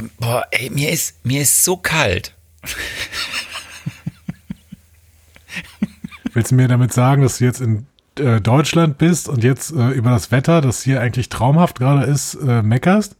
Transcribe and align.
boah, 0.00 0.10
boah, 0.18 0.46
ey, 0.50 0.70
mir 0.70 0.90
ist, 0.90 1.24
mir 1.24 1.42
ist 1.42 1.64
so 1.64 1.76
kalt. 1.76 2.34
Willst 6.32 6.52
du 6.52 6.54
mir 6.54 6.68
damit 6.68 6.92
sagen, 6.92 7.22
dass 7.22 7.38
du 7.38 7.44
jetzt 7.44 7.60
in 7.60 7.86
äh, 8.18 8.40
Deutschland 8.40 8.98
bist 8.98 9.28
und 9.28 9.42
jetzt 9.42 9.72
äh, 9.72 9.90
über 9.90 10.10
das 10.10 10.30
Wetter, 10.30 10.60
das 10.60 10.82
hier 10.82 11.00
eigentlich 11.00 11.28
traumhaft 11.28 11.78
gerade 11.78 12.06
ist, 12.06 12.34
äh, 12.34 12.62
meckerst? 12.62 13.16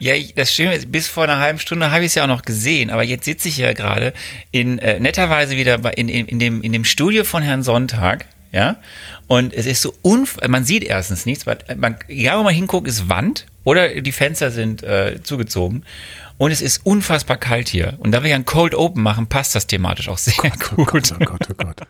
Ja, 0.00 0.14
ich, 0.14 0.34
das 0.34 0.52
Schöne 0.52 0.74
ist, 0.74 0.92
bis 0.92 1.08
vor 1.08 1.24
einer 1.24 1.40
halben 1.40 1.58
Stunde 1.58 1.90
habe 1.90 2.02
ich 2.04 2.08
es 2.08 2.14
ja 2.14 2.22
auch 2.24 2.28
noch 2.28 2.42
gesehen, 2.42 2.90
aber 2.90 3.02
jetzt 3.02 3.24
sitze 3.24 3.48
ich 3.48 3.56
ja 3.58 3.72
gerade 3.72 4.12
in 4.52 4.78
äh, 4.78 5.00
netterweise 5.00 5.56
wieder 5.56 5.78
bei, 5.78 5.90
in, 5.92 6.08
in, 6.08 6.26
in, 6.26 6.38
dem, 6.38 6.62
in 6.62 6.72
dem 6.72 6.84
Studio 6.84 7.24
von 7.24 7.42
Herrn 7.42 7.64
Sonntag, 7.64 8.26
ja, 8.52 8.76
und 9.26 9.52
es 9.52 9.66
ist 9.66 9.82
so 9.82 9.94
unf 10.02 10.38
man 10.46 10.64
sieht 10.64 10.84
erstens 10.84 11.26
nichts, 11.26 11.46
weil 11.46 11.58
man, 11.76 11.96
egal 12.08 12.38
wo 12.38 12.42
man 12.42 12.54
hinguckt, 12.54 12.88
ist 12.88 13.08
Wand 13.08 13.46
oder 13.64 14.00
die 14.00 14.12
Fenster 14.12 14.50
sind 14.50 14.82
äh, 14.82 15.20
zugezogen 15.22 15.84
und 16.38 16.52
es 16.52 16.62
ist 16.62 16.86
unfassbar 16.86 17.36
kalt 17.36 17.68
hier. 17.68 17.94
Und 17.98 18.12
da 18.12 18.22
wir 18.22 18.30
ja 18.30 18.36
ein 18.36 18.44
Cold 18.44 18.74
Open 18.74 19.02
machen, 19.02 19.26
passt 19.26 19.54
das 19.56 19.66
thematisch 19.66 20.08
auch 20.08 20.18
sehr 20.18 20.34
Gott, 20.36 20.70
gut. 20.70 20.78
Oh 20.78 20.84
Gott, 20.84 21.12
oh 21.12 21.24
Gott, 21.24 21.48
oh 21.50 21.54
Gott. 21.56 21.80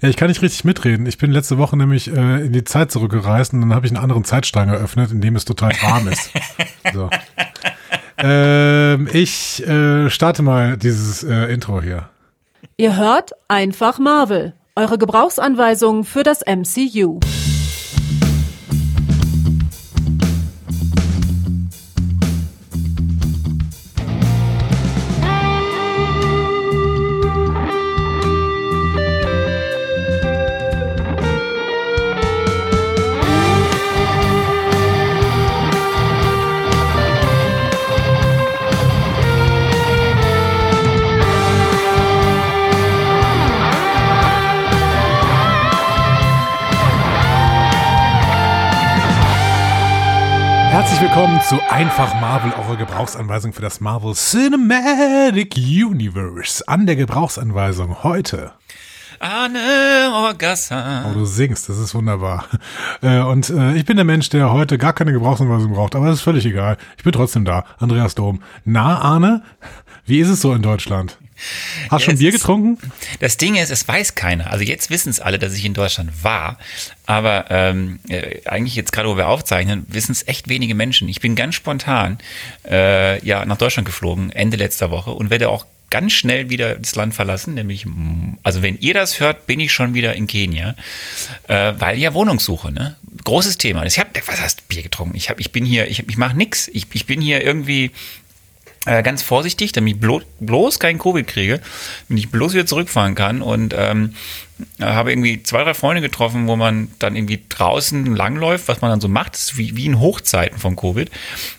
Ja, 0.00 0.08
ich 0.08 0.16
kann 0.16 0.28
nicht 0.28 0.40
richtig 0.40 0.64
mitreden. 0.64 1.04
Ich 1.06 1.18
bin 1.18 1.32
letzte 1.32 1.58
Woche 1.58 1.76
nämlich 1.76 2.08
äh, 2.08 2.46
in 2.46 2.52
die 2.52 2.64
Zeit 2.64 2.92
zurückgereist 2.92 3.52
und 3.52 3.60
dann 3.60 3.74
habe 3.74 3.84
ich 3.84 3.92
einen 3.92 4.02
anderen 4.02 4.24
Zeitstrang 4.24 4.68
eröffnet, 4.68 5.10
in 5.10 5.20
dem 5.20 5.34
es 5.34 5.44
total 5.44 5.72
warm 5.82 6.08
ist. 6.08 6.30
So. 6.92 7.08
Ähm, 8.18 9.08
ich 9.12 9.66
äh, 9.66 10.10
starte 10.10 10.42
mal 10.42 10.76
dieses 10.76 11.22
äh, 11.22 11.52
Intro 11.52 11.80
hier. 11.80 12.08
Ihr 12.76 12.96
hört 12.96 13.32
einfach 13.48 13.98
Marvel, 13.98 14.52
eure 14.74 14.96
Gebrauchsanweisung 14.96 16.04
für 16.04 16.22
das 16.22 16.40
MCU. 16.46 17.20
Willkommen 51.14 51.42
zu 51.42 51.60
Einfach 51.68 52.18
Marvel, 52.22 52.54
eure 52.58 52.78
Gebrauchsanweisung 52.78 53.52
für 53.52 53.60
das 53.60 53.82
Marvel 53.82 54.14
Cinematic 54.14 55.56
Universe. 55.58 56.66
An 56.66 56.86
der 56.86 56.96
Gebrauchsanweisung 56.96 58.02
heute. 58.02 58.52
Arne 59.22 60.10
Orgassa. 60.14 61.06
Oh, 61.10 61.14
du 61.14 61.24
singst, 61.24 61.68
das 61.68 61.78
ist 61.78 61.94
wunderbar. 61.94 62.46
Äh, 63.02 63.18
Und 63.20 63.50
äh, 63.50 63.74
ich 63.74 63.84
bin 63.84 63.96
der 63.96 64.04
Mensch, 64.04 64.28
der 64.28 64.52
heute 64.52 64.78
gar 64.78 64.92
keine 64.92 65.12
Gebrauchsanweisung 65.12 65.72
braucht, 65.72 65.96
aber 65.96 66.06
das 66.06 66.16
ist 66.16 66.22
völlig 66.22 66.44
egal. 66.46 66.76
Ich 66.96 67.02
bin 67.02 67.12
trotzdem 67.12 67.44
da. 67.44 67.64
Andreas 67.78 68.14
Dom. 68.14 68.42
Na, 68.64 68.98
Arne, 69.00 69.42
wie 70.06 70.20
ist 70.20 70.28
es 70.28 70.40
so 70.40 70.52
in 70.54 70.62
Deutschland? 70.62 71.18
Hast 71.90 72.02
Ja, 72.02 72.10
schon 72.10 72.18
Bier 72.18 72.28
ist- 72.28 72.36
getrunken? 72.40 72.78
Das 73.18 73.36
Ding 73.38 73.56
ist, 73.56 73.70
es 73.70 73.88
weiß 73.88 74.14
keiner. 74.14 74.50
Also 74.52 74.62
jetzt 74.64 74.90
wissen 74.90 75.08
es 75.10 75.18
alle, 75.18 75.40
dass 75.40 75.54
ich 75.54 75.64
in 75.64 75.74
Deutschland 75.74 76.22
war. 76.22 76.58
Aber 77.06 77.46
ähm, 77.50 77.98
äh, 78.08 78.40
eigentlich 78.48 78.76
jetzt 78.76 78.92
gerade, 78.92 79.08
wo 79.08 79.16
wir 79.16 79.26
aufzeichnen, 79.26 79.84
wissen 79.88 80.12
es 80.12 80.28
echt 80.28 80.48
wenige 80.48 80.76
Menschen. 80.76 81.08
Ich 81.08 81.20
bin 81.20 81.34
ganz 81.34 81.56
spontan 81.56 82.18
äh, 82.68 83.24
ja 83.26 83.44
nach 83.44 83.56
Deutschland 83.56 83.86
geflogen, 83.86 84.30
Ende 84.30 84.56
letzter 84.56 84.92
Woche 84.92 85.10
und 85.10 85.30
werde 85.30 85.48
auch 85.48 85.66
ganz 85.92 86.14
schnell 86.14 86.48
wieder 86.48 86.74
das 86.74 86.96
Land 86.96 87.14
verlassen, 87.14 87.54
nämlich, 87.54 87.86
also 88.42 88.62
wenn 88.62 88.78
ihr 88.78 88.94
das 88.94 89.20
hört, 89.20 89.46
bin 89.46 89.60
ich 89.60 89.72
schon 89.72 89.92
wieder 89.92 90.14
in 90.14 90.26
Kenia, 90.26 90.74
äh, 91.48 91.74
weil 91.78 91.98
ja 91.98 92.14
Wohnungssuche, 92.14 92.72
ne? 92.72 92.96
Großes 93.24 93.58
Thema. 93.58 93.84
Ich 93.84 93.98
habe, 93.98 94.08
was 94.26 94.40
heißt 94.40 94.68
Bier 94.68 94.82
getrunken? 94.82 95.14
Ich, 95.16 95.28
hab, 95.28 95.38
ich 95.38 95.52
bin 95.52 95.66
hier, 95.66 95.88
ich, 95.88 96.08
ich 96.08 96.16
mache 96.16 96.34
nix. 96.34 96.66
Ich, 96.68 96.86
ich 96.94 97.06
bin 97.06 97.20
hier 97.20 97.44
irgendwie 97.44 97.90
äh, 98.86 99.02
ganz 99.02 99.22
vorsichtig, 99.22 99.72
damit 99.72 99.94
ich 99.94 100.00
blo 100.00 100.22
bloß 100.40 100.78
kein 100.78 100.98
Covid 100.98 101.26
kriege, 101.26 101.60
damit 102.08 102.24
ich 102.24 102.30
bloß 102.30 102.54
wieder 102.54 102.66
zurückfahren 102.66 103.14
kann 103.14 103.42
und 103.42 103.74
ähm, 103.76 104.14
äh, 104.78 104.84
habe 104.84 105.12
irgendwie 105.12 105.42
zwei, 105.42 105.62
drei 105.62 105.74
Freunde 105.74 106.00
getroffen, 106.00 106.48
wo 106.48 106.56
man 106.56 106.88
dann 106.98 107.16
irgendwie 107.16 107.42
draußen 107.50 108.16
langläuft, 108.16 108.66
was 108.66 108.80
man 108.80 108.90
dann 108.90 109.00
so 109.02 109.08
macht, 109.08 109.58
wie, 109.58 109.76
wie 109.76 109.86
in 109.86 110.00
Hochzeiten 110.00 110.58
von 110.58 110.74
Covid, 110.74 111.10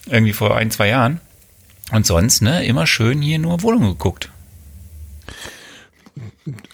irgendwie 0.08 0.34
vor 0.34 0.58
ein, 0.58 0.72
zwei 0.72 0.88
Jahren. 0.90 1.22
Und 1.94 2.06
sonst, 2.06 2.42
ne, 2.42 2.66
immer 2.66 2.88
schön 2.88 3.22
hier 3.22 3.40
nur 3.40 3.62
Wohnungen 3.62 3.90
geguckt. 3.92 4.30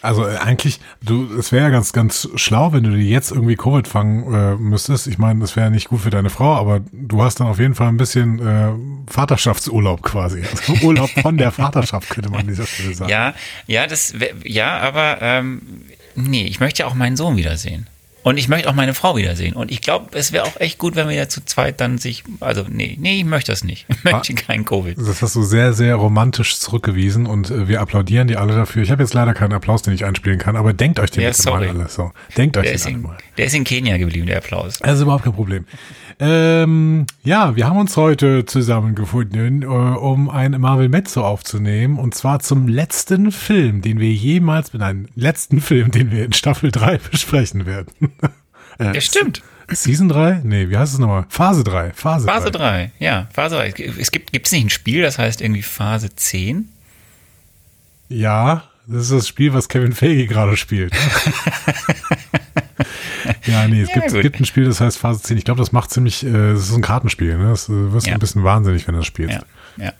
Also 0.01 0.25
äh, 0.27 0.37
eigentlich, 0.37 0.79
du, 1.01 1.27
es 1.37 1.51
wäre 1.51 1.65
ja 1.65 1.69
ganz, 1.69 1.93
ganz 1.93 2.27
schlau, 2.35 2.73
wenn 2.73 2.83
du 2.83 2.89
dir 2.89 3.03
jetzt 3.03 3.31
irgendwie 3.31 3.55
Covid 3.55 3.87
fangen 3.87 4.33
äh, 4.33 4.55
müsstest. 4.55 5.05
Ich 5.07 5.17
meine, 5.19 5.39
das 5.41 5.55
wäre 5.55 5.67
ja 5.67 5.69
nicht 5.69 5.89
gut 5.89 6.01
für 6.01 6.09
deine 6.09 6.29
Frau, 6.31 6.55
aber 6.55 6.81
du 6.91 7.21
hast 7.21 7.39
dann 7.39 7.47
auf 7.47 7.59
jeden 7.59 7.75
Fall 7.75 7.87
ein 7.89 7.97
bisschen 7.97 8.39
äh, 8.39 8.71
Vaterschaftsurlaub 9.11 10.01
quasi. 10.01 10.41
Also 10.49 10.73
Urlaub 10.85 11.09
von 11.11 11.37
der 11.37 11.51
Vaterschaft, 11.51 12.09
könnte 12.09 12.29
man 12.31 12.41
an 12.41 12.47
dieser 12.47 12.65
Stelle 12.65 12.95
sagen. 12.95 13.11
Ja, 13.11 13.33
ja, 13.67 13.85
das, 13.85 14.19
wär- 14.19 14.33
ja, 14.43 14.79
aber 14.79 15.21
ähm, 15.21 15.61
nee, 16.15 16.45
ich 16.47 16.59
möchte 16.59 16.79
ja 16.83 16.87
auch 16.87 16.95
meinen 16.95 17.15
Sohn 17.15 17.37
wiedersehen. 17.37 17.85
Und 18.21 18.37
ich 18.37 18.49
möchte 18.49 18.69
auch 18.69 18.73
meine 18.73 18.93
Frau 18.93 19.15
wiedersehen. 19.15 19.53
Und 19.53 19.71
ich 19.71 19.81
glaube, 19.81 20.17
es 20.17 20.33
wäre 20.33 20.43
auch 20.43 20.59
echt 20.59 20.77
gut, 20.77 20.95
wenn 20.97 21.07
wir 21.07 21.15
ja 21.15 21.29
zu 21.29 21.43
zweit 21.45 21.79
dann 21.79 21.97
sich, 21.97 22.23
also 22.41 22.65
nee, 22.67 22.97
nee, 22.99 23.19
ich 23.19 23.25
möchte 23.25 23.51
das 23.51 23.63
nicht. 23.63 23.85
Ich 23.87 24.03
möchte 24.03 24.33
kein 24.33 24.65
Covid. 24.65 24.97
Das 24.97 25.21
hast 25.21 25.35
du 25.35 25.43
sehr, 25.43 25.71
sehr 25.71 25.95
romantisch 25.95 26.59
zurückgewiesen 26.59 27.25
und 27.25 27.49
äh, 27.49 27.67
wir 27.69 27.79
applaudieren 27.79 28.27
dir 28.27 28.41
alle 28.41 28.55
dafür. 28.55 28.83
Ich 28.83 28.91
habe 28.91 29.01
jetzt 29.03 29.13
leider 29.13 29.33
keinen 29.33 29.53
Applaus, 29.53 29.83
den 29.83 29.93
ich 29.93 30.03
einspielen 30.03 30.37
kann, 30.37 30.57
aber 30.57 30.73
denkt 30.73 30.99
euch 30.99 31.11
den 31.11 31.23
Ja, 31.23 31.29
bitte 31.29 31.41
sorry. 31.41 31.67
mal 31.67 31.77
alle. 31.79 31.89
So, 31.89 32.11
denkt 32.35 32.57
euch 32.57 32.63
Der 32.63 32.71
den 32.73 32.75
ist, 32.75 32.87
in, 32.87 33.01
mal. 33.01 33.17
der 33.37 33.45
ist 33.45 33.55
in 33.55 33.63
Kenia 33.63 33.97
geblieben, 33.97 34.27
der 34.27 34.37
Applaus. 34.39 34.81
Also 34.81 35.03
überhaupt 35.03 35.23
kein 35.23 35.33
Problem. 35.33 35.65
Ähm, 36.21 37.07
ja, 37.23 37.55
wir 37.55 37.65
haben 37.65 37.77
uns 37.77 37.95
heute 37.95 38.45
zusammengefunden, 38.45 39.61
äh, 39.61 39.65
um 39.65 40.29
ein 40.29 40.51
Marvel 40.59 40.89
Mezzo 40.89 41.23
aufzunehmen. 41.25 41.97
Und 41.97 42.13
zwar 42.13 42.39
zum 42.41 42.67
letzten 42.67 43.31
Film, 43.31 43.81
den 43.81 43.99
wir 43.99 44.11
jemals, 44.11 44.73
nein, 44.73 45.07
letzten 45.15 45.61
Film, 45.61 45.91
den 45.91 46.11
wir 46.11 46.25
in 46.25 46.33
Staffel 46.33 46.71
3 46.71 46.97
besprechen 47.11 47.65
werden. 47.65 48.11
äh, 48.79 48.93
Ja, 48.93 49.01
stimmt. 49.01 49.41
Season 49.71 50.09
3? 50.09 50.41
Nee, 50.43 50.69
wie 50.69 50.77
heißt 50.77 50.93
es 50.93 50.99
nochmal? 50.99 51.25
Phase 51.29 51.63
3. 51.63 51.93
Phase, 51.93 52.25
Phase 52.25 52.51
3. 52.51 52.57
3, 52.57 52.91
ja, 52.99 53.27
Phase 53.31 53.55
3. 53.55 53.73
Es 53.99 54.11
gibt 54.11 54.31
gibt's 54.33 54.51
nicht 54.51 54.65
ein 54.65 54.69
Spiel, 54.69 55.03
das 55.03 55.19
heißt 55.19 55.41
irgendwie 55.41 55.61
Phase 55.61 56.13
10? 56.13 56.67
Ja, 58.09 58.63
das 58.87 59.03
ist 59.03 59.11
das 59.11 59.27
Spiel, 59.27 59.53
was 59.53 59.69
Kevin 59.69 59.93
Feige 59.93 60.25
gerade 60.25 60.57
spielt. 60.57 60.91
ja, 63.45 63.67
nee, 63.67 63.81
es 63.81 63.89
gibt, 63.91 64.07
es 64.07 64.13
gibt 64.21 64.39
ein 64.39 64.45
Spiel, 64.45 64.65
das 64.65 64.79
heißt 64.81 64.97
Phase 64.97 65.21
10. 65.21 65.37
Ich 65.37 65.45
glaube, 65.45 65.59
das 65.59 65.71
macht 65.71 65.91
ziemlich, 65.91 66.25
äh, 66.25 66.31
das 66.53 66.69
ist 66.69 66.75
ein 66.75 66.81
Kartenspiel, 66.81 67.37
ne? 67.37 67.49
Das 67.49 67.69
äh, 67.69 67.91
wirst 67.93 68.07
Ja. 68.07 68.13
ein 68.13 68.19
bisschen 68.19 68.43
wahnsinnig, 68.43 68.87
wenn 68.87 68.93
du 68.93 68.99
das 68.99 69.07
spielst. 69.07 69.35
Ja, 69.77 69.85
ja. 69.85 69.93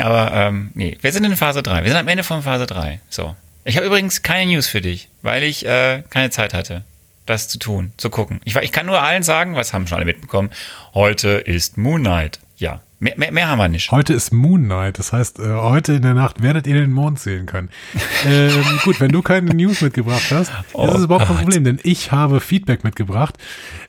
Aber 0.00 0.32
ähm, 0.32 0.70
nee, 0.74 0.98
wir 1.00 1.12
sind 1.12 1.24
in 1.24 1.36
Phase 1.36 1.62
3. 1.62 1.82
Wir 1.84 1.90
sind 1.90 1.98
am 1.98 2.08
Ende 2.08 2.24
von 2.24 2.42
Phase 2.42 2.66
3. 2.66 3.00
So. 3.08 3.36
Ich 3.64 3.76
habe 3.76 3.86
übrigens 3.86 4.22
keine 4.22 4.50
News 4.50 4.66
für 4.66 4.80
dich, 4.80 5.08
weil 5.22 5.42
ich 5.44 5.64
äh, 5.64 6.02
keine 6.10 6.30
Zeit 6.30 6.52
hatte, 6.52 6.84
das 7.26 7.48
zu 7.48 7.58
tun, 7.58 7.92
zu 7.96 8.10
gucken. 8.10 8.40
Ich, 8.44 8.56
ich 8.56 8.72
kann 8.72 8.86
nur 8.86 9.00
allen 9.00 9.22
sagen, 9.22 9.54
was 9.54 9.72
haben 9.72 9.86
schon 9.86 9.96
alle 9.96 10.04
mitbekommen, 10.04 10.50
heute 10.94 11.28
ist 11.30 11.78
Moon 11.78 12.00
Knight. 12.02 12.40
Ja, 12.56 12.80
mehr, 13.04 13.14
mehr, 13.16 13.32
mehr 13.32 13.48
haben 13.48 13.58
wir 13.58 13.68
nicht. 13.68 13.90
Heute 13.92 14.14
ist 14.14 14.32
Moon 14.32 14.64
Knight, 14.64 14.98
das 14.98 15.12
heißt, 15.12 15.38
äh, 15.38 15.52
heute 15.52 15.92
in 15.92 16.02
der 16.02 16.14
Nacht 16.14 16.42
werdet 16.42 16.66
ihr 16.66 16.74
den 16.74 16.90
Mond 16.90 17.18
sehen 17.20 17.44
können. 17.46 17.68
ähm, 18.26 18.64
gut, 18.84 18.98
wenn 19.00 19.12
du 19.12 19.20
keine 19.22 19.54
News 19.54 19.82
mitgebracht 19.82 20.30
hast, 20.30 20.50
Oh 20.72 20.86
ist 20.86 20.94
es 20.94 21.04
überhaupt 21.04 21.26
kein. 21.26 21.36
Problem, 21.36 21.64
denn 21.64 21.78
ich 21.82 22.12
habe 22.12 22.40
Feedback 22.40 22.82
mitgebracht. 22.82 23.36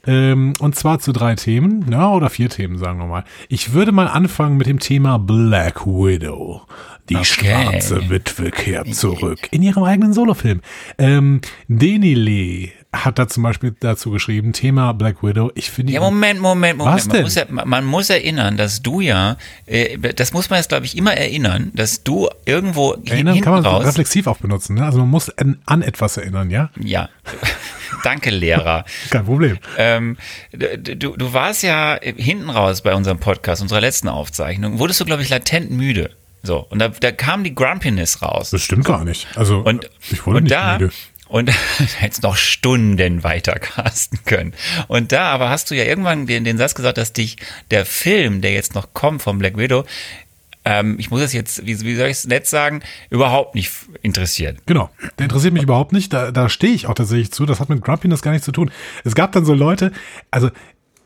Ähm, 0.06 0.54
und 0.60 0.76
zwar 0.76 1.00
zu 1.00 1.14
drei 1.14 1.36
Themen, 1.36 1.86
na, 1.88 2.12
oder 2.12 2.30
vier 2.30 2.50
Themen, 2.50 2.78
sagen 2.78 3.00
wir 3.00 3.06
mal. 3.08 3.24
Ich 3.48 3.72
würde 3.74 3.92
mal 3.92 4.08
anfangen 4.08 4.58
mit 4.58 4.68
dem 4.68 4.80
Thema 4.80 5.18
Black 5.18 5.86
Widow. 5.88 6.62
Die 7.10 7.16
Okay. 7.16 7.26
schwarze 7.26 8.10
Witwe 8.10 8.52
kehrt 8.52 8.94
zurück 8.96 9.48
in 9.52 9.62
ihrem 9.62 9.84
eigenen 9.84 10.12
Solofilm. 10.12 10.62
Ähm, 10.98 11.40
Deni 11.68 12.16
Lee 12.16 12.72
hat 13.04 13.20
da 13.20 13.28
zum 13.28 13.44
Beispiel 13.44 13.76
dazu 13.80 14.12
geschrieben, 14.12 14.54
Thema 14.54 14.94
Black 14.94 15.24
Widow. 15.24 15.52
Ich 15.56 15.72
finde 15.72 15.94
Ja, 15.94 16.00
Moment, 16.00 16.40
Moment, 16.40 16.78
Moment. 16.78 16.96
Was 16.96 17.08
man, 17.08 17.16
denn? 17.16 17.24
muss 17.24 17.36
ja, 17.36 17.46
man 17.50 17.86
muss 17.86 18.10
erinnern, 18.10 18.58
dass 18.58 18.82
du 18.82 19.02
ja, 19.02 19.38
äh, 19.66 19.98
das 19.98 20.34
muss 20.34 20.50
man 20.50 20.58
jetzt, 20.58 20.70
glaube 20.70 20.86
ich, 20.86 20.98
immer 20.98 21.14
erinnern, 21.14 21.72
dass 21.74 22.04
du 22.04 22.30
irgendwo 22.46 22.94
Erinnern 23.06 23.42
kann 23.42 23.54
man 23.54 23.66
raus. 23.66 23.86
reflexiv 23.86 24.28
auch 24.28 24.38
benutzen. 24.38 24.76
Ne? 24.76 24.86
Also 24.86 25.00
man 25.00 25.10
muss 25.10 25.30
an, 25.38 25.60
an 25.66 25.82
etwas 25.82 26.18
erinnern, 26.18 26.50
ja? 26.50 26.70
Ja. 26.80 27.10
Danke, 28.04 28.30
Lehrer. 28.30 28.86
Kein 29.10 29.26
Problem. 29.26 29.58
Ähm, 29.78 30.18
du, 30.52 31.16
du 31.18 31.34
warst 31.34 31.64
ja 31.64 31.98
hinten 32.02 32.50
raus 32.50 32.82
bei 32.82 32.94
unserem 32.94 33.20
Podcast, 33.20 33.62
unserer 33.62 33.82
letzten 33.82 34.10
Aufzeichnung, 34.10 34.80
wurdest 34.80 35.00
du, 35.02 35.06
glaube 35.06 35.22
ich, 35.24 35.30
latent 35.30 35.72
müde. 35.72 36.12
So, 36.44 36.60
und 36.70 36.78
da, 36.80 36.90
da 36.90 37.12
kam 37.12 37.44
die 37.44 37.56
Grumpiness 37.56 38.22
raus. 38.22 38.52
Das 38.52 38.62
stimmt 38.62 38.86
gar 38.86 39.04
nicht. 39.04 39.28
Also 39.36 39.60
Und, 39.60 39.90
ich 40.12 40.26
wurde 40.28 40.38
und 40.38 40.44
nicht 40.44 40.54
da, 40.56 40.74
müde. 40.78 40.92
Und 41.28 41.50
hättest 42.00 42.24
noch 42.24 42.36
Stunden 42.36 43.24
weiter 43.24 43.54
casten 43.54 44.20
können. 44.26 44.54
Und 44.88 45.12
da 45.12 45.32
aber 45.32 45.50
hast 45.50 45.72
du 45.72 45.76
ja 45.76 45.84
irgendwann 45.84 46.28
den, 46.28 46.44
den 46.44 46.58
Satz 46.58 46.76
gesagt, 46.76 46.98
dass 46.98 47.14
dich 47.14 47.38
der 47.72 47.86
Film, 47.86 48.42
der 48.42 48.54
jetzt 48.54 48.76
noch 48.76 48.94
kommt 48.94 49.22
von 49.22 49.38
Black 49.40 49.58
Widow, 49.58 49.86
ähm, 50.66 50.96
ich 50.98 51.12
muss 51.12 51.22
es 51.22 51.32
jetzt, 51.32 51.66
wie, 51.66 51.80
wie 51.82 51.96
soll 51.96 52.08
ich 52.08 52.18
es 52.18 52.28
nett 52.28 52.48
sagen, 52.48 52.82
überhaupt 53.12 53.54
nicht 53.54 53.72
interessiert. 54.02 54.58
Genau, 54.66 54.90
der 55.20 55.26
interessiert 55.26 55.54
mich 55.54 55.64
überhaupt 55.64 55.94
nicht. 55.94 56.12
Da, 56.12 56.32
da 56.32 56.50
stehe 56.50 56.74
ich 56.74 56.88
auch 56.88 56.96
tatsächlich 56.96 57.32
zu. 57.32 57.46
Das 57.46 57.60
hat 57.60 57.70
mit 57.70 57.84
Grumpiness 57.84 58.24
gar 58.24 58.32
nichts 58.32 58.46
zu 58.46 58.52
tun. 58.52 58.72
Es 59.04 59.14
gab 59.14 59.32
dann 59.32 59.46
so 59.46 59.54
Leute, 59.54 59.92
also 60.32 60.50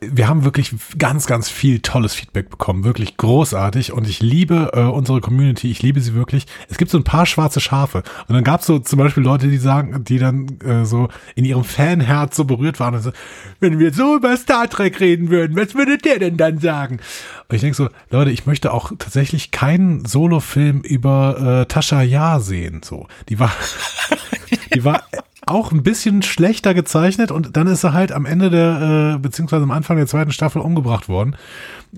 wir 0.00 0.28
haben 0.28 0.44
wirklich 0.44 0.74
ganz, 0.96 1.26
ganz 1.26 1.48
viel 1.48 1.80
tolles 1.80 2.14
Feedback 2.14 2.48
bekommen. 2.48 2.84
Wirklich 2.84 3.16
großartig. 3.16 3.92
Und 3.92 4.08
ich 4.08 4.20
liebe 4.20 4.70
äh, 4.72 4.80
unsere 4.80 5.20
Community. 5.20 5.70
Ich 5.70 5.82
liebe 5.82 6.00
sie 6.00 6.14
wirklich. 6.14 6.46
Es 6.68 6.78
gibt 6.78 6.90
so 6.90 6.98
ein 6.98 7.04
paar 7.04 7.26
schwarze 7.26 7.60
Schafe. 7.60 8.02
Und 8.26 8.34
dann 8.34 8.44
gab 8.44 8.60
es 8.60 8.66
so 8.66 8.78
zum 8.78 8.98
Beispiel 8.98 9.22
Leute, 9.22 9.48
die 9.48 9.58
sagen, 9.58 10.02
die 10.04 10.18
dann 10.18 10.58
äh, 10.64 10.84
so 10.86 11.08
in 11.34 11.44
ihrem 11.44 11.64
Fanherz 11.64 12.36
so 12.36 12.44
berührt 12.44 12.80
waren 12.80 12.94
und 12.94 13.02
so, 13.02 13.12
wenn 13.60 13.78
wir 13.78 13.92
so 13.92 14.16
über 14.16 14.36
Star 14.36 14.68
Trek 14.68 15.00
reden 15.00 15.28
würden, 15.28 15.56
was 15.56 15.74
würde 15.74 15.98
der 15.98 16.18
denn 16.18 16.36
dann 16.36 16.58
sagen? 16.58 17.00
Und 17.48 17.56
ich 17.56 17.60
denke 17.60 17.76
so, 17.76 17.88
Leute, 18.10 18.30
ich 18.30 18.46
möchte 18.46 18.72
auch 18.72 18.92
tatsächlich 18.98 19.50
keinen 19.50 20.06
Solo-Film 20.06 20.80
über 20.80 21.62
äh, 21.62 21.66
Tasha 21.66 22.02
Ja 22.02 22.40
sehen. 22.40 22.80
So, 22.82 23.06
die 23.28 23.38
war, 23.38 23.52
die 24.74 24.84
war 24.84 25.02
auch 25.46 25.72
ein 25.72 25.82
bisschen 25.82 26.22
schlechter 26.22 26.74
gezeichnet 26.74 27.30
und 27.30 27.56
dann 27.56 27.66
ist 27.66 27.82
er 27.82 27.92
halt 27.92 28.12
am 28.12 28.26
Ende 28.26 28.50
der, 28.50 29.14
äh, 29.16 29.18
beziehungsweise 29.18 29.64
am 29.64 29.70
Anfang 29.70 29.96
der 29.96 30.06
zweiten 30.06 30.32
Staffel 30.32 30.60
umgebracht 30.60 31.08
worden 31.08 31.36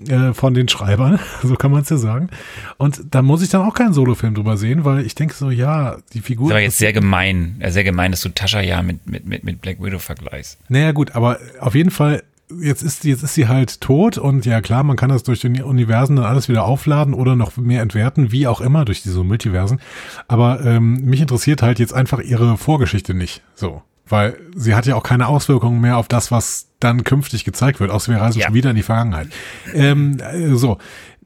äh, 0.07 0.33
von 0.33 0.53
den 0.53 0.67
Schreibern, 0.69 1.19
so 1.43 1.55
kann 1.55 1.71
man 1.71 1.81
es 1.81 1.89
ja 1.89 1.97
sagen. 1.97 2.29
Und 2.77 3.01
da 3.11 3.21
muss 3.21 3.41
ich 3.41 3.49
dann 3.49 3.61
auch 3.61 3.73
keinen 3.73 3.93
Solofilm 3.93 4.33
drüber 4.33 4.57
sehen, 4.57 4.85
weil 4.85 5.05
ich 5.05 5.13
denke 5.15 5.33
so, 5.33 5.49
ja, 5.49 5.97
die 6.13 6.21
Figur. 6.21 6.49
Das 6.49 6.55
war 6.55 6.61
jetzt 6.61 6.77
sehr 6.77 6.93
gemein, 6.93 7.61
sehr 7.67 7.83
gemein, 7.83 8.11
dass 8.11 8.21
du 8.21 8.29
Tascha 8.29 8.61
ja 8.61 8.81
mit, 8.81 9.05
mit, 9.07 9.25
mit, 9.25 9.43
mit 9.43 9.61
Black 9.61 9.81
Widow 9.81 9.99
vergleichst. 9.99 10.57
Naja, 10.69 10.91
gut, 10.91 11.15
aber 11.15 11.39
auf 11.59 11.75
jeden 11.75 11.91
Fall 11.91 12.23
jetzt 12.61 12.83
ist, 12.83 13.03
jetzt 13.03 13.23
ist 13.23 13.33
sie 13.33 13.47
halt 13.47 13.81
tot 13.81 14.17
und 14.17 14.45
ja 14.45 14.61
klar, 14.61 14.83
man 14.83 14.95
kann 14.95 15.09
das 15.09 15.23
durch 15.23 15.41
den 15.41 15.61
Universen 15.61 16.15
dann 16.15 16.25
alles 16.25 16.49
wieder 16.49 16.65
aufladen 16.65 17.13
oder 17.13 17.35
noch 17.35 17.57
mehr 17.57 17.81
entwerten, 17.81 18.31
wie 18.31 18.47
auch 18.47 18.61
immer, 18.61 18.85
durch 18.85 19.01
diese 19.01 19.23
Multiversen. 19.23 19.79
Aber 20.27 20.63
ähm, 20.65 21.05
mich 21.05 21.21
interessiert 21.21 21.61
halt 21.61 21.79
jetzt 21.79 21.93
einfach 21.93 22.19
ihre 22.19 22.57
Vorgeschichte 22.57 23.13
nicht. 23.13 23.41
So. 23.55 23.81
Weil 24.05 24.37
sie 24.53 24.75
hat 24.75 24.85
ja 24.85 24.95
auch 24.95 25.03
keine 25.03 25.27
Auswirkungen 25.27 25.79
mehr 25.79 25.97
auf 25.97 26.09
das, 26.09 26.29
was 26.29 26.67
dann 26.79 27.05
künftig 27.05 27.45
gezeigt 27.45 27.79
wird, 27.79 27.89
außer 27.89 28.11
wir 28.11 28.19
reisen 28.19 28.39
ja. 28.39 28.47
schon 28.47 28.53
wieder 28.53 28.71
in 28.71 28.75
die 28.75 28.83
Vergangenheit. 28.83 29.29
Ähm, 29.73 30.17
äh, 30.19 30.55
so, 30.55 30.77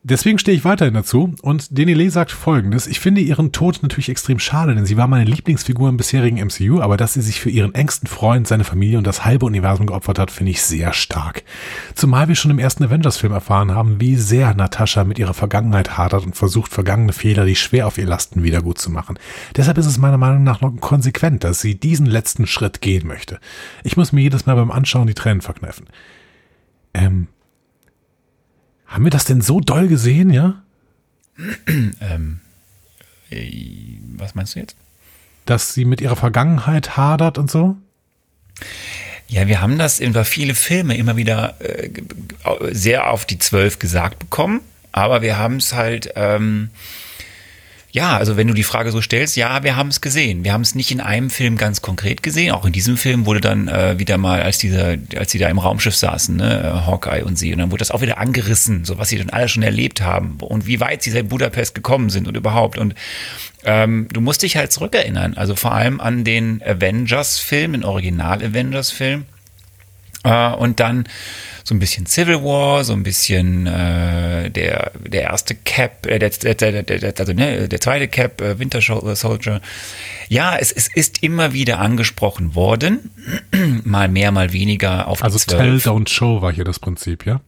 Deswegen 0.09 0.39
stehe 0.39 0.55
ich 0.55 0.63
weiterhin 0.63 0.93
dazu 0.93 1.35
und 1.41 1.77
Denile 1.77 2.09
sagt 2.09 2.31
folgendes. 2.31 2.87
Ich 2.87 3.01
finde 3.01 3.19
ihren 3.19 3.51
Tod 3.51 3.79
natürlich 3.81 4.07
extrem 4.07 4.39
schade, 4.39 4.73
denn 4.73 4.85
sie 4.85 4.95
war 4.95 5.07
meine 5.07 5.25
Lieblingsfigur 5.25 5.89
im 5.89 5.97
bisherigen 5.97 6.37
MCU, 6.37 6.79
aber 6.79 6.95
dass 6.95 7.15
sie 7.15 7.21
sich 7.21 7.41
für 7.41 7.49
ihren 7.49 7.75
engsten 7.75 8.07
Freund, 8.07 8.47
seine 8.47 8.63
Familie 8.63 8.99
und 8.99 9.05
das 9.05 9.25
halbe 9.25 9.45
Universum 9.45 9.85
geopfert 9.85 10.17
hat, 10.17 10.31
finde 10.31 10.51
ich 10.51 10.61
sehr 10.61 10.93
stark. 10.93 11.43
Zumal 11.93 12.29
wir 12.29 12.35
schon 12.35 12.51
im 12.51 12.59
ersten 12.59 12.85
Avengers-Film 12.85 13.33
erfahren 13.33 13.75
haben, 13.75 13.99
wie 13.99 14.15
sehr 14.15 14.53
Natascha 14.53 15.03
mit 15.03 15.19
ihrer 15.19 15.33
Vergangenheit 15.33 15.97
hadert 15.97 16.25
und 16.25 16.37
versucht, 16.37 16.71
vergangene 16.71 17.11
Fehler, 17.11 17.43
die 17.43 17.57
schwer 17.57 17.85
auf 17.85 17.97
ihr 17.97 18.05
lasten, 18.05 18.43
wieder 18.43 18.61
gut 18.61 18.77
zu 18.77 18.89
machen. 18.89 19.19
Deshalb 19.57 19.77
ist 19.77 19.87
es 19.87 19.97
meiner 19.97 20.17
Meinung 20.17 20.45
nach 20.45 20.61
noch 20.61 20.73
konsequent, 20.79 21.43
dass 21.43 21.59
sie 21.59 21.77
diesen 21.77 22.05
letzten 22.05 22.47
Schritt 22.47 22.79
gehen 22.79 23.05
möchte. 23.07 23.41
Ich 23.83 23.97
muss 23.97 24.13
mir 24.13 24.21
jedes 24.21 24.45
Mal 24.45 24.55
beim 24.55 24.71
Anschauen 24.71 25.07
die 25.07 25.15
Tränen 25.15 25.41
verkneifen. 25.41 25.87
Ähm, 26.93 27.27
haben 28.87 29.03
wir 29.03 29.11
das 29.11 29.25
denn 29.25 29.41
so 29.41 29.59
doll 29.59 29.87
gesehen, 29.87 30.31
ja? 30.31 30.61
ähm, 32.01 32.39
äh, 33.29 33.99
was 34.15 34.35
meinst 34.35 34.55
du 34.55 34.59
jetzt? 34.59 34.75
Dass 35.45 35.73
sie 35.73 35.85
mit 35.85 36.01
ihrer 36.01 36.15
Vergangenheit 36.15 36.97
hadert 36.97 37.37
und 37.37 37.51
so? 37.51 37.77
Ja, 39.27 39.47
wir 39.47 39.61
haben 39.61 39.77
das 39.77 39.99
über 39.99 40.25
viele 40.25 40.55
Filme 40.55 40.97
immer 40.97 41.17
wieder 41.17 41.59
äh, 41.59 41.89
sehr 42.71 43.09
auf 43.11 43.25
die 43.25 43.39
Zwölf 43.39 43.77
gesagt 43.77 44.19
bekommen, 44.19 44.61
aber 44.91 45.21
wir 45.21 45.37
haben 45.37 45.57
es 45.57 45.73
halt 45.73 46.11
ähm, 46.15 46.69
ja, 47.97 48.15
also 48.15 48.37
wenn 48.37 48.47
du 48.47 48.53
die 48.53 48.61
Frage 48.61 48.91
so 48.91 49.01
stellst, 49.01 49.35
ja, 49.37 49.63
wir 49.63 49.75
haben 49.75 49.87
es 49.87 50.01
gesehen. 50.01 50.43
Wir 50.43 50.53
haben 50.53 50.61
es 50.61 50.75
nicht 50.75 50.91
in 50.91 51.01
einem 51.01 51.31
Film 51.31 51.57
ganz 51.57 51.81
konkret 51.81 52.21
gesehen. 52.21 52.51
Auch 52.51 52.63
in 52.63 52.71
diesem 52.71 52.95
Film 52.95 53.25
wurde 53.25 53.41
dann 53.41 53.67
äh, 53.67 53.97
wieder 53.97 54.19
mal, 54.19 54.43
als 54.43 54.59
dieser, 54.59 54.97
als 55.15 55.31
sie 55.31 55.39
da 55.39 55.49
im 55.49 55.57
Raumschiff 55.57 55.95
saßen, 55.95 56.37
ne, 56.37 56.59
äh, 56.59 56.85
Hawkeye 56.85 57.23
und 57.23 57.39
sie, 57.39 57.51
und 57.51 57.57
dann 57.57 57.71
wurde 57.71 57.79
das 57.79 57.89
auch 57.89 58.01
wieder 58.01 58.19
angerissen, 58.19 58.85
so 58.85 58.99
was 58.99 59.09
sie 59.09 59.17
dann 59.17 59.31
alle 59.31 59.49
schon 59.49 59.63
erlebt 59.63 60.01
haben 60.01 60.37
und 60.41 60.67
wie 60.67 60.79
weit 60.79 61.01
sie 61.01 61.09
seit 61.09 61.27
Budapest 61.27 61.73
gekommen 61.73 62.11
sind 62.11 62.27
und 62.27 62.37
überhaupt. 62.37 62.77
Und 62.77 62.93
ähm, 63.63 64.07
du 64.13 64.21
musst 64.21 64.43
dich 64.43 64.57
halt 64.57 64.71
zurückerinnern, 64.71 65.33
also 65.33 65.55
vor 65.55 65.71
allem 65.71 65.99
an 65.99 66.23
den 66.23 66.61
Avengers-Film, 66.63 67.71
den 67.71 67.83
Original-Avengers-Film. 67.83 69.25
Äh, 70.23 70.49
und 70.49 70.79
dann 70.79 71.07
so 71.67 71.75
ein 71.75 71.79
bisschen 71.79 72.05
Civil 72.05 72.43
War, 72.45 72.85
so 72.85 72.93
ein 72.93 73.03
bisschen 73.03 73.67
äh, 73.67 74.49
der, 74.49 74.93
der 75.05 75.23
erste 75.23 75.53
Cap, 75.53 76.05
äh, 76.05 76.17
der, 76.17 76.29
der, 76.29 76.83
der, 76.83 77.13
also, 77.19 77.33
ne, 77.33 77.67
der 77.67 77.81
zweite 77.81 78.07
Cap, 78.07 78.39
äh, 78.39 78.57
Winter 78.57 78.79
Soldier. 78.81 79.59
Ja, 80.29 80.55
es, 80.55 80.71
es 80.71 80.87
ist 80.87 81.23
immer 81.23 81.51
wieder 81.51 81.79
angesprochen 81.79 82.55
worden, 82.55 83.11
mal 83.83 84.07
mehr, 84.07 84.31
mal 84.31 84.53
weniger 84.53 85.09
auf 85.09 85.21
Also 85.21 85.39
Tell, 85.39 85.75
Don't 85.75 86.07
Show 86.07 86.41
war 86.41 86.53
hier 86.53 86.63
das 86.63 86.79
Prinzip, 86.79 87.25
ja? 87.25 87.41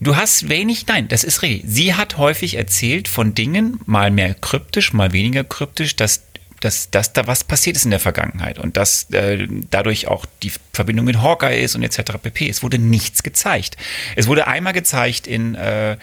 Du 0.00 0.16
hast 0.16 0.48
wenig, 0.48 0.88
nein, 0.88 1.06
das 1.06 1.22
ist 1.22 1.42
richtig. 1.42 1.62
Sie 1.64 1.94
hat 1.94 2.18
häufig 2.18 2.56
erzählt 2.56 3.06
von 3.06 3.34
Dingen, 3.34 3.78
mal 3.86 4.10
mehr 4.10 4.34
kryptisch, 4.34 4.92
mal 4.92 5.12
weniger 5.12 5.44
kryptisch, 5.44 5.94
dass 5.94 6.24
dass, 6.64 6.90
dass 6.90 7.12
da 7.12 7.26
was 7.26 7.44
passiert 7.44 7.76
ist 7.76 7.84
in 7.84 7.90
der 7.90 8.00
Vergangenheit 8.00 8.58
und 8.58 8.76
dass 8.76 9.10
äh, 9.10 9.46
dadurch 9.70 10.08
auch 10.08 10.24
die 10.42 10.52
Verbindung 10.72 11.04
mit 11.04 11.20
Hawkeye 11.20 11.62
ist 11.62 11.74
und 11.76 11.82
etc. 11.82 12.12
pp. 12.22 12.48
Es 12.48 12.62
wurde 12.62 12.78
nichts 12.78 13.22
gezeigt. 13.22 13.76
Es 14.16 14.26
wurde 14.26 14.46
einmal 14.46 14.72
gezeigt 14.72 15.26
in 15.26 15.54
äh, 15.54 15.96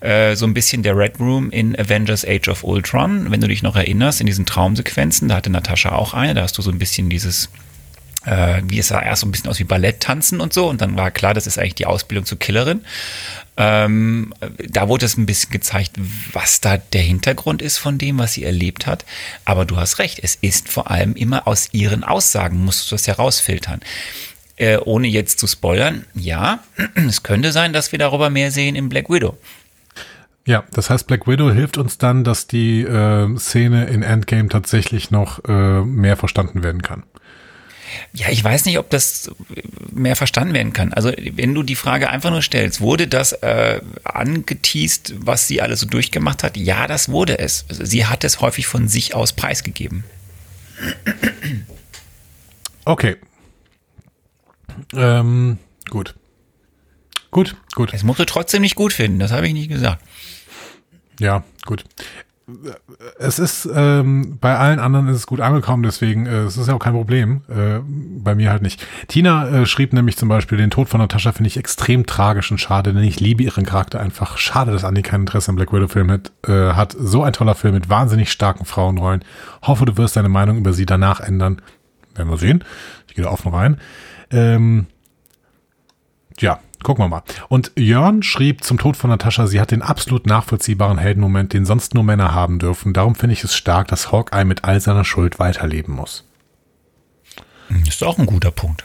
äh, 0.00 0.36
so 0.36 0.46
ein 0.46 0.52
bisschen 0.52 0.82
der 0.82 0.96
Red 0.96 1.18
Room 1.20 1.50
in 1.50 1.78
Avengers 1.78 2.26
Age 2.26 2.48
of 2.48 2.64
Ultron, 2.64 3.30
wenn 3.30 3.40
du 3.40 3.48
dich 3.48 3.62
noch 3.62 3.76
erinnerst, 3.76 4.20
in 4.20 4.26
diesen 4.26 4.44
Traumsequenzen, 4.44 5.28
da 5.28 5.36
hatte 5.36 5.48
Natascha 5.48 5.92
auch 5.92 6.12
eine, 6.12 6.34
da 6.34 6.42
hast 6.42 6.58
du 6.58 6.62
so 6.62 6.70
ein 6.70 6.78
bisschen 6.78 7.08
dieses 7.08 7.48
äh, 8.26 8.62
wie 8.66 8.78
es 8.78 8.88
sah 8.88 9.02
erst 9.02 9.20
so 9.20 9.26
ein 9.26 9.32
bisschen 9.32 9.50
aus 9.50 9.58
wie 9.58 9.64
Ballett 9.64 10.00
tanzen 10.00 10.40
und 10.40 10.52
so 10.52 10.68
und 10.68 10.80
dann 10.80 10.96
war 10.96 11.10
klar, 11.10 11.34
das 11.34 11.46
ist 11.46 11.58
eigentlich 11.58 11.74
die 11.74 11.86
Ausbildung 11.86 12.24
zur 12.24 12.38
Killerin. 12.38 12.84
Ähm, 13.56 14.34
da 14.58 14.88
wurde 14.88 15.06
es 15.06 15.16
ein 15.16 15.26
bisschen 15.26 15.50
gezeigt, 15.50 15.92
was 16.32 16.60
da 16.60 16.76
der 16.76 17.02
Hintergrund 17.02 17.62
ist 17.62 17.78
von 17.78 17.98
dem, 17.98 18.18
was 18.18 18.32
sie 18.32 18.44
erlebt 18.44 18.86
hat. 18.86 19.04
Aber 19.44 19.64
du 19.64 19.76
hast 19.76 19.98
recht, 19.98 20.20
es 20.22 20.36
ist 20.40 20.68
vor 20.68 20.90
allem 20.90 21.14
immer 21.14 21.46
aus 21.46 21.68
ihren 21.72 22.02
Aussagen, 22.02 22.64
musst 22.64 22.90
du 22.90 22.94
das 22.94 23.06
herausfiltern. 23.06 23.80
Äh, 24.56 24.78
ohne 24.78 25.08
jetzt 25.08 25.38
zu 25.38 25.46
spoilern, 25.46 26.04
ja, 26.14 26.60
es 26.94 27.22
könnte 27.22 27.52
sein, 27.52 27.72
dass 27.72 27.92
wir 27.92 27.98
darüber 27.98 28.30
mehr 28.30 28.50
sehen 28.50 28.76
im 28.76 28.88
Black 28.88 29.10
Widow. 29.10 29.36
Ja, 30.46 30.64
das 30.72 30.90
heißt, 30.90 31.06
Black 31.06 31.26
Widow 31.26 31.50
hilft 31.50 31.78
uns 31.78 31.96
dann, 31.96 32.22
dass 32.22 32.46
die 32.46 32.82
äh, 32.82 33.36
Szene 33.38 33.86
in 33.86 34.02
Endgame 34.02 34.48
tatsächlich 34.48 35.10
noch 35.10 35.42
äh, 35.44 35.80
mehr 35.80 36.16
verstanden 36.16 36.62
werden 36.62 36.82
kann. 36.82 37.04
Ja, 38.12 38.28
ich 38.30 38.42
weiß 38.42 38.64
nicht, 38.64 38.78
ob 38.78 38.90
das 38.90 39.30
mehr 39.92 40.16
verstanden 40.16 40.54
werden 40.54 40.72
kann. 40.72 40.92
Also 40.92 41.12
wenn 41.32 41.54
du 41.54 41.62
die 41.62 41.74
Frage 41.76 42.10
einfach 42.10 42.30
nur 42.30 42.42
stellst, 42.42 42.80
wurde 42.80 43.08
das 43.08 43.32
äh, 43.32 43.80
angeteased, 44.04 45.14
was 45.18 45.48
sie 45.48 45.60
alles 45.60 45.80
so 45.80 45.86
durchgemacht 45.86 46.42
hat? 46.42 46.56
Ja, 46.56 46.86
das 46.86 47.08
wurde 47.08 47.38
es. 47.38 47.64
Also 47.68 47.84
sie 47.84 48.06
hat 48.06 48.24
es 48.24 48.40
häufig 48.40 48.66
von 48.66 48.88
sich 48.88 49.14
aus 49.14 49.32
preisgegeben. 49.32 50.04
Okay. 52.84 53.16
Ähm, 54.94 55.58
gut. 55.88 56.14
Gut, 57.30 57.56
gut. 57.74 57.92
Es 57.94 58.02
musst 58.02 58.20
du 58.20 58.26
trotzdem 58.26 58.62
nicht 58.62 58.74
gut 58.74 58.92
finden, 58.92 59.18
das 59.18 59.32
habe 59.32 59.46
ich 59.46 59.52
nicht 59.52 59.70
gesagt. 59.70 60.02
Ja, 61.18 61.44
gut 61.64 61.84
es 63.18 63.38
ist 63.38 63.68
ähm, 63.74 64.38
bei 64.38 64.56
allen 64.56 64.78
anderen 64.78 65.08
ist 65.08 65.16
es 65.16 65.26
gut 65.26 65.40
angekommen, 65.40 65.82
deswegen 65.82 66.26
äh, 66.26 66.42
es 66.42 66.56
ist 66.56 66.68
ja 66.68 66.74
auch 66.74 66.78
kein 66.78 66.92
Problem. 66.92 67.42
Äh, 67.48 67.80
bei 68.22 68.34
mir 68.34 68.50
halt 68.50 68.62
nicht. 68.62 68.86
Tina 69.08 69.48
äh, 69.48 69.66
schrieb 69.66 69.92
nämlich 69.92 70.16
zum 70.16 70.28
Beispiel, 70.28 70.58
den 70.58 70.70
Tod 70.70 70.88
von 70.88 71.00
Natascha 71.00 71.32
finde 71.32 71.48
ich 71.48 71.56
extrem 71.56 72.04
tragisch 72.04 72.50
und 72.50 72.58
schade, 72.58 72.92
denn 72.92 73.02
ich 73.02 73.18
liebe 73.20 73.42
ihren 73.42 73.64
Charakter 73.64 74.00
einfach. 74.00 74.36
Schade, 74.36 74.72
dass 74.72 74.84
Andy 74.84 75.02
kein 75.02 75.20
Interesse 75.20 75.50
am 75.50 75.56
Black 75.56 75.72
Widow 75.72 75.88
Film 75.88 76.10
hat. 76.10 76.32
Äh, 76.46 76.74
hat 76.74 76.94
so 76.98 77.22
ein 77.22 77.32
toller 77.32 77.54
Film 77.54 77.74
mit 77.74 77.88
wahnsinnig 77.88 78.30
starken 78.30 78.66
Frauenrollen. 78.66 79.24
Hoffe, 79.62 79.86
du 79.86 79.96
wirst 79.96 80.16
deine 80.16 80.28
Meinung 80.28 80.58
über 80.58 80.72
sie 80.72 80.86
danach 80.86 81.20
ändern. 81.20 81.62
Werden 82.14 82.28
wir 82.28 82.38
sehen. 82.38 82.62
Ich 83.08 83.14
gehe 83.14 83.24
da 83.24 83.30
offen 83.30 83.52
rein. 83.52 83.80
Ähm, 84.30 84.86
ja, 86.38 86.58
Gucken 86.84 87.02
wir 87.02 87.08
mal. 87.08 87.22
Und 87.48 87.72
Jörn 87.76 88.22
schrieb 88.22 88.62
zum 88.62 88.78
Tod 88.78 88.96
von 88.96 89.08
Natascha, 89.08 89.46
sie 89.46 89.58
hat 89.58 89.70
den 89.70 89.80
absolut 89.80 90.26
nachvollziehbaren 90.26 90.98
Heldenmoment, 90.98 91.54
den 91.54 91.64
sonst 91.64 91.94
nur 91.94 92.04
Männer 92.04 92.34
haben 92.34 92.58
dürfen. 92.58 92.92
Darum 92.92 93.14
finde 93.14 93.32
ich 93.32 93.42
es 93.42 93.56
stark, 93.56 93.88
dass 93.88 94.12
Hawkeye 94.12 94.44
mit 94.44 94.64
all 94.64 94.78
seiner 94.80 95.04
Schuld 95.04 95.38
weiterleben 95.38 95.94
muss. 95.94 96.28
Ist 97.88 98.04
auch 98.04 98.18
ein 98.18 98.26
guter 98.26 98.50
Punkt. 98.50 98.84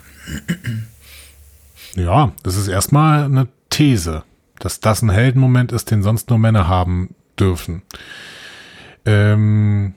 Ja, 1.95 2.31
das 2.43 2.55
ist 2.55 2.69
erstmal 2.69 3.25
eine 3.25 3.49
These, 3.69 4.23
dass 4.59 4.79
das 4.79 5.01
ein 5.01 5.09
Heldenmoment 5.09 5.73
ist, 5.73 5.91
den 5.91 6.01
sonst 6.01 6.29
nur 6.29 6.39
Männer 6.39 6.69
haben 6.69 7.13
dürfen. 7.37 7.81
Ähm, 9.05 9.93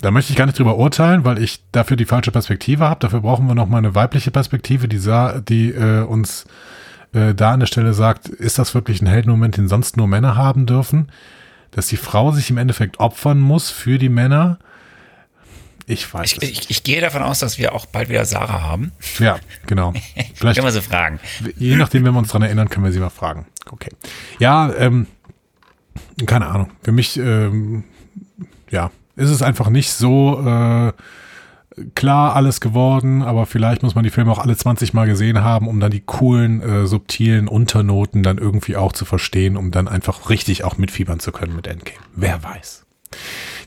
da 0.00 0.10
möchte 0.10 0.32
ich 0.32 0.36
gar 0.36 0.46
nicht 0.46 0.58
drüber 0.58 0.76
urteilen, 0.76 1.24
weil 1.24 1.38
ich 1.40 1.62
dafür 1.70 1.96
die 1.96 2.04
falsche 2.04 2.32
Perspektive 2.32 2.88
habe. 2.88 2.98
Dafür 2.98 3.20
brauchen 3.20 3.46
wir 3.46 3.54
noch 3.54 3.68
mal 3.68 3.78
eine 3.78 3.94
weibliche 3.94 4.32
Perspektive, 4.32 4.88
die, 4.88 4.98
die 5.48 5.70
äh, 5.70 6.02
uns 6.02 6.46
äh, 7.16 7.34
da 7.34 7.52
an 7.52 7.60
der 7.60 7.66
Stelle 7.66 7.94
sagt, 7.94 8.28
ist 8.28 8.58
das 8.58 8.74
wirklich 8.74 9.02
ein 9.02 9.06
Heldenmoment, 9.06 9.56
den 9.56 9.68
sonst 9.68 9.96
nur 9.96 10.06
Männer 10.06 10.36
haben 10.36 10.66
dürfen? 10.66 11.08
dass 11.76 11.88
die 11.88 11.98
Frau 11.98 12.32
sich 12.32 12.48
im 12.48 12.56
Endeffekt 12.56 13.00
opfern 13.00 13.38
muss 13.38 13.70
für 13.70 13.98
die 13.98 14.08
Männer. 14.08 14.58
Ich 15.86 16.12
weiß 16.12 16.32
ich, 16.32 16.42
ich, 16.42 16.70
ich, 16.70 16.82
gehe 16.82 17.02
davon 17.02 17.22
aus, 17.22 17.38
dass 17.38 17.58
wir 17.58 17.74
auch 17.74 17.84
bald 17.84 18.08
wieder 18.08 18.24
Sarah 18.24 18.62
haben. 18.62 18.92
Ja, 19.18 19.38
genau. 19.66 19.92
Vielleicht 20.34 20.56
können 20.56 20.66
wir 20.66 20.72
sie 20.72 20.80
fragen. 20.80 21.20
Je 21.56 21.76
nachdem, 21.76 22.04
wenn 22.04 22.14
wir 22.14 22.18
uns 22.18 22.28
daran 22.28 22.42
erinnern, 22.42 22.70
können 22.70 22.86
wir 22.86 22.92
sie 22.92 22.98
mal 22.98 23.10
fragen. 23.10 23.46
Okay. 23.70 23.90
Ja, 24.38 24.72
ähm, 24.74 25.06
keine 26.24 26.46
Ahnung. 26.46 26.72
Für 26.82 26.92
mich, 26.92 27.18
ähm, 27.18 27.84
ja, 28.70 28.90
ist 29.14 29.30
es 29.30 29.42
einfach 29.42 29.68
nicht 29.68 29.92
so 29.92 30.40
äh, 30.44 30.92
klar 31.94 32.34
alles 32.34 32.60
geworden, 32.60 33.22
aber 33.22 33.46
vielleicht 33.46 33.82
muss 33.82 33.94
man 33.94 34.04
die 34.04 34.10
Filme 34.10 34.32
auch 34.32 34.38
alle 34.38 34.56
20 34.56 34.94
Mal 34.94 35.06
gesehen 35.06 35.42
haben, 35.42 35.68
um 35.68 35.80
dann 35.80 35.90
die 35.90 36.00
coolen, 36.00 36.62
äh, 36.62 36.86
subtilen 36.86 37.48
Unternoten 37.48 38.22
dann 38.22 38.38
irgendwie 38.38 38.76
auch 38.76 38.92
zu 38.92 39.04
verstehen, 39.04 39.56
um 39.56 39.70
dann 39.70 39.88
einfach 39.88 40.30
richtig 40.30 40.64
auch 40.64 40.78
mitfiebern 40.78 41.20
zu 41.20 41.32
können 41.32 41.54
mit 41.54 41.66
Endgame. 41.66 42.00
Wer 42.14 42.42
weiß. 42.42 42.86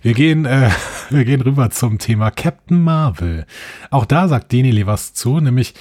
Wir 0.02 0.14
gehen, 0.14 0.46
äh, 0.46 0.70
wir 1.10 1.26
gehen 1.26 1.42
rüber 1.42 1.70
zum 1.72 2.00
Thema 2.00 2.32
Captain 2.32 2.82
Marvel. 2.82 3.46
Auch 3.90 4.06
da 4.06 4.30
sagt 4.30 4.52
Denile 4.52 4.88
was 4.88 5.14
zu, 5.14 5.42
nämlich 5.42 5.74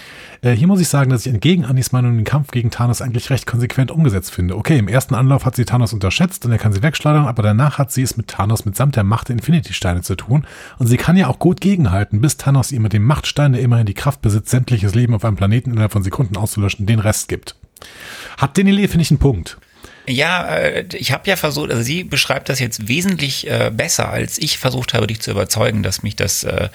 äh, 0.42 0.52
hier 0.52 0.66
muss 0.66 0.80
ich 0.80 0.88
sagen, 0.88 1.10
dass 1.10 1.24
ich 1.24 1.32
entgegen 1.32 1.64
Anis 1.64 1.92
Meinung 1.92 2.16
den 2.16 2.24
Kampf 2.24 2.50
gegen 2.50 2.70
Thanos 2.70 3.00
eigentlich 3.00 3.30
recht 3.30 3.46
konsequent 3.46 3.92
umgesetzt 3.92 4.32
finde. 4.32 4.56
Okay, 4.56 4.78
im 4.78 4.88
ersten 4.88 5.14
Anlauf 5.14 5.44
hat 5.44 5.54
sie 5.54 5.64
Thanos 5.64 5.92
unterschätzt 5.92 6.44
und 6.44 6.52
er 6.52 6.58
kann 6.58 6.72
sie 6.72 6.82
wegschleudern, 6.82 7.26
aber 7.26 7.42
danach 7.42 7.78
hat 7.78 7.92
sie 7.92 8.02
es 8.02 8.16
mit 8.16 8.28
Thanos 8.28 8.64
mitsamt 8.64 8.96
der 8.96 9.04
Macht 9.04 9.28
der 9.28 9.36
Infinity-Steine 9.36 10.02
zu 10.02 10.16
tun 10.16 10.46
und 10.78 10.88
sie 10.88 10.96
kann 10.96 11.16
ja 11.16 11.28
auch 11.28 11.38
gut 11.38 11.60
gegenhalten, 11.60 12.20
bis 12.20 12.36
Thanos 12.36 12.72
ihr 12.72 12.80
mit 12.80 12.92
dem 12.92 13.04
Machtstein, 13.04 13.52
der 13.52 13.62
immerhin 13.62 13.86
die 13.86 13.94
Kraft 13.94 14.20
besitzt, 14.20 14.50
sämtliches 14.50 14.96
Leben 14.96 15.14
auf 15.14 15.24
einem 15.24 15.36
Planeten 15.36 15.70
innerhalb 15.70 15.92
von 15.92 16.02
Sekunden 16.02 16.36
auszulöschen, 16.36 16.86
den 16.86 16.98
Rest 16.98 17.28
gibt. 17.28 17.54
Hat 18.36 18.56
Denile, 18.56 18.88
finde 18.88 19.02
ich, 19.02 19.10
einen 19.12 19.18
Punkt. 19.18 19.58
Ja, 20.08 20.46
äh, 20.48 20.84
ich 20.94 21.12
habe 21.12 21.28
ja 21.28 21.36
versucht, 21.36 21.70
also 21.70 21.82
sie 21.82 22.04
beschreibt 22.04 22.48
das 22.48 22.58
jetzt 22.58 22.88
wesentlich 22.88 23.46
äh, 23.48 23.70
besser, 23.72 24.10
als 24.10 24.38
ich 24.38 24.58
versucht 24.58 24.94
habe, 24.94 25.06
dich 25.06 25.20
zu 25.20 25.30
überzeugen, 25.30 25.82
dass 25.82 26.02
mich 26.02 26.16
das 26.16 26.44
äh, 26.44 26.68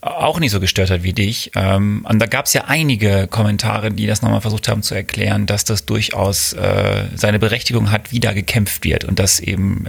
auch 0.00 0.40
nicht 0.40 0.50
so 0.50 0.60
gestört 0.60 0.90
hat 0.90 1.02
wie 1.02 1.12
dich. 1.12 1.52
Ähm, 1.54 2.06
und 2.08 2.18
da 2.18 2.26
gab 2.26 2.46
es 2.46 2.52
ja 2.52 2.64
einige 2.66 3.26
Kommentare, 3.28 3.90
die 3.90 4.06
das 4.06 4.20
nochmal 4.20 4.40
versucht 4.40 4.68
haben 4.68 4.82
zu 4.82 4.94
erklären, 4.94 5.46
dass 5.46 5.64
das 5.64 5.86
durchaus 5.86 6.56
seine 7.14 7.38
Berechtigung 7.38 7.90
hat, 7.90 8.10
wie 8.10 8.20
da 8.20 8.32
gekämpft 8.32 8.84
wird 8.84 9.04
und 9.04 9.18
dass 9.18 9.38
eben 9.38 9.86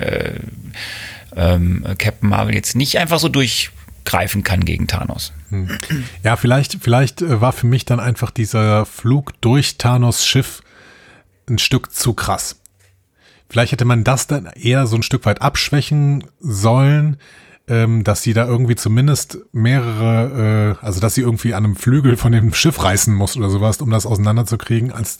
ähm, 1.36 1.84
Captain 1.98 2.30
Marvel 2.30 2.54
jetzt 2.54 2.76
nicht 2.76 3.00
einfach 3.00 3.18
so 3.18 3.28
durchgreifen 3.28 4.44
kann 4.44 4.66
gegen 4.66 4.86
Thanos. 4.86 5.34
Hm. 5.50 5.68
Ja, 6.24 6.36
vielleicht, 6.36 6.78
vielleicht 6.82 7.22
war 7.28 7.52
für 7.52 7.66
mich 7.66 7.86
dann 7.86 8.00
einfach 8.00 8.30
dieser 8.30 8.86
Flug 8.86 9.34
durch 9.42 9.78
Thanos 9.80 10.28
Schiff 10.28 10.62
ein 11.50 11.58
Stück 11.58 11.92
zu 11.92 12.14
krass. 12.14 12.60
Vielleicht 13.50 13.72
hätte 13.72 13.86
man 13.86 14.04
das 14.04 14.28
dann 14.28 14.48
eher 14.48 14.88
so 14.88 14.96
ein 14.96 15.04
Stück 15.04 15.26
weit 15.26 15.42
abschwächen 15.42 16.26
sollen, 16.40 17.18
ähm, 17.68 18.04
dass 18.04 18.22
sie 18.22 18.34
da 18.34 18.46
irgendwie 18.46 18.76
zumindest 18.76 19.38
mehrere, 19.54 20.78
äh, 20.82 20.86
also 20.86 21.00
dass 21.00 21.16
sie 21.16 21.22
irgendwie 21.22 21.54
an 21.54 21.64
einem 21.64 21.76
Flügel 21.78 22.18
von 22.18 22.34
dem 22.34 22.54
Schiff 22.54 22.84
reißen 22.84 23.14
muss 23.14 23.38
oder 23.38 23.50
sowas, 23.50 23.80
um 23.80 23.90
das 23.90 24.06
auseinanderzukriegen, 24.06 24.92
als, 24.92 25.18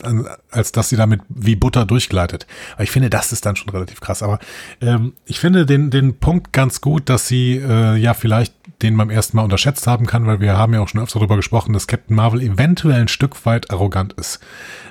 als 0.50 0.72
dass 0.72 0.90
sie 0.90 0.96
damit 0.96 1.22
wie 1.28 1.56
Butter 1.56 1.86
durchgleitet. 1.86 2.46
Aber 2.74 2.82
ich 2.84 2.90
finde, 2.90 3.08
das 3.08 3.32
ist 3.32 3.46
dann 3.46 3.56
schon 3.56 3.70
relativ 3.70 4.00
krass. 4.00 4.22
Aber 4.22 4.40
ähm, 4.82 5.14
ich 5.24 5.40
finde 5.40 5.64
den, 5.64 5.88
den 5.88 6.18
Punkt 6.18 6.52
ganz 6.52 6.82
gut, 6.82 7.08
dass 7.08 7.28
sie 7.28 7.56
äh, 7.56 7.96
ja 7.96 8.12
vielleicht 8.12 8.54
den 8.82 8.96
beim 8.98 9.08
ersten 9.08 9.38
Mal 9.38 9.44
unterschätzt 9.44 9.86
haben 9.86 10.04
kann, 10.04 10.26
weil 10.26 10.40
wir 10.40 10.58
haben 10.58 10.74
ja 10.74 10.80
auch 10.80 10.88
schon 10.88 11.00
öfter 11.00 11.18
darüber 11.20 11.36
gesprochen, 11.36 11.72
dass 11.72 11.86
Captain 11.86 12.14
Marvel 12.14 12.42
eventuell 12.42 13.00
ein 13.00 13.08
Stück 13.08 13.46
weit 13.46 13.70
arrogant 13.70 14.12
ist. 14.14 14.40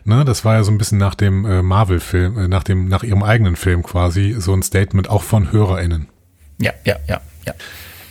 Ne, 0.05 0.25
das 0.25 0.43
war 0.43 0.55
ja 0.55 0.63
so 0.63 0.71
ein 0.71 0.79
bisschen 0.79 0.97
nach 0.97 1.13
dem 1.13 1.45
äh, 1.45 1.61
Marvel-Film, 1.61 2.37
äh, 2.39 2.47
nach 2.47 2.63
dem, 2.63 2.87
nach 2.87 3.03
ihrem 3.03 3.21
eigenen 3.21 3.55
Film 3.55 3.83
quasi, 3.83 4.35
so 4.39 4.53
ein 4.53 4.63
Statement 4.63 5.09
auch 5.09 5.21
von 5.21 5.51
HörerInnen. 5.51 6.07
Ja, 6.59 6.71
ja, 6.85 6.95
ja, 7.07 7.21
ja. 7.45 7.53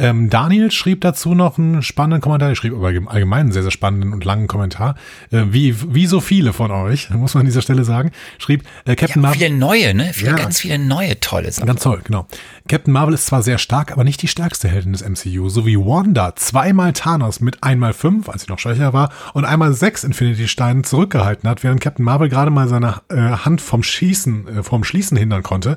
Ähm, 0.03 0.31
Daniel 0.31 0.73
schrieb 0.73 1.01
dazu 1.03 1.35
noch 1.35 1.59
einen 1.59 1.83
spannenden 1.83 2.21
Kommentar. 2.21 2.49
Er 2.49 2.57
schrieb 2.57 2.75
aber 2.75 2.89
allgemein 2.89 3.41
einen 3.41 3.53
sehr, 3.53 3.63
sehr 3.63 3.71
spannenden 3.71 4.13
und 4.13 4.25
langen 4.25 4.49
Kommentar. 4.49 4.97
Äh, 5.31 5.45
wie, 5.51 5.95
wie 5.95 6.07
so 6.07 6.21
viele 6.21 6.53
von 6.53 6.73
euch, 6.73 7.11
muss 7.15 7.35
man 7.35 7.43
an 7.43 7.47
dieser 7.47 7.63
Stelle 7.63 7.85
sagen, 7.85 8.11
schrieb 8.39 8.65
äh, 8.85 8.97
Captain 8.97 9.23
ja, 9.23 9.29
Marvel. 9.29 9.39
Viele 9.39 9.57
neue, 9.57 9.95
ne? 9.95 10.13
Viele, 10.13 10.33
ja, 10.33 10.37
ganz 10.37 10.61
viele 10.61 10.79
neue 10.79 11.21
tolle 11.21 11.53
Sachen. 11.53 11.67
Ganz 11.67 11.83
toll, 11.83 12.01
genau. 12.03 12.27
Captain 12.69 12.93
Marvel 12.93 13.15
ist 13.15 13.27
zwar 13.27 13.43
sehr 13.43 13.59
stark, 13.59 13.93
aber 13.93 14.03
nicht 14.03 14.21
die 14.23 14.29
stärkste 14.29 14.69
Heldin 14.69 14.93
des 14.93 15.09
MCU. 15.09 15.49
So 15.49 15.67
wie 15.67 15.77
Wanda 15.77 16.35
zweimal 16.35 16.93
Thanos 16.93 17.41
mit 17.41 17.63
einmal 17.63 17.93
fünf, 17.93 18.29
als 18.29 18.43
sie 18.43 18.49
noch 18.51 18.59
schwächer 18.59 18.93
war, 18.93 19.13
und 19.35 19.45
einmal 19.45 19.73
sechs 19.73 20.03
Infinity-Steinen 20.03 20.83
zurückgehalten 20.83 21.49
hat, 21.49 21.63
während 21.63 21.81
Captain 21.81 22.05
Marvel 22.05 22.29
gerade 22.29 22.51
mal 22.51 22.67
seine 22.67 23.03
äh, 23.09 23.17
Hand 23.17 23.61
vom 23.61 23.85
Schießen, 23.85 24.49
äh, 24.49 24.63
vom 24.65 24.83
Schließen 24.83 25.17
hindern 25.17 25.45
konnte 25.45 25.77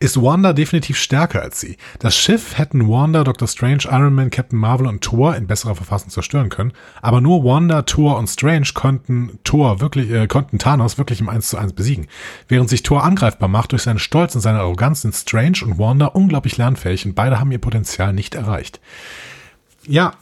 ist 0.00 0.20
Wanda 0.20 0.54
definitiv 0.54 0.96
stärker 0.96 1.42
als 1.42 1.60
sie. 1.60 1.76
Das 1.98 2.16
Schiff 2.16 2.56
hätten 2.56 2.88
Wanda, 2.88 3.22
Doctor 3.22 3.46
Strange, 3.46 3.84
Iron 3.84 4.14
Man, 4.14 4.30
Captain 4.30 4.58
Marvel 4.58 4.86
und 4.86 5.02
Thor 5.02 5.36
in 5.36 5.46
besserer 5.46 5.74
Verfassung 5.74 6.08
zerstören 6.08 6.48
können, 6.48 6.72
aber 7.02 7.20
nur 7.20 7.44
Wanda, 7.44 7.82
Thor 7.82 8.18
und 8.18 8.26
Strange 8.26 8.68
konnten 8.74 9.38
Thor 9.44 9.80
wirklich, 9.80 10.10
äh, 10.10 10.26
konnten 10.26 10.58
Thanos 10.58 10.96
wirklich 10.96 11.20
im 11.20 11.28
1 11.28 11.50
zu 11.50 11.58
1 11.58 11.74
besiegen. 11.74 12.06
Während 12.48 12.70
sich 12.70 12.82
Thor 12.82 13.04
angreifbar 13.04 13.48
macht 13.48 13.72
durch 13.72 13.82
seinen 13.82 13.98
Stolz 13.98 14.34
und 14.34 14.40
seine 14.40 14.60
Arroganz, 14.60 15.02
sind 15.02 15.14
Strange 15.14 15.58
und 15.64 15.78
Wanda 15.78 16.06
unglaublich 16.06 16.56
lernfähig 16.56 17.04
und 17.04 17.14
beide 17.14 17.38
haben 17.38 17.52
ihr 17.52 17.58
Potenzial 17.58 18.14
nicht 18.14 18.34
erreicht. 18.34 18.80
Ja, 19.86 20.14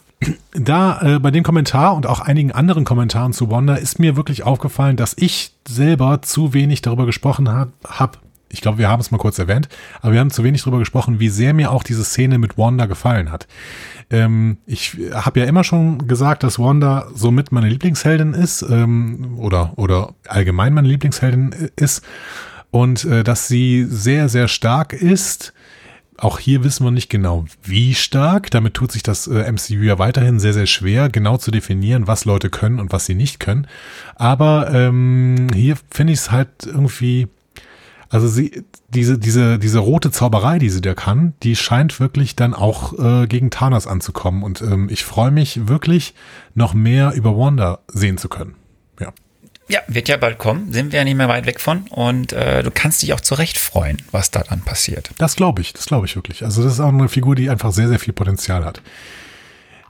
da 0.51 1.01
äh, 1.01 1.19
bei 1.19 1.31
dem 1.31 1.43
Kommentar 1.43 1.95
und 1.95 2.05
auch 2.05 2.19
einigen 2.19 2.51
anderen 2.51 2.83
Kommentaren 2.83 3.31
zu 3.31 3.49
Wanda 3.49 3.75
ist 3.75 3.99
mir 3.99 4.17
wirklich 4.17 4.43
aufgefallen, 4.43 4.97
dass 4.97 5.15
ich 5.17 5.53
selber 5.67 6.21
zu 6.21 6.53
wenig 6.53 6.81
darüber 6.81 7.05
gesprochen 7.05 7.49
habe, 7.49 7.71
hab, 7.87 8.19
ich 8.49 8.61
glaube, 8.61 8.77
wir 8.77 8.89
haben 8.89 8.99
es 8.99 9.11
mal 9.11 9.17
kurz 9.17 9.39
erwähnt, 9.39 9.69
aber 10.01 10.13
wir 10.13 10.19
haben 10.19 10.31
zu 10.31 10.43
wenig 10.43 10.61
darüber 10.61 10.79
gesprochen, 10.79 11.19
wie 11.19 11.29
sehr 11.29 11.53
mir 11.53 11.71
auch 11.71 11.83
diese 11.83 12.03
Szene 12.03 12.37
mit 12.37 12.57
Wanda 12.57 12.87
gefallen 12.87 13.31
hat. 13.31 13.47
Ähm, 14.09 14.57
ich 14.65 14.97
habe 15.13 15.39
ja 15.39 15.45
immer 15.45 15.63
schon 15.63 16.07
gesagt, 16.07 16.43
dass 16.43 16.59
Wanda 16.59 17.07
somit 17.13 17.51
meine 17.51 17.69
Lieblingsheldin 17.69 18.33
ist 18.33 18.63
ähm, 18.63 19.37
oder, 19.37 19.73
oder 19.77 20.13
allgemein 20.27 20.73
meine 20.73 20.87
Lieblingsheldin 20.87 21.71
ist 21.75 22.03
und 22.71 23.05
äh, 23.05 23.23
dass 23.23 23.47
sie 23.47 23.85
sehr, 23.87 24.29
sehr 24.29 24.47
stark 24.47 24.93
ist. 24.93 25.53
Auch 26.17 26.37
hier 26.39 26.65
wissen 26.65 26.83
wir 26.83 26.91
nicht 26.91 27.09
genau, 27.09 27.45
wie 27.63 27.95
stark. 27.95 28.51
Damit 28.51 28.73
tut 28.73 28.91
sich 28.91 29.03
das 29.03 29.27
äh, 29.27 29.49
MCU 29.49 29.83
ja 29.83 29.99
weiterhin 29.99 30.39
sehr, 30.39 30.53
sehr 30.53 30.65
schwer, 30.65 31.07
genau 31.09 31.37
zu 31.37 31.49
definieren, 31.49 32.07
was 32.07 32.25
Leute 32.25 32.49
können 32.49 32.79
und 32.79 32.91
was 32.91 33.05
sie 33.05 33.15
nicht 33.15 33.39
können. 33.39 33.67
Aber 34.15 34.73
ähm, 34.73 35.47
hier 35.53 35.77
finde 35.89 36.13
ich 36.13 36.19
es 36.19 36.31
halt 36.31 36.49
irgendwie 36.65 37.29
also 38.09 38.27
sie, 38.27 38.63
diese, 38.89 39.19
diese, 39.19 39.59
diese 39.59 39.79
rote 39.79 40.11
Zauberei, 40.11 40.57
die 40.57 40.69
sie 40.69 40.81
da 40.81 40.95
kann, 40.95 41.33
die 41.43 41.55
scheint 41.55 41.99
wirklich 41.99 42.35
dann 42.35 42.55
auch 42.55 42.97
äh, 42.97 43.27
gegen 43.27 43.51
Thanos 43.51 43.85
anzukommen. 43.85 44.43
Und 44.43 44.61
ähm, 44.61 44.87
ich 44.89 45.03
freue 45.03 45.31
mich 45.31 45.67
wirklich, 45.67 46.15
noch 46.55 46.73
mehr 46.73 47.13
über 47.13 47.37
Wanda 47.37 47.79
sehen 47.87 48.17
zu 48.17 48.27
können. 48.27 48.55
Ja. 48.99 49.13
Ja, 49.67 49.81
wird 49.87 50.07
ja 50.07 50.17
bald 50.17 50.39
kommen, 50.39 50.73
sind 50.73 50.91
wir 50.91 50.97
ja 50.97 51.05
nicht 51.05 51.17
mehr 51.17 51.29
weit 51.29 51.45
weg 51.45 51.59
von. 51.59 51.85
Und 51.91 52.33
äh, 52.33 52.63
du 52.63 52.71
kannst 52.71 53.03
dich 53.03 53.13
auch 53.13 53.21
zurecht 53.21 53.59
freuen, 53.59 54.01
was 54.11 54.31
da 54.31 54.41
dann 54.41 54.61
passiert. 54.61 55.11
Das 55.19 55.35
glaube 55.35 55.61
ich, 55.61 55.73
das 55.73 55.85
glaube 55.85 56.07
ich 56.07 56.15
wirklich. 56.15 56.43
Also 56.43 56.63
das 56.63 56.73
ist 56.73 56.79
auch 56.79 56.89
eine 56.89 57.09
Figur, 57.09 57.35
die 57.35 57.51
einfach 57.51 57.71
sehr, 57.71 57.87
sehr 57.87 57.99
viel 57.99 58.13
Potenzial 58.13 58.65
hat. 58.65 58.81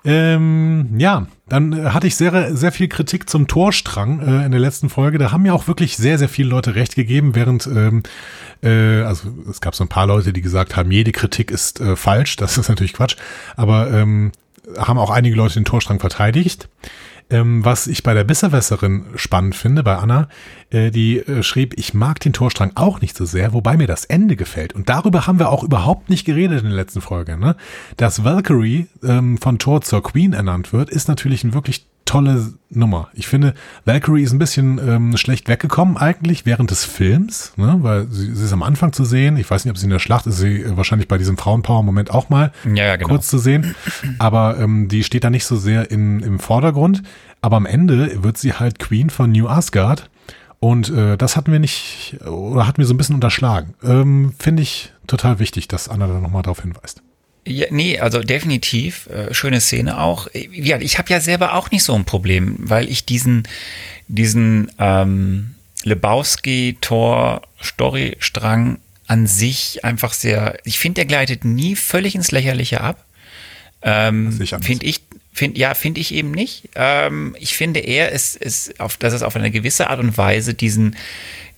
Ähm, 0.06 0.96
ja, 0.98 1.28
dann 1.50 1.74
äh, 1.74 1.90
hatte 1.90 2.08
ich 2.08 2.16
sehr, 2.16 2.56
sehr 2.56 2.72
viel 2.72 2.88
Kritik 2.88 3.30
zum 3.30 3.48
Torstrang 3.48 4.22
äh, 4.22 4.46
in 4.46 4.52
der 4.52 4.60
letzten 4.60 4.90
Folge. 4.90 5.18
Da 5.18 5.32
haben 5.32 5.44
mir 5.44 5.54
auch 5.54 5.68
wirklich 5.68 5.98
sehr, 5.98 6.18
sehr 6.18 6.30
viele 6.30 6.50
Leute 6.50 6.76
recht 6.76 6.96
gegeben, 6.96 7.36
während, 7.36 7.68
ähm, 7.68 8.04
äh, 8.64 9.02
also 9.02 9.30
es 9.50 9.60
gab 9.60 9.76
so 9.76 9.84
ein 9.84 9.90
paar 9.90 10.08
Leute, 10.08 10.32
die 10.32 10.42
gesagt 10.42 10.76
haben, 10.76 10.92
jede 10.92 11.12
Kritik 11.12 11.52
ist 11.52 11.82
äh, 11.82 11.96
falsch. 11.96 12.38
Das 12.38 12.58
ist 12.58 12.70
natürlich 12.70 12.94
Quatsch. 12.94 13.18
Aber 13.56 13.92
ähm, 13.92 14.32
haben 14.78 15.00
auch 15.00 15.10
einige 15.10 15.36
Leute 15.36 15.56
den 15.56 15.66
Torstrang 15.66 16.00
verteidigt. 16.00 16.70
Ähm, 17.32 17.64
was 17.64 17.88
ich 17.88 18.02
bei 18.04 18.14
der 18.14 18.24
Besserwässerin 18.24 19.06
spannend 19.16 19.56
finde, 19.56 19.84
bei 19.84 19.98
Anna, 19.98 20.30
äh, 20.72 20.90
die 20.90 21.20
äh, 21.20 21.44
schrieb, 21.44 21.76
ich 21.78 21.94
mag 21.94 22.20
den 22.20 22.34
Torstrang 22.34 22.72
auch 22.76 23.02
nicht 23.02 23.16
so 23.16 23.26
sehr, 23.26 23.54
wobei 23.54 23.78
mir 23.78 23.88
das 23.88 24.06
Ende 24.06 24.36
gefällt. 24.36 24.74
Und 24.74 24.90
darüber 24.90 25.28
haben 25.28 25.40
wir 25.40 25.50
auch 25.50 25.64
überhaupt 25.64 26.10
nicht 26.10 26.26
geredet 26.26 26.60
in 26.62 26.70
der 26.70 26.76
letzten 26.76 27.02
Folge. 27.02 27.38
Ne? 27.38 27.56
Dass 27.98 28.24
Valkyrie 28.24 28.88
ähm, 29.04 29.38
von 29.38 29.60
Thor 29.60 29.82
zur 29.82 30.02
Queen 30.02 30.34
ernannt 30.34 30.74
wird, 30.74 30.90
ist 30.90 31.08
natürlich 31.08 31.44
ein 31.44 31.54
wirklich 31.54 31.89
tolle 32.10 32.54
Nummer. 32.72 33.10
Ich 33.14 33.28
finde, 33.28 33.54
Valkyrie 33.86 34.24
ist 34.24 34.34
ein 34.34 34.40
bisschen 34.40 34.80
ähm, 34.80 35.16
schlecht 35.16 35.48
weggekommen 35.48 35.96
eigentlich 35.96 36.44
während 36.44 36.72
des 36.72 36.84
Films, 36.84 37.54
ne? 37.56 37.78
weil 37.82 38.08
sie, 38.10 38.34
sie 38.34 38.46
ist 38.46 38.52
am 38.52 38.64
Anfang 38.64 38.94
zu 38.94 39.06
sehen. 39.06 39.38
Ich 39.38 39.50
weiß 39.50 39.64
nicht, 39.64 39.72
ob 39.72 39.78
sie 39.78 39.84
in 39.84 39.92
der 39.92 40.00
Schlacht 40.00 40.26
ist, 40.26 40.38
sie 40.38 40.64
äh, 40.64 40.76
wahrscheinlich 40.76 41.08
bei 41.08 41.20
diesem 41.20 41.38
Frauenpower-Moment 41.38 42.10
auch 42.10 42.30
mal 42.30 42.52
ja, 42.66 42.86
ja, 42.86 42.96
genau. 42.96 43.10
kurz 43.10 43.28
zu 43.28 43.38
sehen. 43.38 43.76
Aber 44.18 44.58
ähm, 44.60 44.88
die 44.88 45.04
steht 45.04 45.24
da 45.24 45.30
nicht 45.30 45.46
so 45.46 45.56
sehr 45.56 45.92
in, 45.92 46.22
im 46.22 46.40
Vordergrund. 46.40 47.04
Aber 47.42 47.58
am 47.58 47.68
Ende 47.68 48.24
wird 48.24 48.40
sie 48.40 48.54
halt 48.54 48.80
Queen 48.80 49.12
von 49.12 49.32
New 49.32 49.48
Asgard. 49.48 50.10
Und 50.60 50.90
äh, 50.90 51.16
das 51.16 51.38
hatten 51.38 51.52
wir 51.52 51.60
nicht, 51.60 52.18
oder 52.26 52.66
hatten 52.66 52.80
wir 52.80 52.86
so 52.86 52.94
ein 52.96 52.98
bisschen 52.98 53.16
unterschlagen. 53.16 53.76
Ähm, 53.84 54.34
finde 54.40 54.64
ich 54.64 54.92
total 55.06 55.38
wichtig, 55.38 55.68
dass 55.68 55.88
Anna 55.88 56.08
da 56.08 56.20
nochmal 56.20 56.42
darauf 56.42 56.62
hinweist. 56.62 57.04
Ja, 57.50 57.66
nee, 57.72 58.00
also 58.00 58.22
definitiv. 58.22 59.08
Äh, 59.08 59.34
schöne 59.34 59.60
Szene 59.60 60.00
auch. 60.00 60.28
Ja, 60.34 60.80
ich 60.80 61.00
habe 61.00 61.10
ja 61.10 61.20
selber 61.20 61.56
auch 61.56 61.72
nicht 61.72 61.84
so 61.84 61.96
ein 61.96 62.06
Problem, 62.06 62.56
weil 62.60 62.88
ich 62.90 63.06
diesen, 63.06 63.48
diesen 64.08 64.72
ähm, 64.78 65.56
Lebowski-Tor-Story-Strang 65.84 68.78
an 69.08 69.28
sich 69.28 69.84
einfach 69.84 70.14
sehr, 70.14 70.60
ich 70.64 70.78
finde, 70.78 70.94
der 70.96 71.06
gleitet 71.06 71.44
nie 71.44 71.76
völlig 71.76 72.14
ins 72.16 72.32
Lächerliche 72.32 72.82
ab. 72.82 73.04
Ähm, 73.82 74.32
finde 74.62 74.86
ich, 74.86 75.02
find, 75.34 75.58
ja, 75.58 75.74
finde 75.74 76.02
ich 76.02 76.14
eben 76.14 76.30
nicht. 76.32 76.70
Ähm, 76.76 77.36
ich 77.40 77.56
finde 77.56 77.80
eher, 77.80 78.14
es 78.14 78.36
ist 78.36 78.80
auf, 78.80 78.98
dass 78.98 79.14
es 79.14 79.24
auf 79.24 79.36
eine 79.36 79.50
gewisse 79.50 79.90
Art 79.90 80.00
und 80.00 80.16
Weise 80.18 80.54
diesen, 80.54 80.96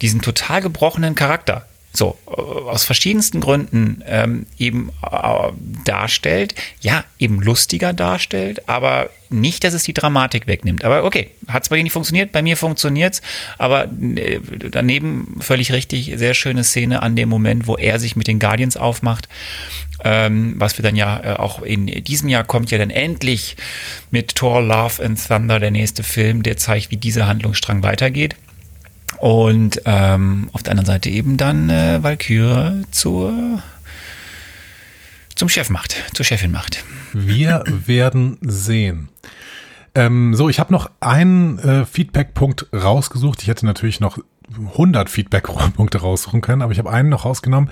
diesen 0.02 0.22
total 0.22 0.62
gebrochenen 0.62 1.16
Charakter 1.16 1.68
so 1.94 2.18
äh, 2.28 2.32
aus 2.32 2.86
verschiedensten 2.86 3.42
Gründen 3.42 4.04
ähm, 4.08 4.46
eben 4.58 4.92
äh, 5.04 5.52
darstellt, 5.86 6.56
ja, 6.80 7.04
eben 7.20 7.42
lustiger 7.42 7.94
darstellt, 7.94 8.68
aber 8.70 9.10
nicht, 9.30 9.64
dass 9.64 9.74
es 9.74 9.84
die 9.84 9.94
Dramatik 9.94 10.48
wegnimmt. 10.48 10.84
Aber 10.84 11.04
okay, 11.04 11.30
hat 11.48 11.64
es 11.64 11.70
bei 11.70 11.78
dir 11.78 11.84
nicht 11.84 11.94
funktioniert, 11.94 12.32
bei 12.32 12.42
mir 12.42 12.58
funktioniert's, 12.58 13.22
aber 13.58 13.86
äh, 13.86 14.40
daneben 14.72 15.38
völlig 15.40 15.72
richtig, 15.72 16.14
sehr 16.16 16.34
schöne 16.34 16.64
Szene 16.64 17.02
an 17.02 17.16
dem 17.16 17.30
Moment, 17.30 17.68
wo 17.68 17.78
er 17.78 18.00
sich 18.00 18.16
mit 18.16 18.28
den 18.28 18.40
Guardians 18.40 18.78
aufmacht. 18.78 19.28
Ähm, 20.04 20.56
was 20.58 20.78
wir 20.80 20.84
dann 20.84 20.96
ja 20.96 21.22
äh, 21.24 21.36
auch 21.38 21.62
in 21.62 21.86
diesem 21.86 22.28
Jahr 22.28 22.44
kommt 22.44 22.72
ja 22.72 22.80
dann 22.80 22.90
endlich 22.90 23.56
mit 24.10 24.36
Thor 24.36 24.60
Love 24.60 25.04
and 25.04 25.28
Thunder 25.28 25.60
der 25.60 25.70
nächste 25.70 26.02
Film, 26.02 26.42
der 26.42 26.58
zeigt, 26.58 26.90
wie 26.90 26.98
dieser 26.98 27.28
Handlungsstrang 27.28 27.84
weitergeht. 27.84 28.36
Und 29.18 29.82
ähm, 29.86 30.50
auf 30.54 30.64
der 30.64 30.72
anderen 30.72 30.88
Seite 30.88 31.10
eben 31.10 31.38
dann 31.38 31.70
äh, 31.70 32.02
Valkyrie 32.02 32.84
zur, 32.92 33.62
zum 35.36 35.50
Chef 35.50 35.70
macht, 35.70 35.96
zur 36.14 36.26
Chefin 36.26 36.52
macht. 36.52 36.84
Wir 37.14 37.64
werden 37.68 38.38
sehen. 38.42 39.10
Ähm, 39.94 40.34
so, 40.34 40.50
ich 40.50 40.60
habe 40.60 40.72
noch 40.72 40.90
einen 41.02 41.60
äh, 41.60 41.86
Feedback-Punkt 41.86 42.68
rausgesucht. 42.74 43.42
Ich 43.42 43.48
hätte 43.50 43.66
natürlich 43.66 44.00
noch 44.00 44.18
100 44.58 45.10
Feedback-Punkte 45.10 46.00
raussuchen 46.00 46.42
können, 46.42 46.62
aber 46.62 46.72
ich 46.72 46.80
habe 46.80 46.92
einen 46.92 47.10
noch 47.10 47.26
rausgenommen, 47.26 47.70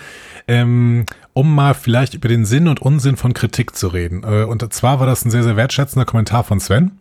ähm, 0.47 1.05
um 1.33 1.53
mal 1.53 1.73
vielleicht 1.73 2.13
über 2.13 2.27
den 2.27 2.45
Sinn 2.45 2.67
und 2.67 2.81
Unsinn 2.81 3.17
von 3.17 3.33
Kritik 3.33 3.75
zu 3.75 3.87
reden. 3.87 4.23
Äh, 4.23 4.43
und 4.43 4.73
zwar 4.73 4.99
war 4.99 5.07
das 5.07 5.25
ein 5.25 5.31
sehr, 5.31 5.43
sehr 5.43 5.55
wertschätzender 5.55 6.05
Kommentar 6.05 6.43
von 6.43 6.59
Sven, 6.59 6.91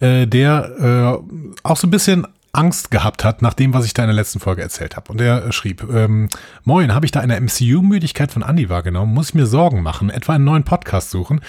äh, 0.00 0.26
der 0.26 1.22
äh, 1.24 1.58
auch 1.62 1.76
so 1.76 1.86
ein 1.86 1.90
bisschen 1.90 2.26
Angst 2.52 2.90
gehabt 2.90 3.24
hat, 3.24 3.42
nach 3.42 3.54
dem, 3.54 3.74
was 3.74 3.84
ich 3.84 3.94
da 3.94 4.02
in 4.02 4.08
der 4.08 4.16
letzten 4.16 4.40
Folge 4.40 4.62
erzählt 4.62 4.96
habe. 4.96 5.12
Und 5.12 5.20
er 5.20 5.52
schrieb, 5.52 5.86
ähm, 5.92 6.28
Moin, 6.64 6.94
habe 6.94 7.06
ich 7.06 7.12
da 7.12 7.20
eine 7.20 7.40
MCU-Müdigkeit 7.40 8.32
von 8.32 8.42
Andy 8.42 8.68
wahrgenommen? 8.68 9.12
Muss 9.12 9.30
ich 9.30 9.34
mir 9.34 9.46
Sorgen 9.46 9.82
machen? 9.82 10.10
Etwa 10.10 10.34
einen 10.34 10.44
neuen 10.44 10.64
Podcast 10.64 11.10
suchen? 11.10 11.40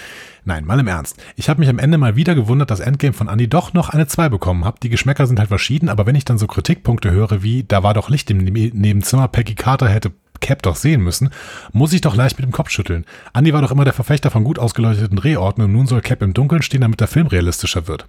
Nein, 0.44 0.64
mal 0.64 0.78
im 0.78 0.86
Ernst. 0.86 1.16
Ich 1.36 1.48
habe 1.48 1.60
mich 1.60 1.68
am 1.68 1.78
Ende 1.78 1.98
mal 1.98 2.16
wieder 2.16 2.34
gewundert, 2.34 2.70
dass 2.70 2.80
Endgame 2.80 3.12
von 3.12 3.28
Andy 3.28 3.48
doch 3.48 3.72
noch 3.72 3.88
eine 3.88 4.06
2 4.06 4.28
bekommen 4.28 4.64
hat. 4.64 4.82
Die 4.82 4.88
Geschmäcker 4.88 5.26
sind 5.26 5.38
halt 5.38 5.48
verschieden, 5.48 5.88
aber 5.88 6.06
wenn 6.06 6.14
ich 6.14 6.24
dann 6.24 6.38
so 6.38 6.46
Kritikpunkte 6.46 7.10
höre 7.10 7.42
wie, 7.42 7.64
da 7.64 7.82
war 7.82 7.94
doch 7.94 8.08
Licht 8.08 8.30
im 8.30 8.38
Nebenzimmer, 8.38 9.28
Peggy 9.28 9.54
Carter 9.54 9.88
hätte 9.88 10.12
Cap 10.40 10.62
doch 10.62 10.76
sehen 10.76 11.02
müssen, 11.02 11.30
muss 11.72 11.92
ich 11.92 12.00
doch 12.00 12.16
leicht 12.16 12.38
mit 12.38 12.46
dem 12.46 12.52
Kopf 12.52 12.70
schütteln. 12.70 13.04
Andy 13.34 13.52
war 13.52 13.62
doch 13.62 13.70
immer 13.70 13.84
der 13.84 13.92
Verfechter 13.92 14.30
von 14.30 14.44
gut 14.44 14.58
ausgeleuchteten 14.58 15.16
Drehorten 15.16 15.62
und 15.62 15.72
nun 15.72 15.86
soll 15.86 16.00
Cap 16.00 16.22
im 16.22 16.34
Dunkeln 16.34 16.62
stehen, 16.62 16.80
damit 16.80 17.00
der 17.00 17.08
Film 17.08 17.26
realistischer 17.26 17.86
wird. 17.86 18.06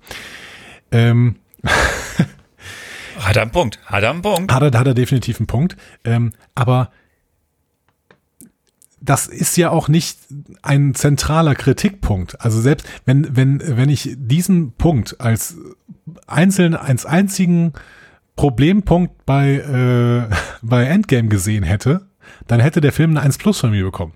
Ähm, 0.91 1.35
Hat 3.21 3.35
er 3.35 3.43
einen 3.43 3.51
Punkt. 3.51 3.79
Hat 3.85 4.03
er 4.03 4.11
einen 4.11 4.21
Punkt. 4.21 4.51
Hat 4.51 4.61
er, 4.61 4.79
hat 4.79 4.87
er 4.87 4.93
definitiv 4.93 5.39
einen 5.39 5.47
Punkt. 5.47 5.77
Ähm, 6.03 6.33
aber 6.55 6.91
das 9.01 9.27
ist 9.27 9.57
ja 9.57 9.71
auch 9.71 9.87
nicht 9.87 10.19
ein 10.61 10.93
zentraler 10.93 11.55
Kritikpunkt. 11.55 12.39
Also 12.39 12.61
selbst 12.61 12.87
wenn, 13.05 13.35
wenn, 13.35 13.61
wenn 13.65 13.89
ich 13.89 14.15
diesen 14.15 14.73
Punkt 14.73 15.19
als 15.19 15.57
einzelnen, 16.27 16.75
als 16.75 17.05
einzigen 17.05 17.73
Problempunkt 18.35 19.25
bei, 19.25 19.55
äh, 20.29 20.35
bei 20.61 20.85
Endgame 20.85 21.29
gesehen 21.29 21.63
hätte, 21.63 22.07
dann 22.47 22.59
hätte 22.59 22.79
der 22.79 22.91
Film 22.91 23.11
eine 23.11 23.21
1 23.21 23.39
Plus 23.39 23.59
von 23.59 23.71
mir 23.71 23.83
bekommen. 23.83 24.13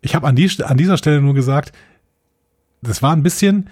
Ich 0.00 0.14
habe 0.14 0.26
an, 0.26 0.36
die, 0.36 0.48
an 0.62 0.76
dieser 0.76 0.96
Stelle 0.96 1.20
nur 1.20 1.34
gesagt, 1.34 1.72
das 2.82 3.02
war 3.02 3.12
ein 3.12 3.22
bisschen, 3.22 3.68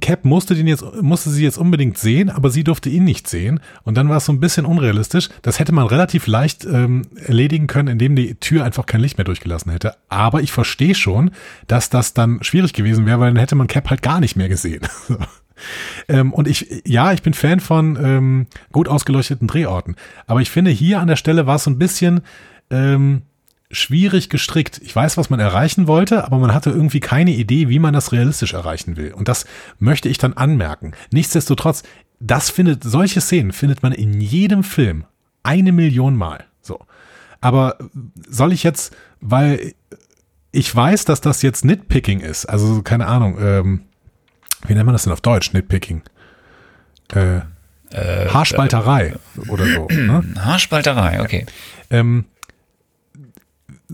Cap 0.00 0.24
musste 0.24 0.54
den 0.54 0.66
jetzt, 0.66 0.84
musste 1.00 1.30
sie 1.30 1.42
jetzt 1.42 1.58
unbedingt 1.58 1.98
sehen, 1.98 2.30
aber 2.30 2.50
sie 2.50 2.64
durfte 2.64 2.88
ihn 2.88 3.04
nicht 3.04 3.28
sehen. 3.28 3.60
Und 3.82 3.96
dann 3.96 4.08
war 4.08 4.18
es 4.18 4.24
so 4.24 4.32
ein 4.32 4.40
bisschen 4.40 4.64
unrealistisch. 4.64 5.28
Das 5.42 5.58
hätte 5.58 5.72
man 5.72 5.86
relativ 5.86 6.26
leicht 6.26 6.64
ähm, 6.64 7.02
erledigen 7.16 7.66
können, 7.66 7.88
indem 7.88 8.16
die 8.16 8.34
Tür 8.36 8.64
einfach 8.64 8.86
kein 8.86 9.00
Licht 9.00 9.18
mehr 9.18 9.24
durchgelassen 9.24 9.70
hätte. 9.72 9.94
Aber 10.08 10.42
ich 10.42 10.52
verstehe 10.52 10.94
schon, 10.94 11.30
dass 11.66 11.90
das 11.90 12.14
dann 12.14 12.42
schwierig 12.42 12.72
gewesen 12.72 13.06
wäre, 13.06 13.20
weil 13.20 13.30
dann 13.30 13.40
hätte 13.40 13.54
man 13.56 13.66
Cap 13.66 13.90
halt 13.90 14.02
gar 14.02 14.20
nicht 14.20 14.36
mehr 14.36 14.48
gesehen. 14.48 14.82
ähm, 16.08 16.32
und 16.32 16.48
ich, 16.48 16.82
ja, 16.86 17.12
ich 17.12 17.22
bin 17.22 17.34
Fan 17.34 17.60
von 17.60 17.98
ähm, 18.02 18.46
gut 18.72 18.88
ausgeleuchteten 18.88 19.48
Drehorten. 19.48 19.96
Aber 20.26 20.40
ich 20.40 20.50
finde, 20.50 20.70
hier 20.70 21.00
an 21.00 21.08
der 21.08 21.16
Stelle 21.16 21.46
war 21.46 21.56
es 21.56 21.64
so 21.64 21.70
ein 21.70 21.78
bisschen, 21.78 22.22
ähm, 22.70 23.22
schwierig 23.72 24.28
gestrickt. 24.28 24.80
Ich 24.84 24.94
weiß, 24.94 25.16
was 25.16 25.30
man 25.30 25.40
erreichen 25.40 25.86
wollte, 25.86 26.24
aber 26.24 26.38
man 26.38 26.54
hatte 26.54 26.70
irgendwie 26.70 27.00
keine 27.00 27.32
Idee, 27.32 27.68
wie 27.68 27.78
man 27.78 27.94
das 27.94 28.12
realistisch 28.12 28.52
erreichen 28.52 28.96
will. 28.96 29.12
Und 29.12 29.28
das 29.28 29.46
möchte 29.78 30.08
ich 30.08 30.18
dann 30.18 30.34
anmerken. 30.34 30.92
Nichtsdestotrotz, 31.10 31.82
das 32.20 32.50
findet, 32.50 32.84
solche 32.84 33.20
Szenen 33.20 33.52
findet 33.52 33.82
man 33.82 33.92
in 33.92 34.20
jedem 34.20 34.62
Film 34.62 35.04
eine 35.42 35.72
Million 35.72 36.16
Mal. 36.16 36.44
So. 36.60 36.80
Aber 37.40 37.78
soll 38.28 38.52
ich 38.52 38.62
jetzt, 38.62 38.94
weil 39.20 39.74
ich 40.52 40.74
weiß, 40.74 41.06
dass 41.06 41.20
das 41.20 41.42
jetzt 41.42 41.64
Nitpicking 41.64 42.20
ist, 42.20 42.46
also 42.46 42.82
keine 42.82 43.06
Ahnung, 43.06 43.38
ähm, 43.40 43.80
wie 44.66 44.74
nennt 44.74 44.86
man 44.86 44.92
das 44.92 45.04
denn 45.04 45.12
auf 45.12 45.22
Deutsch, 45.22 45.52
Nitpicking? 45.52 46.02
Äh, 47.14 47.40
äh, 47.90 48.28
Haarspalterei 48.28 49.14
äh, 49.36 49.50
oder 49.50 49.66
so. 49.66 49.88
Ne? 49.88 50.22
Haarspalterei, 50.38 51.22
okay. 51.22 51.46
Ähm, 51.90 52.26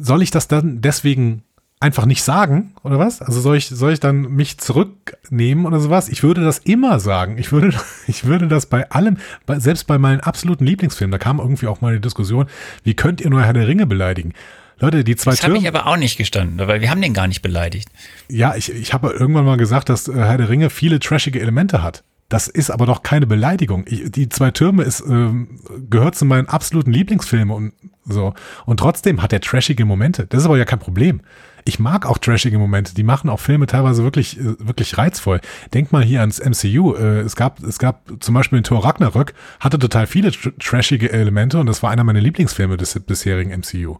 soll 0.00 0.22
ich 0.22 0.30
das 0.30 0.48
dann 0.48 0.80
deswegen 0.80 1.42
einfach 1.80 2.06
nicht 2.06 2.22
sagen 2.22 2.72
oder 2.82 2.98
was? 2.98 3.22
Also 3.22 3.40
soll 3.40 3.56
ich 3.56 3.68
soll 3.68 3.92
ich 3.92 4.00
dann 4.00 4.22
mich 4.22 4.58
zurücknehmen 4.58 5.66
oder 5.66 5.80
sowas? 5.80 6.08
Ich 6.08 6.22
würde 6.22 6.42
das 6.42 6.58
immer 6.58 6.98
sagen. 7.00 7.38
Ich 7.38 7.52
würde 7.52 7.72
ich 8.06 8.24
würde 8.24 8.48
das 8.48 8.66
bei 8.66 8.90
allem, 8.90 9.18
bei, 9.46 9.58
selbst 9.58 9.86
bei 9.86 9.98
meinen 9.98 10.20
absoluten 10.20 10.64
Lieblingsfilmen, 10.64 11.12
da 11.12 11.18
kam 11.18 11.38
irgendwie 11.38 11.66
auch 11.66 11.80
mal 11.80 11.94
die 11.94 12.00
Diskussion, 12.00 12.46
wie 12.82 12.94
könnt 12.94 13.20
ihr 13.20 13.30
nur 13.30 13.42
Herr 13.42 13.52
der 13.52 13.68
Ringe 13.68 13.86
beleidigen? 13.86 14.32
Leute, 14.80 15.02
die 15.02 15.16
zwei 15.16 15.32
Das 15.32 15.42
habe 15.42 15.58
ich 15.58 15.66
aber 15.66 15.86
auch 15.86 15.96
nicht 15.96 16.16
gestanden, 16.16 16.66
weil 16.68 16.80
wir 16.80 16.90
haben 16.90 17.02
den 17.02 17.12
gar 17.12 17.26
nicht 17.26 17.42
beleidigt. 17.42 17.88
Ja, 18.28 18.54
ich, 18.54 18.72
ich 18.72 18.92
habe 18.92 19.10
irgendwann 19.10 19.44
mal 19.44 19.56
gesagt, 19.56 19.88
dass 19.88 20.06
äh, 20.06 20.14
Herr 20.14 20.38
der 20.38 20.48
Ringe 20.48 20.70
viele 20.70 21.00
trashige 21.00 21.40
Elemente 21.40 21.82
hat. 21.82 22.04
Das 22.28 22.46
ist 22.46 22.70
aber 22.70 22.84
doch 22.84 23.02
keine 23.02 23.26
Beleidigung. 23.26 23.84
Ich, 23.86 24.10
die 24.10 24.28
zwei 24.28 24.50
Türme 24.50 24.82
ist, 24.82 25.00
ähm, 25.00 25.60
gehört 25.88 26.14
zu 26.14 26.26
meinen 26.26 26.46
absoluten 26.46 26.92
Lieblingsfilmen 26.92 27.54
und 27.54 27.72
so. 28.04 28.34
Und 28.66 28.80
trotzdem 28.80 29.22
hat 29.22 29.32
er 29.32 29.40
trashige 29.40 29.86
Momente. 29.86 30.26
Das 30.26 30.40
ist 30.40 30.46
aber 30.46 30.58
ja 30.58 30.66
kein 30.66 30.78
Problem. 30.78 31.22
Ich 31.64 31.78
mag 31.78 32.06
auch 32.06 32.18
trashige 32.18 32.58
Momente. 32.58 32.94
Die 32.94 33.02
machen 33.02 33.30
auch 33.30 33.40
Filme 33.40 33.66
teilweise 33.66 34.02
wirklich, 34.04 34.38
äh, 34.38 34.56
wirklich 34.58 34.98
reizvoll. 34.98 35.40
Denk 35.72 35.90
mal 35.90 36.02
hier 36.02 36.20
ans 36.20 36.38
MCU. 36.38 36.94
Äh, 36.94 37.20
es 37.20 37.34
gab, 37.34 37.62
es 37.62 37.78
gab 37.78 38.02
zum 38.20 38.34
Beispiel 38.34 38.58
den 38.58 38.64
Thor 38.64 38.84
Ragnarök, 38.84 39.32
hatte 39.58 39.78
total 39.78 40.06
viele 40.06 40.30
tr 40.30 40.52
trashige 40.58 41.10
Elemente 41.10 41.58
und 41.58 41.66
das 41.66 41.82
war 41.82 41.90
einer 41.90 42.04
meiner 42.04 42.20
Lieblingsfilme 42.20 42.76
des 42.76 42.98
bisherigen 43.00 43.50
MCU. 43.58 43.96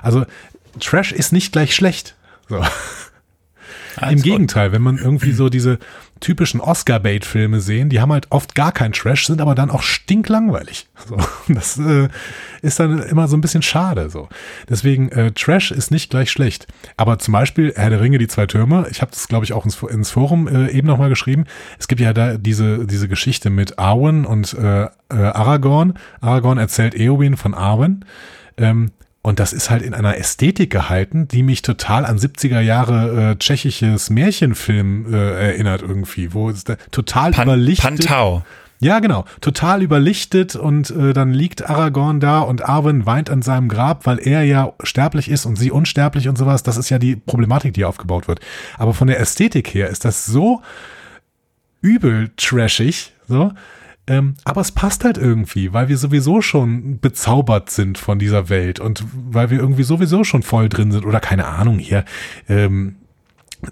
Also 0.00 0.24
Trash 0.80 1.12
ist 1.12 1.32
nicht 1.32 1.52
gleich 1.52 1.74
schlecht. 1.74 2.16
So. 2.48 2.62
Im 4.02 4.20
Gegenteil, 4.20 4.72
wenn 4.72 4.82
man 4.82 4.98
irgendwie 4.98 5.32
so 5.32 5.48
diese 5.48 5.78
typischen 6.20 6.60
Oscar-Bait-Filme 6.60 7.60
sehen, 7.60 7.88
die 7.88 8.00
haben 8.00 8.12
halt 8.12 8.26
oft 8.30 8.54
gar 8.54 8.72
keinen 8.72 8.92
Trash, 8.92 9.26
sind 9.26 9.40
aber 9.40 9.54
dann 9.54 9.70
auch 9.70 9.82
stinklangweilig. 9.82 10.88
So, 11.06 11.18
das 11.48 11.78
äh, 11.78 12.08
ist 12.62 12.80
dann 12.80 13.00
immer 13.00 13.28
so 13.28 13.36
ein 13.36 13.40
bisschen 13.40 13.62
schade. 13.62 14.10
So. 14.10 14.28
Deswegen, 14.68 15.08
äh, 15.10 15.30
Trash 15.30 15.70
ist 15.70 15.92
nicht 15.92 16.10
gleich 16.10 16.32
schlecht. 16.32 16.66
Aber 16.96 17.20
zum 17.20 17.30
Beispiel 17.30 17.72
Herr 17.76 17.90
der 17.90 18.00
Ringe, 18.00 18.18
die 18.18 18.26
zwei 18.26 18.46
Türme, 18.46 18.88
ich 18.90 19.02
habe 19.02 19.12
das, 19.12 19.28
glaube 19.28 19.44
ich, 19.44 19.52
auch 19.52 19.64
ins, 19.64 19.80
ins 19.82 20.10
Forum 20.10 20.48
äh, 20.48 20.70
eben 20.70 20.88
nochmal 20.88 21.08
geschrieben. 21.08 21.44
Es 21.78 21.86
gibt 21.86 22.00
ja 22.00 22.12
da 22.12 22.38
diese, 22.38 22.86
diese 22.86 23.06
Geschichte 23.06 23.50
mit 23.50 23.78
Arwen 23.78 24.24
und 24.24 24.54
äh, 24.54 24.84
äh, 24.84 24.88
Aragorn. 25.10 25.94
Aragorn 26.20 26.58
erzählt 26.58 26.94
Eowyn 26.94 27.36
von 27.36 27.54
Arwen. 27.54 28.04
Ähm, 28.56 28.90
und 29.26 29.40
das 29.40 29.52
ist 29.52 29.70
halt 29.70 29.82
in 29.82 29.92
einer 29.92 30.16
Ästhetik 30.18 30.70
gehalten, 30.70 31.26
die 31.26 31.42
mich 31.42 31.60
total 31.60 32.06
an 32.06 32.16
70er 32.16 32.60
Jahre 32.60 33.32
äh, 33.32 33.36
tschechisches 33.36 34.08
Märchenfilm 34.08 35.12
äh, 35.12 35.48
erinnert 35.48 35.82
irgendwie, 35.82 36.32
wo 36.32 36.48
es 36.48 36.62
da 36.62 36.76
total 36.92 37.32
Pan 37.32 37.48
überlichtet. 37.48 38.06
Pantau. 38.06 38.44
Ja, 38.78 39.00
genau. 39.00 39.24
Total 39.40 39.82
überlichtet 39.82 40.54
und 40.54 40.90
äh, 40.90 41.12
dann 41.12 41.32
liegt 41.32 41.68
Aragorn 41.68 42.20
da 42.20 42.38
und 42.38 42.68
Arwen 42.68 43.04
weint 43.04 43.28
an 43.28 43.42
seinem 43.42 43.68
Grab, 43.68 44.06
weil 44.06 44.20
er 44.20 44.44
ja 44.44 44.74
sterblich 44.84 45.28
ist 45.28 45.44
und 45.44 45.56
sie 45.56 45.72
unsterblich 45.72 46.28
und 46.28 46.38
sowas. 46.38 46.62
Das 46.62 46.76
ist 46.76 46.90
ja 46.90 47.00
die 47.00 47.16
Problematik, 47.16 47.74
die 47.74 47.84
aufgebaut 47.84 48.28
wird. 48.28 48.38
Aber 48.78 48.94
von 48.94 49.08
der 49.08 49.18
Ästhetik 49.18 49.74
her 49.74 49.88
ist 49.88 50.04
das 50.04 50.24
so 50.24 50.62
übel 51.80 52.30
trashig, 52.36 53.12
so, 53.26 53.50
ähm, 54.06 54.34
aber 54.44 54.60
es 54.60 54.72
passt 54.72 55.04
halt 55.04 55.18
irgendwie, 55.18 55.72
weil 55.72 55.88
wir 55.88 55.98
sowieso 55.98 56.40
schon 56.40 57.00
bezaubert 57.00 57.70
sind 57.70 57.98
von 57.98 58.18
dieser 58.18 58.48
Welt 58.48 58.78
und 58.78 59.04
weil 59.12 59.50
wir 59.50 59.58
irgendwie 59.58 59.82
sowieso 59.82 60.22
schon 60.22 60.42
voll 60.42 60.68
drin 60.68 60.92
sind 60.92 61.04
oder 61.04 61.20
keine 61.20 61.46
Ahnung 61.46 61.78
hier. 61.78 62.04
Ähm, 62.48 62.96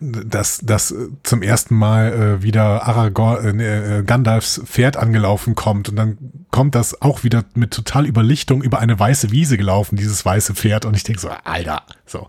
dass, 0.01 0.59
dass 0.59 0.95
zum 1.23 1.43
ersten 1.43 1.77
Mal 1.77 2.13
äh, 2.13 2.43
wieder 2.43 2.87
Aragorn, 2.87 3.61
äh, 3.61 3.99
äh, 3.99 4.03
Gandalfs 4.03 4.63
Pferd 4.65 4.97
angelaufen 4.97 5.55
kommt 5.55 5.89
und 5.89 5.97
dann 5.97 6.19
kommt 6.51 6.75
das 6.75 7.03
auch 7.03 7.23
wieder 7.23 7.45
mit 7.55 7.73
total 7.73 8.07
Überlichtung 8.07 8.63
über 8.63 8.79
eine 8.79 8.99
weiße 8.99 9.31
Wiese 9.31 9.57
gelaufen, 9.57 9.97
dieses 9.97 10.25
weiße 10.25 10.55
Pferd 10.55 10.85
und 10.85 10.97
ich 10.97 11.05
denke 11.05 11.21
so, 11.21 11.29
Alter, 11.45 11.83
so. 12.07 12.27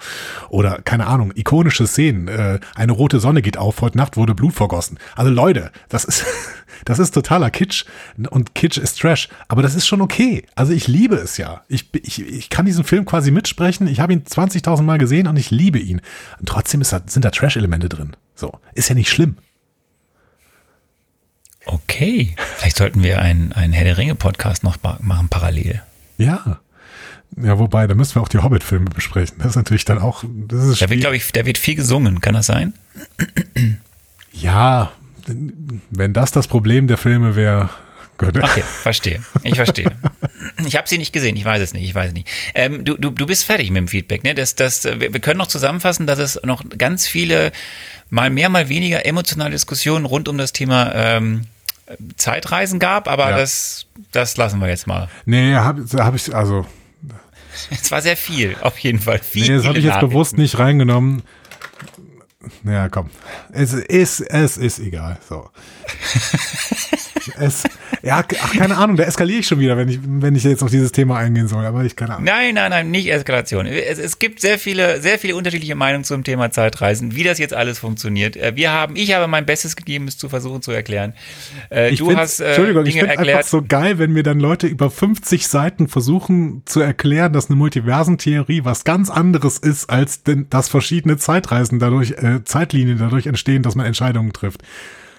Oder, 0.50 0.82
keine 0.84 1.08
Ahnung, 1.08 1.34
ikonische 1.36 1.86
Szenen, 1.88 2.28
äh, 2.28 2.60
eine 2.76 2.94
rote 2.94 3.20
Sonne 3.20 3.42
geht 3.42 3.58
auf, 3.58 3.82
heute 3.82 3.98
Nacht 3.98 4.16
wurde 4.16 4.34
Blut 4.34 4.54
vergossen. 4.54 4.98
Also 5.16 5.32
Leute, 5.32 5.72
das 5.90 6.06
ist, 6.06 6.26
das 6.86 7.00
ist 7.00 7.12
totaler 7.12 7.52
Kitsch 7.52 7.86
und 8.30 8.56
Kitsch 8.56 8.78
ist 8.78 9.00
Trash, 9.00 9.30
aber 9.48 9.62
das 9.62 9.76
ist 9.76 9.86
schon 9.86 10.02
okay. 10.02 10.46
Also 10.56 10.72
ich 10.72 10.88
liebe 10.88 11.16
es 11.16 11.38
ja. 11.38 11.64
Ich, 11.68 11.90
ich, 11.94 12.22
ich 12.22 12.50
kann 12.50 12.66
diesen 12.66 12.84
Film 12.84 13.06
quasi 13.06 13.32
mitsprechen, 13.32 13.88
ich 13.88 14.00
habe 14.00 14.14
ihn 14.14 14.24
20.000 14.24 14.84
Mal 14.84 14.98
gesehen 14.98 15.28
und 15.28 15.38
ich 15.38 15.52
liebe 15.52 15.80
ihn. 15.80 16.02
Und 16.40 16.48
trotzdem 16.48 16.82
ist 16.82 16.94
da, 16.94 17.02
sind 17.06 17.26
da 17.26 17.32
Trash-Elemente 17.32 17.90
drin. 17.90 18.16
So, 18.34 18.60
ist 18.74 18.90
ja 18.90 18.96
nicht 18.96 19.10
schlimm. 19.10 19.38
Okay, 21.66 22.36
vielleicht 22.58 22.78
sollten 22.78 23.04
wir 23.04 23.22
einen, 23.22 23.52
einen 23.52 23.74
Herr 23.74 23.86
der 23.86 23.98
Ringe-Podcast 23.98 24.64
noch 24.64 24.78
machen 25.00 25.30
parallel. 25.30 25.82
Ja. 26.18 26.60
Ja, 27.38 27.60
wobei, 27.60 27.88
da 27.88 27.96
müssen 27.96 28.16
wir 28.16 28.22
auch 28.22 28.30
die 28.30 28.38
Hobbit-Filme 28.38 28.90
besprechen. 28.90 29.38
Das 29.40 29.48
ist 29.48 29.56
natürlich 29.56 29.86
dann 29.86 30.00
auch. 30.00 30.24
Das 30.48 30.64
ist 30.64 30.82
da 30.82 30.90
wird, 30.90 31.02
glaube 31.02 31.18
ich, 31.18 31.32
da 31.32 31.46
wird 31.46 31.58
viel 31.58 31.76
gesungen, 31.76 32.22
kann 32.22 32.34
das 32.34 32.46
sein? 32.46 32.74
Ja, 34.32 34.92
wenn 35.90 36.14
das 36.14 36.32
das 36.32 36.48
Problem 36.48 36.88
der 36.88 36.98
Filme 36.98 37.36
wäre. 37.36 37.70
Okay, 38.18 38.64
verstehe. 38.82 39.22
Ich 39.44 39.56
verstehe. 39.56 39.92
Ich 40.66 40.78
habe 40.78 40.88
sie 40.88 40.98
nicht 40.98 41.12
gesehen, 41.12 41.36
ich 41.36 41.44
weiß 41.44 41.62
es 41.62 41.74
nicht, 41.74 41.84
ich 41.84 41.94
weiß 41.94 42.10
es 42.10 42.14
nicht. 42.14 42.30
Ähm, 42.54 42.86
du, 42.86 42.96
du, 42.96 43.10
du 43.10 43.26
bist 43.26 43.44
fertig 43.44 43.72
mit 43.72 43.78
dem 43.78 43.88
Feedback, 43.90 44.24
ne? 44.24 44.34
Das, 44.34 44.56
das, 44.56 44.86
wir 44.86 45.20
können 45.20 45.38
noch 45.38 45.48
zusammenfassen, 45.48 46.08
dass 46.08 46.20
es 46.20 46.40
noch 46.44 46.64
ganz 46.78 47.08
viele, 47.08 47.52
mal 48.10 48.30
mehr, 48.30 48.48
mal 48.48 48.70
weniger 48.70 49.06
emotionale 49.06 49.52
Diskussionen 49.52 50.06
rund 50.06 50.30
um 50.30 50.38
das 50.38 50.54
Thema 50.54 50.94
ähm, 50.96 51.48
Zeitreisen 52.16 52.80
gab, 52.80 53.10
aber 53.10 53.32
ja. 53.32 53.38
das, 53.38 53.88
das 54.12 54.38
lassen 54.38 54.60
wir 54.60 54.70
jetzt 54.70 54.88
mal. 54.88 55.10
Nee, 55.26 55.56
habe 55.56 55.86
hab 55.96 56.16
ich, 56.16 56.34
also. 56.34 56.66
Es 57.70 57.92
war 57.92 58.02
sehr 58.02 58.18
viel, 58.18 58.56
auf 58.62 58.78
jeden 58.80 59.00
Fall. 59.00 59.20
Viel, 59.20 59.48
nee, 59.48 59.56
das 59.58 59.66
habe 59.66 59.78
ich 59.78 59.86
jetzt 59.86 60.00
bewusst 60.00 60.38
nicht 60.38 60.60
reingenommen. 60.60 61.24
Ja, 62.64 62.90
komm. 62.90 63.10
Es 63.52 63.74
ist, 63.74 64.22
es 64.22 64.58
ist 64.58 64.80
egal. 64.80 65.18
So. 65.28 65.50
es, 67.40 67.64
ja, 68.02 68.24
ach, 68.42 68.54
keine 68.54 68.78
Ahnung, 68.78 68.98
da 68.98 69.04
eskaliere 69.04 69.40
ich 69.40 69.48
schon 69.48 69.60
wieder, 69.60 69.78
wenn 69.78 69.90
ich, 69.90 70.00
wenn 70.04 70.36
ich 70.36 70.44
jetzt 70.44 70.62
auf 70.62 70.70
dieses 70.70 70.92
Thema 70.92 71.18
eingehen 71.18 71.48
soll, 71.48 71.66
aber 71.66 71.84
ich 71.84 71.96
keine 71.96 72.14
Ahnung. 72.14 72.26
Nein, 72.26 72.54
nein, 72.54 72.70
nein, 72.70 72.92
nicht 72.92 73.12
Eskalation. 73.12 73.66
Es, 73.66 73.98
es 73.98 74.20
gibt 74.20 74.42
sehr 74.42 74.60
viele, 74.60 75.02
sehr 75.02 75.18
viele 75.18 75.36
unterschiedliche 75.36 75.76
Meinungen 75.76 76.04
zum 76.04 76.24
Thema 76.24 76.52
Zeitreisen, 76.52 77.16
wie 77.16 77.24
das 77.24 77.40
jetzt 77.40 77.54
alles 77.54 77.80
funktioniert. 77.80 78.38
Äh, 78.38 78.56
wir 78.56 78.72
haben, 78.72 78.96
ich 78.96 79.14
habe 79.14 79.28
mein 79.28 79.46
Bestes 79.46 79.76
gegeben, 79.76 80.08
es 80.08 80.18
zu 80.18 80.30
versuchen 80.30 80.62
zu 80.62 80.72
erklären. 80.72 81.14
Äh, 81.72 81.90
ich 81.90 82.00
du 82.00 82.16
hast 82.16 82.40
äh, 82.40 82.50
Entschuldigung, 82.50 82.84
Dinge 82.84 83.02
ich 83.02 83.08
finde 83.08 83.20
einfach 83.20 83.48
so 83.48 83.64
geil, 83.64 83.98
wenn 83.98 84.12
mir 84.12 84.24
dann 84.24 84.40
Leute 84.40 84.68
über 84.68 84.92
50 84.92 85.48
Seiten 85.48 85.88
versuchen 85.88 86.62
zu 86.66 86.82
erklären, 86.82 87.34
dass 87.34 87.50
eine 87.50 87.56
Multiversentheorie 87.56 88.66
was 88.66 88.84
ganz 88.84 89.10
anderes 89.10 89.58
ist, 89.58 89.90
als 89.90 90.22
denn, 90.24 90.48
dass 90.50 90.70
verschiedene 90.70 91.18
Zeitreisen 91.18 91.80
dadurch, 91.80 92.12
äh, 92.12 92.35
Zeitlinien 92.44 92.98
dadurch 92.98 93.28
entstehen, 93.28 93.64
dass 93.64 93.76
man 93.76 93.86
Entscheidungen 93.86 94.34
trifft. 94.34 94.62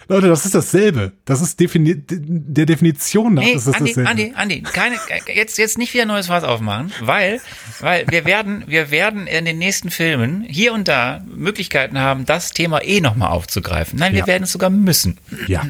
Leute, 0.09 0.29
das 0.29 0.44
ist 0.44 0.55
dasselbe. 0.55 1.12
Das 1.24 1.40
ist 1.40 1.59
defini 1.59 1.96
der 1.96 2.64
Definition 2.66 3.35
nach. 3.35 3.42
Ist 3.42 3.66
das 3.66 3.74
Andi, 3.74 3.90
dasselbe. 3.90 4.11
Andi, 4.11 4.33
Andi, 4.37 4.62
keine, 4.62 4.96
jetzt, 5.35 5.59
jetzt 5.59 5.79
nicht 5.79 5.94
wieder 5.94 6.02
ein 6.02 6.09
neues 6.09 6.29
Fass 6.29 6.44
aufmachen, 6.44 6.92
weil, 7.00 7.40
weil 7.81 8.07
wir 8.09 8.24
werden, 8.24 8.62
wir 8.68 8.92
werden 8.92 9.26
in 9.26 9.44
den 9.44 9.59
nächsten 9.59 9.90
Filmen 9.90 10.44
hier 10.44 10.72
und 10.74 10.87
da 10.87 11.24
Möglichkeiten 11.26 11.98
haben, 11.98 12.24
das 12.24 12.52
Thema 12.52 12.85
eh 12.85 13.00
nochmal 13.00 13.31
aufzugreifen. 13.31 13.98
Nein, 13.98 14.12
wir 14.12 14.20
ja. 14.20 14.26
werden 14.29 14.44
es 14.44 14.52
sogar 14.52 14.70
müssen. 14.70 15.18
Ja. 15.48 15.66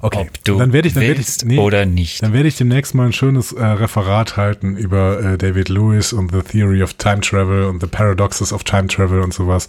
Okay, 0.00 0.20
Ob 0.20 0.44
du 0.44 0.58
dann 0.58 0.72
werde 0.72 0.88
ich, 0.88 0.94
dann 0.94 1.02
werde 1.02 1.20
ich, 1.20 1.44
nee, 1.44 1.58
oder 1.58 1.86
nicht. 1.86 2.22
Dann 2.22 2.32
werde 2.32 2.48
ich 2.48 2.56
demnächst 2.56 2.94
mal 2.94 3.06
ein 3.06 3.12
schönes 3.12 3.52
äh, 3.52 3.64
Referat 3.64 4.36
halten 4.36 4.76
über 4.76 5.20
äh, 5.20 5.38
David 5.38 5.68
Lewis 5.68 6.12
und 6.12 6.32
the 6.32 6.42
Theory 6.42 6.82
of 6.82 6.94
Time 6.94 7.20
Travel 7.20 7.64
und 7.64 7.80
the 7.80 7.86
Paradoxes 7.86 8.52
of 8.52 8.64
Time 8.64 8.88
Travel 8.88 9.20
und 9.20 9.34
sowas. 9.34 9.68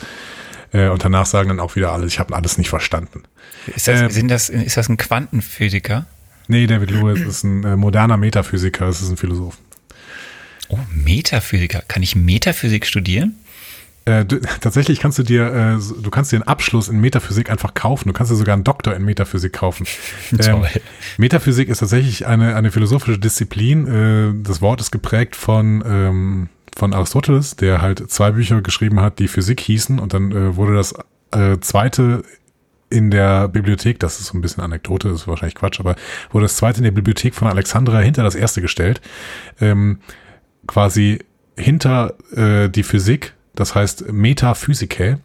Äh, 0.71 0.89
und 0.89 1.03
danach 1.03 1.25
sagen 1.25 1.49
dann 1.49 1.59
auch 1.59 1.75
wieder 1.75 1.91
alle, 1.91 2.05
ich 2.05 2.19
habe 2.19 2.35
alles 2.35 2.57
nicht 2.57 2.69
verstanden. 2.69 3.23
Ist 3.75 3.88
das, 3.88 4.01
äh, 4.01 4.09
sind 4.09 4.29
das, 4.29 4.49
ist 4.49 4.77
das 4.77 4.89
ein 4.89 4.97
Quantenphysiker? 4.97 6.05
Nee, 6.47 6.67
David 6.67 6.91
Lewis 6.91 7.21
ist 7.21 7.43
ein 7.43 7.63
äh, 7.63 7.75
moderner 7.75 8.17
Metaphysiker, 8.17 8.88
es 8.88 9.01
ist 9.01 9.09
ein 9.09 9.17
Philosoph. 9.17 9.57
Oh, 10.69 10.77
Metaphysiker. 10.93 11.83
Kann 11.88 12.03
ich 12.03 12.15
Metaphysik 12.15 12.85
studieren? 12.85 13.35
Äh, 14.05 14.25
du, 14.25 14.39
tatsächlich 14.62 14.99
kannst 14.99 15.19
du 15.19 15.23
dir, 15.23 15.53
äh, 15.53 16.01
du 16.01 16.09
kannst 16.09 16.31
dir 16.31 16.38
einen 16.38 16.47
Abschluss 16.47 16.88
in 16.88 16.99
Metaphysik 16.99 17.49
einfach 17.49 17.73
kaufen. 17.73 18.09
Du 18.09 18.13
kannst 18.13 18.31
dir 18.31 18.35
sogar 18.35 18.53
einen 18.53 18.63
Doktor 18.63 18.95
in 18.95 19.03
Metaphysik 19.03 19.53
kaufen. 19.53 19.85
Ähm, 20.39 20.63
Metaphysik 21.17 21.69
ist 21.69 21.79
tatsächlich 21.79 22.27
eine, 22.27 22.55
eine 22.55 22.71
philosophische 22.71 23.19
Disziplin. 23.19 23.88
Äh, 23.88 24.43
das 24.43 24.62
Wort 24.62 24.79
ist 24.79 24.91
geprägt 24.91 25.35
von, 25.35 25.83
ähm, 25.85 26.49
von 26.77 26.93
Aristoteles, 26.93 27.55
der 27.55 27.81
halt 27.81 28.09
zwei 28.09 28.31
Bücher 28.31 28.62
geschrieben 28.62 29.01
hat, 29.01 29.19
die 29.19 29.27
Physik 29.27 29.59
hießen. 29.59 29.99
Und 29.99 30.13
dann 30.13 30.31
äh, 30.31 30.55
wurde 30.55 30.75
das 30.75 30.93
äh, 31.31 31.57
zweite 31.59 32.23
in 32.89 33.12
der 33.12 33.47
Bibliothek, 33.47 33.99
das 33.99 34.19
ist 34.19 34.27
so 34.27 34.38
ein 34.38 34.41
bisschen 34.41 34.63
Anekdote, 34.63 35.09
das 35.09 35.21
ist 35.21 35.27
wahrscheinlich 35.27 35.55
Quatsch, 35.55 35.79
aber 35.79 35.95
wurde 36.31 36.45
das 36.45 36.55
zweite 36.55 36.79
in 36.79 36.85
der 36.85 36.91
Bibliothek 36.91 37.35
von 37.35 37.47
Alexandra 37.47 37.99
hinter 37.99 38.23
das 38.23 38.35
erste 38.35 38.62
gestellt. 38.62 39.01
Ähm, 39.59 39.99
quasi 40.67 41.19
hinter 41.57 42.15
äh, 42.35 42.69
die 42.69 42.83
Physik 42.83 43.33
das 43.60 43.76
heißt 43.76 44.12
Metaphysike. 44.12 45.19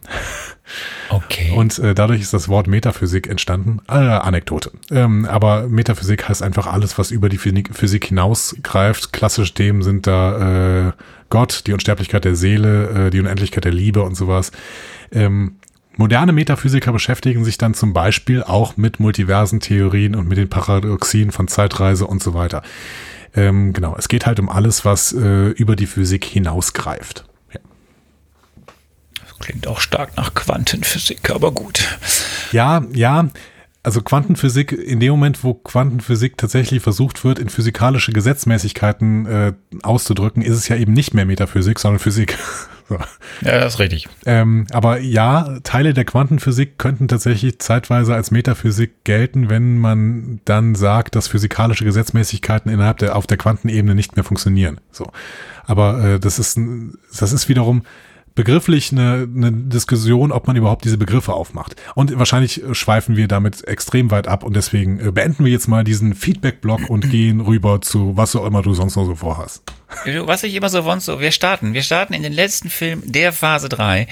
Okay. 1.09 1.53
Und 1.55 1.77
äh, 1.79 1.93
dadurch 1.93 2.21
ist 2.21 2.33
das 2.33 2.49
Wort 2.49 2.67
Metaphysik 2.67 3.27
entstanden. 3.27 3.81
Äh, 3.87 3.93
Anekdote. 3.93 4.71
Ähm, 4.89 5.25
aber 5.25 5.67
Metaphysik 5.67 6.27
heißt 6.27 6.41
einfach 6.41 6.67
alles, 6.67 6.97
was 6.97 7.11
über 7.11 7.29
die 7.29 7.37
Physik 7.37 8.05
hinausgreift. 8.05 9.13
Klassische 9.13 9.53
Themen 9.53 9.83
sind 9.83 10.07
da 10.07 10.87
äh, 10.87 10.91
Gott, 11.29 11.63
die 11.67 11.73
Unsterblichkeit 11.73 12.25
der 12.25 12.35
Seele, 12.35 13.07
äh, 13.07 13.09
die 13.11 13.19
Unendlichkeit 13.19 13.65
der 13.65 13.73
Liebe 13.73 14.01
und 14.01 14.15
sowas. 14.15 14.51
Ähm, 15.11 15.57
moderne 15.97 16.33
Metaphysiker 16.33 16.91
beschäftigen 16.91 17.45
sich 17.45 17.57
dann 17.57 17.73
zum 17.73 17.93
Beispiel 17.93 18.43
auch 18.43 18.75
mit 18.75 18.99
multiversen 18.99 19.59
Theorien 19.59 20.15
und 20.15 20.27
mit 20.27 20.37
den 20.37 20.49
Paradoxien 20.49 21.31
von 21.31 21.47
Zeitreise 21.47 22.07
und 22.07 22.23
so 22.23 22.33
weiter. 22.33 22.63
Ähm, 23.35 23.73
genau, 23.73 23.95
es 23.97 24.07
geht 24.07 24.25
halt 24.25 24.39
um 24.39 24.49
alles, 24.49 24.85
was 24.85 25.13
äh, 25.13 25.49
über 25.49 25.75
die 25.75 25.87
Physik 25.87 26.25
hinausgreift. 26.25 27.25
Klingt 29.39 29.67
auch 29.67 29.79
stark 29.79 30.15
nach 30.17 30.33
Quantenphysik, 30.33 31.29
aber 31.29 31.51
gut. 31.51 31.97
Ja, 32.51 32.85
ja. 32.93 33.29
Also 33.83 34.01
Quantenphysik, 34.01 34.71
in 34.71 34.99
dem 34.99 35.11
Moment, 35.11 35.43
wo 35.43 35.53
Quantenphysik 35.53 36.39
tatsächlich 36.39 36.81
versucht 36.81 37.23
wird, 37.23 37.37
in 37.37 37.49
physikalische 37.49 38.11
Gesetzmäßigkeiten 38.11 39.25
äh, 39.27 39.53
auszudrücken, 39.83 40.41
ist 40.41 40.55
es 40.55 40.67
ja 40.67 40.75
eben 40.75 40.93
nicht 40.93 41.13
mehr 41.13 41.25
Metaphysik, 41.25 41.77
sondern 41.77 41.99
Physik. 41.99 42.35
so. 42.89 42.95
Ja, 43.41 43.59
das 43.59 43.75
ist 43.75 43.79
richtig. 43.79 44.07
Ähm, 44.25 44.65
aber 44.71 44.99
ja, 45.01 45.59
Teile 45.63 45.93
der 45.93 46.03
Quantenphysik 46.03 46.79
könnten 46.79 47.07
tatsächlich 47.07 47.59
zeitweise 47.59 48.15
als 48.15 48.31
Metaphysik 48.31 49.03
gelten, 49.03 49.51
wenn 49.51 49.77
man 49.77 50.41
dann 50.45 50.73
sagt, 50.73 51.13
dass 51.13 51.27
physikalische 51.27 51.85
Gesetzmäßigkeiten 51.85 52.71
innerhalb 52.71 52.97
der 52.97 53.15
auf 53.15 53.27
der 53.27 53.37
Quantenebene 53.37 53.93
nicht 53.93 54.15
mehr 54.15 54.23
funktionieren. 54.25 54.81
So, 54.91 55.11
aber 55.67 56.03
äh, 56.03 56.19
das 56.19 56.39
ist 56.39 56.59
das 57.19 57.33
ist 57.33 57.49
wiederum 57.49 57.83
begrifflich 58.35 58.91
eine, 58.91 59.27
eine 59.33 59.51
Diskussion, 59.51 60.31
ob 60.31 60.45
man 60.47 60.55
überhaupt 60.55 60.85
diese 60.85 60.97
Begriffe 60.97 61.33
aufmacht. 61.33 61.75
Und 61.95 62.17
wahrscheinlich 62.19 62.61
schweifen 62.73 63.15
wir 63.15 63.27
damit 63.27 63.65
extrem 63.67 64.11
weit 64.11 64.27
ab 64.27 64.43
und 64.43 64.55
deswegen 64.55 64.99
äh, 64.99 65.11
beenden 65.11 65.45
wir 65.45 65.51
jetzt 65.51 65.67
mal 65.67 65.83
diesen 65.83 66.13
Feedback-Block 66.13 66.89
und 66.89 67.09
gehen 67.11 67.41
rüber 67.41 67.81
zu 67.81 68.17
was 68.17 68.35
auch 68.35 68.45
immer 68.45 68.61
du 68.61 68.73
sonst 68.73 68.97
noch 68.97 69.05
so 69.05 69.15
vorhast. 69.15 69.63
Was 70.25 70.43
ich 70.43 70.53
immer 70.53 70.69
so 70.69 70.83
sonst 70.83 71.05
so, 71.05 71.21
wir 71.21 71.31
starten, 71.31 71.73
wir 71.73 71.83
starten 71.83 72.13
in 72.13 72.23
den 72.23 72.33
letzten 72.33 72.69
Film 72.69 73.01
der 73.05 73.31
Phase 73.31 73.69
3 73.69 74.07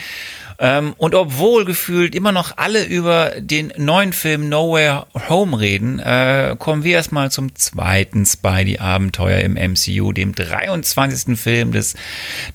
ähm, 0.59 0.93
und 0.97 1.15
obwohl 1.15 1.65
gefühlt 1.65 2.15
immer 2.15 2.31
noch 2.31 2.57
alle 2.57 2.83
über 2.83 3.33
den 3.37 3.73
neuen 3.77 4.13
Film 4.13 4.49
Nowhere 4.49 5.07
Home 5.29 5.59
reden, 5.59 5.99
äh, 5.99 6.55
kommen 6.57 6.83
wir 6.83 6.95
erstmal 6.95 7.31
zum 7.31 7.55
zweiten 7.55 8.25
Spidey-Abenteuer 8.25 9.39
im 9.39 9.53
MCU, 9.53 10.11
dem 10.11 10.35
23. 10.35 11.37
Film 11.37 11.71
des, 11.71 11.95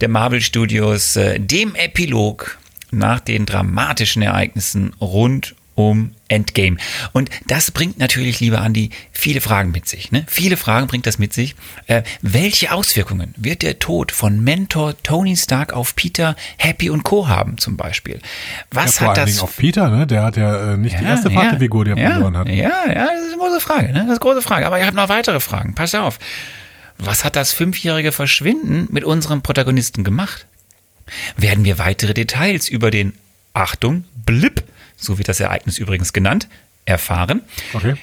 der 0.00 0.08
Marvel 0.08 0.40
Studios, 0.40 1.16
äh, 1.16 1.38
dem 1.38 1.74
Epilog 1.74 2.58
nach 2.90 3.20
den 3.20 3.46
dramatischen 3.46 4.22
Ereignissen 4.22 4.92
rund 5.00 5.54
um 5.78 6.10
Endgame. 6.26 6.76
Und 7.12 7.30
das 7.46 7.70
bringt 7.70 8.00
natürlich, 8.00 8.40
lieber 8.40 8.60
Andi, 8.62 8.90
viele 9.12 9.40
Fragen 9.40 9.70
mit 9.70 9.86
sich. 9.86 10.10
Ne? 10.10 10.24
Viele 10.26 10.56
Fragen 10.56 10.88
bringt 10.88 11.06
das 11.06 11.18
mit 11.20 11.32
sich. 11.32 11.54
Äh, 11.86 12.02
welche 12.20 12.72
Auswirkungen 12.72 13.32
wird 13.36 13.62
der 13.62 13.78
Tod 13.78 14.10
von 14.10 14.42
Mentor 14.42 15.00
Tony 15.04 15.36
Stark 15.36 15.72
auf 15.72 15.94
Peter, 15.94 16.34
Happy 16.56 16.90
und 16.90 17.04
Co. 17.04 17.28
haben 17.28 17.58
zum 17.58 17.76
Beispiel? 17.76 18.20
Was 18.72 18.98
ja, 18.98 19.06
hat 19.06 19.18
das? 19.18 19.38
auf 19.38 19.56
Peter, 19.56 19.88
ne? 19.88 20.08
Der 20.08 20.24
hat 20.24 20.36
ja 20.36 20.72
äh, 20.72 20.76
nicht 20.76 20.94
ja, 20.94 20.98
die 20.98 21.04
erste 21.04 21.30
Vaterfigur, 21.30 21.84
die 21.84 21.92
er 21.92 21.98
ja, 21.98 22.10
verloren 22.10 22.36
hat. 22.36 22.48
Ja, 22.48 22.54
ja, 22.88 23.06
das 23.06 23.26
ist 23.26 23.32
eine 23.34 23.38
große 23.38 23.60
Frage. 23.60 23.86
Ne? 23.86 23.92
Das 23.92 24.02
ist 24.02 24.08
eine 24.10 24.18
große 24.18 24.42
Frage. 24.42 24.66
Aber 24.66 24.80
ihr 24.80 24.84
habt 24.84 24.96
noch 24.96 25.08
weitere 25.08 25.38
Fragen. 25.38 25.76
Pass 25.76 25.94
auf. 25.94 26.18
Was 26.98 27.24
hat 27.24 27.36
das 27.36 27.52
fünfjährige 27.52 28.10
Verschwinden 28.10 28.88
mit 28.90 29.04
unserem 29.04 29.42
Protagonisten 29.42 30.02
gemacht? 30.02 30.46
Werden 31.36 31.64
wir 31.64 31.78
weitere 31.78 32.14
Details 32.14 32.68
über 32.68 32.90
den 32.90 33.12
Achtung, 33.52 34.04
Blip, 34.26 34.64
so 34.98 35.18
wird 35.18 35.28
das 35.28 35.40
Ereignis 35.40 35.78
übrigens 35.78 36.12
genannt, 36.12 36.48
erfahren. 36.84 37.42
Okay. 37.72 37.94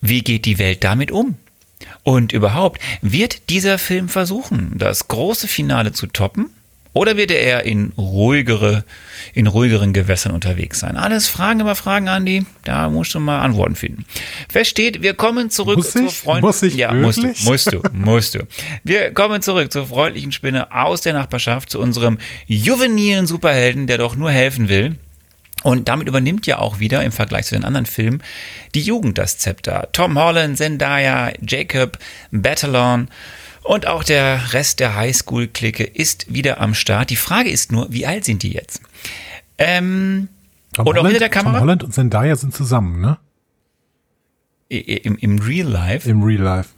Wie 0.00 0.22
geht 0.22 0.44
die 0.44 0.58
Welt 0.58 0.84
damit 0.84 1.10
um? 1.10 1.36
Und 2.02 2.32
überhaupt, 2.32 2.80
wird 3.02 3.50
dieser 3.50 3.78
Film 3.78 4.08
versuchen, 4.08 4.72
das 4.76 5.08
große 5.08 5.48
Finale 5.48 5.92
zu 5.92 6.06
toppen? 6.06 6.50
Oder 6.96 7.18
wird 7.18 7.30
er 7.30 7.40
eher 7.40 7.64
in 7.66 7.92
ruhigere, 7.98 8.82
in 9.34 9.46
ruhigeren 9.48 9.92
Gewässern 9.92 10.32
unterwegs 10.32 10.80
sein? 10.80 10.96
Alles 10.96 11.28
Fragen 11.28 11.60
über 11.60 11.74
Fragen, 11.74 12.08
Andi. 12.08 12.46
Da 12.64 12.88
musst 12.88 13.12
du 13.12 13.20
mal 13.20 13.40
Antworten 13.40 13.76
finden. 13.76 14.06
Fest 14.48 14.70
steht, 14.70 15.02
wir 15.02 15.12
kommen 15.12 15.50
zurück 15.50 15.76
Muss 15.76 15.90
zur 15.90 16.06
ich 16.62 16.74
ja, 16.74 16.94
musst 16.94 17.22
du, 17.22 17.34
musst 17.44 17.70
du, 17.70 17.82
musst 17.92 18.34
du. 18.34 18.46
Wir 18.82 19.12
kommen 19.12 19.42
zurück 19.42 19.70
zur 19.72 19.88
freundlichen 19.88 20.32
Spinne 20.32 20.72
aus 20.72 21.02
der 21.02 21.12
Nachbarschaft, 21.12 21.68
zu 21.68 21.80
unserem 21.80 22.16
juvenilen 22.46 23.26
Superhelden, 23.26 23.86
der 23.86 23.98
doch 23.98 24.16
nur 24.16 24.30
helfen 24.30 24.70
will. 24.70 24.96
Und 25.66 25.88
damit 25.88 26.06
übernimmt 26.06 26.46
ja 26.46 26.60
auch 26.60 26.78
wieder 26.78 27.02
im 27.02 27.10
Vergleich 27.10 27.46
zu 27.46 27.56
den 27.56 27.64
anderen 27.64 27.86
Filmen 27.86 28.22
die 28.76 28.82
Jugend 28.82 29.18
das 29.18 29.38
Zepter. 29.38 29.88
Tom 29.90 30.16
Holland, 30.16 30.56
Zendaya, 30.56 31.32
Jacob, 31.44 31.98
Batalon 32.30 33.08
und 33.64 33.88
auch 33.88 34.04
der 34.04 34.52
Rest 34.52 34.78
der 34.78 34.94
Highschool-Clique 34.94 35.82
ist 35.82 36.32
wieder 36.32 36.60
am 36.60 36.72
Start. 36.72 37.10
Die 37.10 37.16
Frage 37.16 37.50
ist 37.50 37.72
nur, 37.72 37.92
wie 37.92 38.06
alt 38.06 38.24
sind 38.24 38.44
die 38.44 38.52
jetzt? 38.52 38.80
Ähm, 39.58 40.28
Tom 40.72 40.86
Und 40.86 40.98
auch 40.98 41.02
Holland, 41.02 41.06
hinter 41.08 41.18
der 41.18 41.28
Kamera? 41.30 41.54
Tom 41.54 41.60
Holland 41.62 41.82
und 41.82 41.92
Zendaya 41.92 42.36
sind 42.36 42.54
zusammen, 42.54 43.00
ne? 43.00 43.18
im, 44.68 45.16
Im 45.16 45.38
Real 45.40 45.66
Life. 45.66 46.08
Im 46.08 46.22
Real 46.22 46.42
Life. 46.42 46.68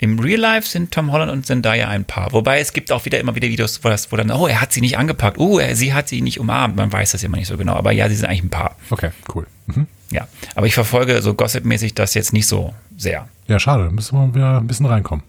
Im 0.00 0.20
Real 0.20 0.38
Life 0.38 0.68
sind 0.68 0.92
Tom 0.92 1.10
Holland 1.10 1.30
und 1.30 1.44
Zendaya 1.44 1.88
ein 1.88 2.04
Paar. 2.04 2.32
Wobei 2.32 2.60
es 2.60 2.72
gibt 2.72 2.92
auch 2.92 3.04
wieder 3.04 3.18
immer 3.18 3.34
wieder 3.34 3.48
Videos, 3.48 3.82
wo, 3.82 3.88
das, 3.88 4.12
wo 4.12 4.16
dann, 4.16 4.30
oh, 4.30 4.46
er 4.46 4.60
hat 4.60 4.72
sie 4.72 4.80
nicht 4.80 4.96
angepackt, 4.96 5.38
oh, 5.38 5.58
er, 5.58 5.74
sie 5.74 5.92
hat 5.92 6.08
sie 6.08 6.20
nicht 6.22 6.38
umarmt. 6.38 6.76
Man 6.76 6.92
weiß 6.92 7.12
das 7.12 7.24
immer 7.24 7.36
nicht 7.36 7.48
so 7.48 7.56
genau. 7.56 7.74
Aber 7.74 7.90
ja, 7.90 8.08
sie 8.08 8.14
sind 8.14 8.26
eigentlich 8.26 8.44
ein 8.44 8.50
Paar. 8.50 8.76
Okay, 8.90 9.10
cool. 9.34 9.46
Mhm. 9.66 9.88
Ja. 10.10 10.28
Aber 10.54 10.66
ich 10.66 10.74
verfolge 10.74 11.20
so 11.20 11.34
gossipmäßig 11.34 11.94
das 11.94 12.14
jetzt 12.14 12.32
nicht 12.32 12.46
so 12.46 12.74
sehr. 12.96 13.28
Ja, 13.48 13.58
schade. 13.58 13.84
Da 13.84 13.90
müssen 13.90 14.16
wir 14.16 14.34
wieder 14.34 14.58
ein 14.58 14.68
bisschen 14.68 14.86
reinkommen. 14.86 15.24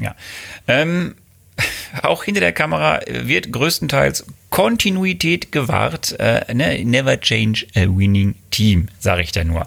Ja. 0.00 0.16
Ähm, 0.66 1.14
auch 2.02 2.24
hinter 2.24 2.40
der 2.40 2.52
Kamera 2.52 3.00
wird 3.06 3.52
größtenteils 3.52 4.26
Kontinuität 4.50 5.52
gewahrt. 5.52 6.18
Äh, 6.18 6.52
ne? 6.52 6.84
Never 6.84 7.20
change 7.20 7.66
a 7.76 7.82
winning 7.82 8.34
team, 8.50 8.88
sage 8.98 9.22
ich 9.22 9.30
da 9.30 9.44
nur. 9.44 9.66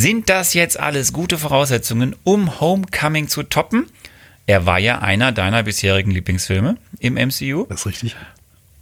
Sind 0.00 0.30
das 0.30 0.54
jetzt 0.54 0.80
alles 0.80 1.12
gute 1.12 1.36
Voraussetzungen, 1.36 2.16
um 2.24 2.58
Homecoming 2.58 3.28
zu 3.28 3.42
toppen? 3.42 3.84
Er 4.46 4.64
war 4.64 4.78
ja 4.78 5.00
einer 5.00 5.30
deiner 5.30 5.62
bisherigen 5.62 6.10
Lieblingsfilme 6.10 6.78
im 7.00 7.16
MCU. 7.16 7.66
Das 7.68 7.80
ist 7.80 7.86
richtig. 7.86 8.16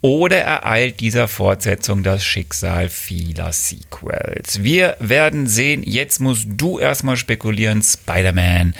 Oder 0.00 0.38
ereilt 0.38 1.00
dieser 1.00 1.26
Fortsetzung 1.26 2.04
das 2.04 2.24
Schicksal 2.24 2.88
vieler 2.88 3.52
Sequels? 3.52 4.62
Wir 4.62 4.96
werden 5.00 5.48
sehen. 5.48 5.82
Jetzt 5.82 6.20
musst 6.20 6.46
du 6.46 6.78
erstmal 6.78 7.16
spekulieren. 7.16 7.82
Spider-Man 7.82 8.74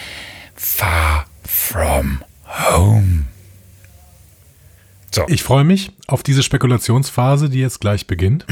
Far 0.55 1.25
From 1.45 2.23
Home. 2.47 3.25
So. 5.11 5.25
Ich 5.27 5.43
freue 5.43 5.65
mich 5.65 5.91
auf 6.07 6.23
diese 6.23 6.41
Spekulationsphase, 6.41 7.49
die 7.49 7.59
jetzt 7.59 7.81
gleich 7.81 8.07
beginnt. 8.07 8.45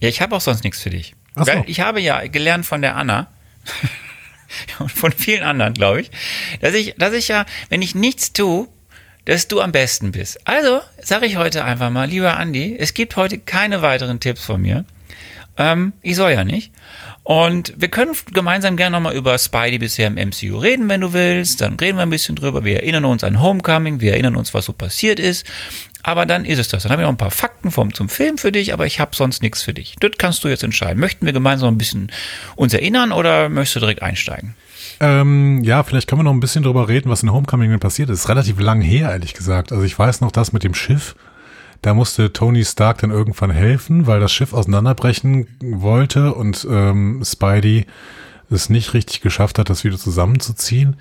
Ja, 0.00 0.08
ich 0.08 0.20
habe 0.20 0.34
auch 0.34 0.40
sonst 0.40 0.64
nichts 0.64 0.80
für 0.80 0.90
dich. 0.90 1.14
Ach 1.34 1.46
so. 1.46 1.64
Ich 1.66 1.80
habe 1.80 2.00
ja 2.00 2.26
gelernt 2.26 2.66
von 2.66 2.82
der 2.82 2.96
Anna 2.96 3.28
und 4.78 4.90
von 4.90 5.12
vielen 5.12 5.42
anderen, 5.42 5.74
glaube 5.74 6.02
ich, 6.02 6.10
dass 6.60 6.74
ich, 6.74 6.94
dass 6.98 7.12
ich 7.12 7.28
ja, 7.28 7.46
wenn 7.68 7.82
ich 7.82 7.94
nichts 7.94 8.32
tue, 8.32 8.68
dass 9.24 9.48
du 9.48 9.60
am 9.60 9.72
besten 9.72 10.12
bist. 10.12 10.46
Also 10.46 10.80
sage 11.00 11.26
ich 11.26 11.36
heute 11.36 11.64
einfach 11.64 11.90
mal, 11.90 12.08
lieber 12.08 12.36
Andi, 12.36 12.76
es 12.78 12.92
gibt 12.94 13.16
heute 13.16 13.38
keine 13.38 13.82
weiteren 13.82 14.20
Tipps 14.20 14.44
von 14.44 14.60
mir. 14.60 14.84
Ähm, 15.56 15.92
ich 16.02 16.16
soll 16.16 16.32
ja 16.32 16.44
nicht. 16.44 16.72
Und 17.24 17.74
wir 17.76 17.88
können 17.88 18.16
gemeinsam 18.32 18.76
gerne 18.76 18.96
nochmal 18.96 19.14
über 19.14 19.38
Spidey 19.38 19.78
bisher 19.78 20.08
im 20.08 20.14
MCU 20.14 20.58
reden, 20.58 20.88
wenn 20.88 21.02
du 21.02 21.12
willst. 21.12 21.60
Dann 21.60 21.74
reden 21.74 21.98
wir 21.98 22.02
ein 22.02 22.10
bisschen 22.10 22.34
drüber. 22.34 22.64
Wir 22.64 22.78
erinnern 22.78 23.04
uns 23.04 23.22
an 23.22 23.40
Homecoming, 23.40 24.00
wir 24.00 24.12
erinnern 24.12 24.34
uns, 24.34 24.54
was 24.54 24.64
so 24.64 24.72
passiert 24.72 25.20
ist. 25.20 25.46
Aber 26.02 26.26
dann 26.26 26.44
ist 26.44 26.58
es 26.58 26.68
das. 26.68 26.82
Dann 26.82 26.92
habe 26.92 27.02
ich 27.02 27.06
noch 27.06 27.12
ein 27.12 27.18
paar 27.18 27.30
Fakten 27.30 27.70
vom, 27.70 27.94
zum 27.94 28.08
Film 28.08 28.38
für 28.38 28.50
dich, 28.50 28.72
aber 28.72 28.86
ich 28.86 28.98
habe 28.98 29.14
sonst 29.14 29.42
nichts 29.42 29.62
für 29.62 29.72
dich. 29.72 29.96
Das 30.00 30.12
kannst 30.18 30.42
du 30.42 30.48
jetzt 30.48 30.64
entscheiden. 30.64 30.98
Möchten 30.98 31.26
wir 31.26 31.32
gemeinsam 31.32 31.74
ein 31.74 31.78
bisschen 31.78 32.10
uns 32.56 32.74
erinnern 32.74 33.12
oder 33.12 33.48
möchtest 33.48 33.76
du 33.76 33.80
direkt 33.80 34.02
einsteigen? 34.02 34.54
Ähm, 35.00 35.62
ja, 35.64 35.82
vielleicht 35.82 36.08
können 36.08 36.20
wir 36.20 36.24
noch 36.24 36.32
ein 36.32 36.40
bisschen 36.40 36.64
drüber 36.64 36.88
reden, 36.88 37.10
was 37.10 37.22
in 37.22 37.32
Homecoming 37.32 37.70
denn 37.70 37.80
passiert 37.80 38.10
ist. 38.10 38.28
Relativ 38.28 38.60
lang 38.60 38.80
her, 38.80 39.10
ehrlich 39.10 39.34
gesagt. 39.34 39.72
Also 39.72 39.84
ich 39.84 39.98
weiß 39.98 40.20
noch 40.20 40.32
das 40.32 40.52
mit 40.52 40.64
dem 40.64 40.74
Schiff. 40.74 41.14
Da 41.82 41.94
musste 41.94 42.32
Tony 42.32 42.64
Stark 42.64 42.98
dann 42.98 43.10
irgendwann 43.10 43.50
helfen, 43.50 44.06
weil 44.06 44.20
das 44.20 44.32
Schiff 44.32 44.52
auseinanderbrechen 44.52 45.48
wollte 45.60 46.34
und 46.34 46.66
ähm, 46.70 47.22
Spidey 47.24 47.86
es 48.50 48.68
nicht 48.68 48.94
richtig 48.94 49.20
geschafft 49.20 49.58
hat, 49.58 49.70
das 49.70 49.82
wieder 49.82 49.98
zusammenzuziehen. 49.98 50.96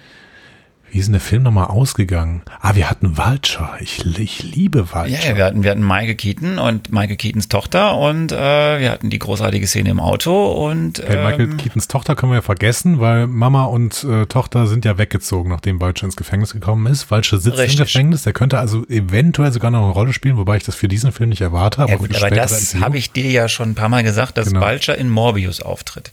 Wie 0.92 1.00
ist 1.00 1.06
denn 1.06 1.14
der 1.14 1.22
Film 1.22 1.44
nochmal 1.44 1.68
ausgegangen? 1.68 2.42
Ah, 2.60 2.76
wir 2.76 2.90
hatten 2.90 3.18
Vulture. 3.18 3.70
Ich, 3.80 4.06
ich 4.20 4.44
liebe 4.44 4.92
Vulture. 4.94 5.08
Ja, 5.26 5.38
wir 5.38 5.46
hatten, 5.46 5.64
wir 5.64 5.72
hatten 5.72 5.88
Michael 5.88 6.16
Keaton 6.16 6.60
und 6.60 6.92
Michael 6.92 7.16
Keatons 7.16 7.48
Tochter 7.48 7.98
und 7.98 8.34
äh, 8.34 8.80
wir 8.80 8.92
hatten 8.92 9.10
die 9.10 9.18
großartige 9.18 9.66
Szene 9.68 9.90
im 9.92 10.02
Auto 10.02 10.52
und 10.70 11.00
Hey, 11.00 11.24
Michael 11.24 11.52
ähm, 11.52 11.58
Keatons 11.58 11.88
Tochter 11.88 12.16
können 12.16 12.34
wir 12.34 12.38
ja 12.38 12.42
vergessen, 12.42 13.00
weil 13.00 13.28
Mama 13.28 13.64
und 13.64 14.04
äh, 14.04 14.26
Tochter 14.26 14.68
sind 14.68 14.84
ja 14.84 14.98
weggezogen, 14.98 15.50
nachdem 15.50 15.80
Vulture 15.80 16.08
ins 16.08 16.18
Gefängnis 16.18 16.52
gekommen 16.52 16.86
ist. 16.92 17.10
Vulture 17.10 17.40
sitzt 17.42 17.58
Richtig. 17.58 17.80
im 17.80 17.86
Gefängnis, 17.86 18.24
der 18.24 18.34
könnte 18.34 18.60
also 18.60 18.86
eventuell 18.88 19.54
sogar 19.54 19.72
noch 19.72 19.84
eine 19.84 19.94
Rolle 19.94 20.12
spielen, 20.12 20.36
wobei 20.36 20.58
ich 20.58 20.64
das 20.64 20.76
für 20.76 20.90
diesen 20.90 21.14
Film 21.14 21.30
nicht 21.30 21.42
erwarte. 21.42 21.82
ja 21.82 21.88
für 21.88 21.98
gut, 22.00 22.16
aber 22.16 22.32
das 22.32 22.76
habe 22.76 22.98
ich 22.98 23.14
dir 23.14 23.32
ja 23.32 23.48
schon 23.48 23.70
ein 23.72 23.76
paar 23.76 23.88
Mal 23.90 24.04
gesagt, 24.04 24.38
dass 24.38 24.50
Genau. 24.50 24.60
Vulture 24.66 24.98
in 24.98 25.08
Morbius 25.10 25.62
auftritt. 25.62 26.12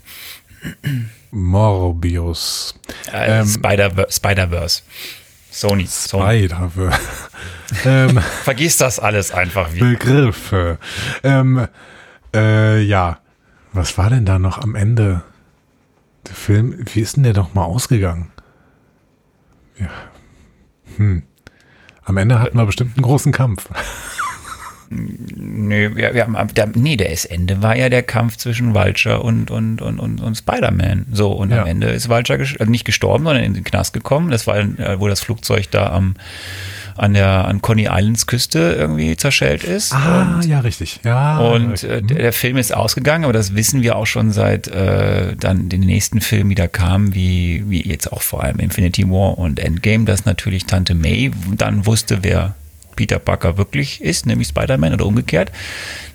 Morbius. 1.30 2.74
Äh, 3.12 3.40
Ähm, 3.40 3.46
Spider 3.46 4.06
Spider-Verse. 4.10 4.82
Sony. 5.50 5.86
Sony. 5.86 6.48
Spider. 6.48 6.70
ähm, 7.84 8.18
Vergiss 8.42 8.76
das 8.76 8.98
alles 8.98 9.30
einfach 9.32 9.72
wieder. 9.72 9.90
Begriffe. 9.90 10.78
Ähm, 11.22 11.68
äh, 12.34 12.80
ja. 12.82 13.18
Was 13.72 13.98
war 13.98 14.10
denn 14.10 14.24
da 14.24 14.38
noch 14.38 14.58
am 14.58 14.74
Ende? 14.74 15.22
Der 16.26 16.34
Film, 16.34 16.74
wie 16.92 17.00
ist 17.00 17.16
denn 17.16 17.22
der 17.22 17.32
doch 17.32 17.54
mal 17.54 17.64
ausgegangen? 17.64 18.30
Ja. 19.78 19.90
Hm. 20.96 21.22
Am 22.04 22.16
Ende 22.16 22.40
hatten 22.40 22.56
wir 22.56 22.66
bestimmt 22.66 22.96
einen 22.96 23.04
großen 23.04 23.32
Kampf. 23.32 23.68
Nee, 24.90 25.90
wir, 25.94 26.14
wir 26.14 26.26
haben, 26.26 26.54
der, 26.54 26.68
nee, 26.74 26.96
der 26.96 27.10
ist 27.10 27.26
Ende 27.26 27.62
war 27.62 27.76
ja 27.76 27.88
der 27.90 28.02
Kampf 28.02 28.36
zwischen 28.38 28.74
Vulture 28.74 29.20
und, 29.22 29.50
und, 29.50 29.82
und, 29.82 30.00
und, 30.00 30.20
und 30.20 30.34
Spider-Man. 30.34 31.06
So, 31.12 31.32
und 31.32 31.50
Ja. 31.50 31.62
am 31.62 31.66
Ende 31.68 31.88
ist 31.88 32.08
Vulture 32.08 32.38
ges- 32.38 32.58
also 32.58 32.70
nicht 32.70 32.84
gestorben, 32.84 33.24
sondern 33.24 33.44
in 33.44 33.54
den 33.54 33.64
Knast 33.64 33.92
gekommen. 33.92 34.30
Das 34.30 34.46
war, 34.46 34.56
äh, 34.58 34.98
wo 34.98 35.08
das 35.08 35.20
Flugzeug 35.20 35.70
da 35.70 35.90
am, 35.92 36.14
an 36.96 37.12
der, 37.14 37.44
an 37.46 37.60
Coney 37.60 37.84
Islands 37.90 38.26
Küste 38.26 38.76
irgendwie 38.78 39.16
zerschellt 39.16 39.62
ist. 39.62 39.92
Ah, 39.94 40.40
ja, 40.46 40.60
richtig. 40.60 41.00
Ja. 41.04 41.38
Und 41.38 41.84
äh, 41.84 42.02
der, 42.02 42.18
der 42.18 42.32
Film 42.32 42.56
ist 42.56 42.74
ausgegangen, 42.74 43.24
aber 43.24 43.32
das 43.34 43.54
wissen 43.54 43.82
wir 43.82 43.94
auch 43.96 44.06
schon 44.06 44.32
seit 44.32 44.68
äh, 44.68 45.36
dann 45.36 45.68
den 45.68 45.82
nächsten 45.82 46.20
Film 46.22 46.48
wieder 46.48 46.66
kam, 46.66 47.14
wie, 47.14 47.62
wie 47.68 47.86
jetzt 47.86 48.10
auch 48.12 48.22
vor 48.22 48.42
allem 48.42 48.58
Infinity 48.58 49.08
War 49.10 49.38
und 49.38 49.60
Endgame, 49.60 50.06
dass 50.06 50.24
natürlich 50.24 50.64
Tante 50.64 50.94
May 50.94 51.30
dann 51.56 51.84
wusste, 51.86 52.18
wer 52.22 52.54
Peter 52.98 53.20
Parker 53.20 53.56
wirklich 53.56 54.00
ist, 54.00 54.26
nämlich 54.26 54.48
Spider-Man 54.48 54.92
oder 54.92 55.06
umgekehrt. 55.06 55.52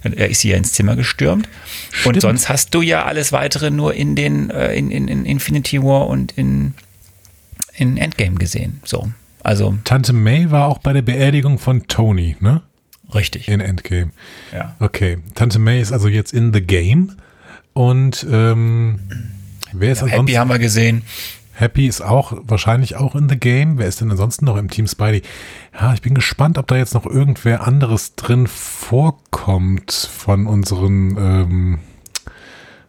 Er 0.04 0.30
ist 0.30 0.42
hier 0.42 0.58
ins 0.58 0.74
Zimmer 0.74 0.98
gestürmt. 0.98 1.48
Und 1.48 2.02
Stimmt. 2.02 2.22
sonst 2.22 2.50
hast 2.50 2.76
du 2.76 2.82
ja 2.82 3.06
alles 3.06 3.32
weitere 3.32 3.72
nur 3.72 3.94
in 3.94 4.18
den 4.18 4.50
äh, 4.50 4.76
in, 4.76 4.92
in, 4.92 5.08
in 5.08 5.24
Infinity 5.24 5.82
War 5.82 6.08
und 6.08 6.34
in, 6.34 6.74
in 7.74 7.96
Endgame 7.96 8.36
gesehen. 8.36 8.82
So. 8.84 9.10
Also 9.44 9.78
Tante 9.86 10.12
May 10.12 10.52
war 10.52 10.68
auch 10.68 10.80
bei 10.80 10.92
der 10.92 11.04
Beerdigung 11.04 11.58
von 11.58 11.88
Tony, 11.88 12.36
ne? 12.42 12.62
richtig. 13.16 13.48
In 13.48 13.62
Endgame. 13.62 14.12
Ja. 14.52 14.76
Okay. 14.82 15.20
Tante 15.36 15.60
May 15.60 15.80
ist 15.80 15.94
also 15.94 16.10
jetzt 16.10 16.34
in 16.34 16.52
the 16.52 16.62
game. 16.62 17.14
Und 17.72 18.28
ähm, 18.30 19.00
wer 19.72 19.94
ist 19.94 20.02
Happy 20.02 20.12
ansonsten? 20.12 20.38
haben 20.38 20.50
wir 20.50 20.60
gesehen. 20.60 21.04
Happy 21.56 21.88
ist 21.88 22.02
auch 22.02 22.34
wahrscheinlich 22.44 22.96
auch 22.96 23.16
in 23.16 23.30
the 23.30 23.38
game. 23.38 23.78
Wer 23.78 23.88
ist 23.88 24.02
denn 24.02 24.10
ansonsten 24.10 24.46
noch 24.46 24.58
im 24.58 24.70
Team 24.70 24.88
Spidey? 24.88 25.22
Ja, 25.80 25.94
ich 25.94 26.02
bin 26.02 26.16
gespannt, 26.16 26.58
ob 26.58 26.68
da 26.68 26.76
jetzt 26.78 26.94
noch 26.96 27.06
irgendwer 27.06 27.66
anderes 27.68 28.16
drin 28.16 28.48
vorkommt 28.48 29.92
von 29.92 30.48
unseren 30.48 31.16
ähm, 31.18 31.80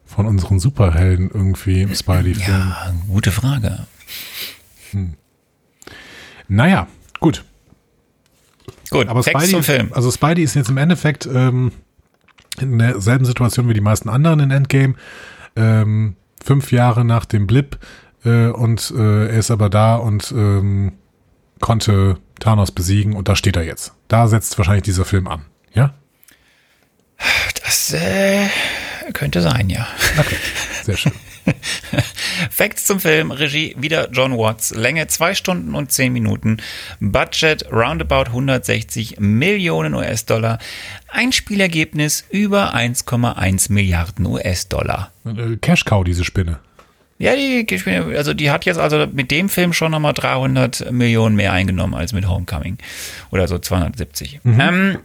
von 0.07 0.27
unseren 0.27 0.61
Superhelden 0.61 1.31
irgendwie 1.33 1.83
im 1.83 1.94
Spidey-Film. 1.94 2.48
Ja, 2.48 2.94
gute 3.09 3.33
Frage. 3.33 3.87
Naja, 6.48 6.87
gut. 7.20 7.44
Gut, 8.90 9.09
Aber 9.09 9.22
Text 9.22 9.40
Spidey, 9.40 9.55
zum 9.55 9.62
Film. 9.62 9.92
also 9.92 10.11
Spidey 10.11 10.42
ist 10.44 10.55
jetzt 10.55 10.70
im 10.70 10.77
Endeffekt 10.77 11.27
ähm, 11.27 11.72
in 12.61 12.79
derselben 12.79 13.24
Situation 13.24 13.68
wie 13.68 13.74
die 13.74 13.81
meisten 13.81 14.09
anderen 14.09 14.40
in 14.40 14.50
Endgame. 14.50 14.94
Ähm, 15.57 16.16
fünf 16.42 16.70
Jahre 16.70 17.05
nach 17.05 17.24
dem 17.24 17.46
Blip 17.46 17.79
äh, 18.24 18.48
und 18.48 18.92
äh, 18.96 19.28
er 19.28 19.38
ist 19.38 19.50
aber 19.50 19.70
da 19.70 19.96
und 19.96 20.32
ähm, 20.32 20.92
konnte 21.60 22.18
Thanos 22.40 22.72
besiegen 22.72 23.14
und 23.14 23.28
da 23.28 23.37
steht 23.37 23.56
er 23.56 23.62
jetzt. 23.62 23.92
Da 24.08 24.28
setzt 24.28 24.58
wahrscheinlich 24.58 24.84
dieser 24.84 25.04
Film 25.04 25.28
an. 25.28 25.44
Ja? 25.72 25.94
Das 27.62 27.92
äh, 27.92 28.48
könnte 29.12 29.40
sein, 29.40 29.70
ja. 29.70 29.87
Okay, 30.18 30.37
sehr 30.82 30.96
schön. 30.96 31.12
Facts 32.50 32.87
zum 32.87 33.00
Film, 33.00 33.30
Regie 33.30 33.74
wieder 33.78 34.10
John 34.10 34.37
Watts, 34.37 34.74
Länge 34.74 35.06
2 35.06 35.34
Stunden 35.34 35.74
und 35.74 35.92
10 35.92 36.12
Minuten, 36.12 36.58
Budget 37.00 37.70
roundabout 37.70 38.30
160 38.30 39.20
Millionen 39.20 39.94
US-Dollar, 39.94 40.58
Einspielergebnis 41.08 42.24
über 42.30 42.74
1,1 42.74 43.72
Milliarden 43.72 44.26
US-Dollar. 44.26 45.12
Äh, 45.24 45.56
Cash 45.56 45.84
Cow, 45.84 46.04
diese 46.04 46.24
Spinne. 46.24 46.60
Ja, 47.18 47.35
die, 47.37 47.66
also 48.16 48.35
die 48.35 48.50
hat 48.50 48.64
jetzt 48.64 48.79
also 48.79 49.07
mit 49.12 49.31
dem 49.31 49.48
Film 49.48 49.72
schon 49.72 49.92
nochmal 49.92 50.14
300 50.14 50.90
Millionen 50.90 51.37
mehr 51.37 51.53
eingenommen 51.53 51.94
als 51.94 52.12
mit 52.12 52.29
Homecoming. 52.29 52.79
Oder 53.31 53.46
so 53.46 53.59
270. 53.59 54.40
Mhm. 54.42 54.61
Ähm, 54.61 54.98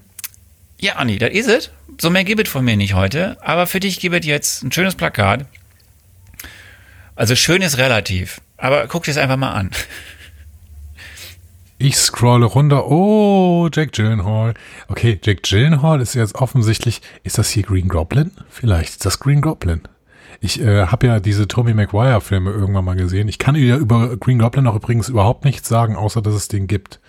ja, 0.79 0.95
Anni, 0.95 1.17
das 1.17 1.31
ist 1.31 1.47
es. 1.47 1.71
So 1.99 2.09
mehr 2.09 2.23
gibt 2.23 2.41
es 2.41 2.49
von 2.51 2.65
mir 2.65 2.77
nicht 2.77 2.93
heute. 2.93 3.37
Aber 3.41 3.67
für 3.67 3.79
dich 3.79 3.99
gibt 3.99 4.15
es 4.15 4.25
jetzt 4.25 4.63
ein 4.63 4.71
schönes 4.71 4.95
Plakat. 4.95 5.45
Also 7.15 7.35
schön 7.35 7.61
ist 7.61 7.77
relativ. 7.77 8.41
Aber 8.57 8.87
guck 8.87 9.03
dir 9.03 9.11
es 9.11 9.17
einfach 9.17 9.37
mal 9.37 9.53
an. 9.53 9.71
Ich 11.81 11.95
scrolle 11.95 12.45
runter. 12.45 12.91
Oh, 12.91 13.69
Jack 13.73 13.93
Gyllenhaal. 13.93 14.53
Okay, 14.89 15.17
Jack 15.23 15.43
Gyllenhaal 15.43 16.01
ist 16.01 16.13
jetzt 16.13 16.35
offensichtlich. 16.35 17.01
Ist 17.23 17.37
das 17.37 17.49
hier 17.51 17.63
Green 17.63 17.87
Goblin? 17.87 18.31
Vielleicht 18.49 18.89
ist 18.89 19.05
das 19.05 19.17
Green 19.21 19.39
Goblin. 19.39 19.83
Ich 20.41 20.61
äh, 20.61 20.85
habe 20.85 21.07
ja 21.07 21.19
diese 21.19 21.47
Tommy 21.47 21.73
Maguire-Filme 21.73 22.51
irgendwann 22.51 22.85
mal 22.85 22.95
gesehen. 22.95 23.27
Ich 23.27 23.39
kann 23.39 23.55
dir 23.55 23.75
über 23.77 24.15
Green 24.17 24.39
Goblin 24.39 24.67
auch 24.67 24.75
übrigens 24.75 25.09
überhaupt 25.09 25.43
nichts 25.43 25.67
sagen, 25.67 25.95
außer 25.95 26.21
dass 26.21 26.33
es 26.33 26.47
den 26.47 26.67
gibt. 26.67 26.99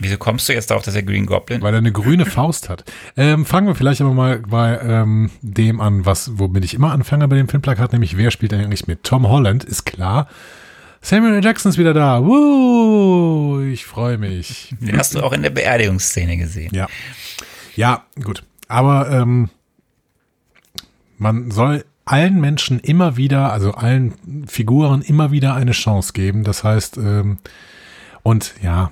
Wieso 0.00 0.16
kommst 0.16 0.48
du 0.48 0.52
jetzt 0.52 0.70
darauf, 0.70 0.82
dass 0.82 0.96
er 0.96 1.04
Green 1.04 1.26
Goblin? 1.26 1.62
Weil 1.62 1.74
er 1.74 1.78
eine 1.78 1.92
grüne 1.92 2.26
Faust 2.26 2.68
hat. 2.68 2.84
Ähm, 3.16 3.46
fangen 3.46 3.68
wir 3.68 3.76
vielleicht 3.76 4.00
aber 4.00 4.12
mal 4.12 4.40
bei 4.40 4.80
ähm, 4.82 5.30
dem 5.42 5.80
an, 5.80 6.04
was, 6.04 6.38
womit 6.38 6.64
ich 6.64 6.74
immer 6.74 6.90
anfange 6.90 7.28
bei 7.28 7.36
dem 7.36 7.48
Filmplakat, 7.48 7.92
nämlich 7.92 8.16
wer 8.16 8.32
spielt 8.32 8.52
eigentlich 8.52 8.88
mit? 8.88 9.04
Tom 9.04 9.28
Holland, 9.28 9.62
ist 9.64 9.84
klar. 9.84 10.28
Samuel 11.00 11.34
L. 11.34 11.44
Jackson 11.44 11.70
ist 11.70 11.78
wieder 11.78 11.94
da. 11.94 12.24
Woo, 12.24 13.60
ich 13.60 13.84
freue 13.84 14.18
mich. 14.18 14.74
Den 14.80 14.96
hast 14.96 15.14
du 15.14 15.22
auch 15.22 15.32
in 15.32 15.42
der 15.42 15.50
Beerdigungsszene 15.50 16.36
gesehen. 16.36 16.70
Ja. 16.72 16.88
Ja, 17.74 18.04
gut. 18.22 18.44
Aber 18.68 19.10
ähm, 19.10 19.50
man 21.18 21.50
soll 21.50 21.84
allen 22.12 22.40
Menschen 22.40 22.78
immer 22.78 23.16
wieder, 23.16 23.52
also 23.52 23.72
allen 23.72 24.46
Figuren 24.46 25.00
immer 25.00 25.32
wieder 25.32 25.54
eine 25.54 25.72
Chance 25.72 26.12
geben. 26.12 26.44
Das 26.44 26.62
heißt, 26.62 26.98
ähm, 26.98 27.38
und 28.22 28.54
ja, 28.62 28.90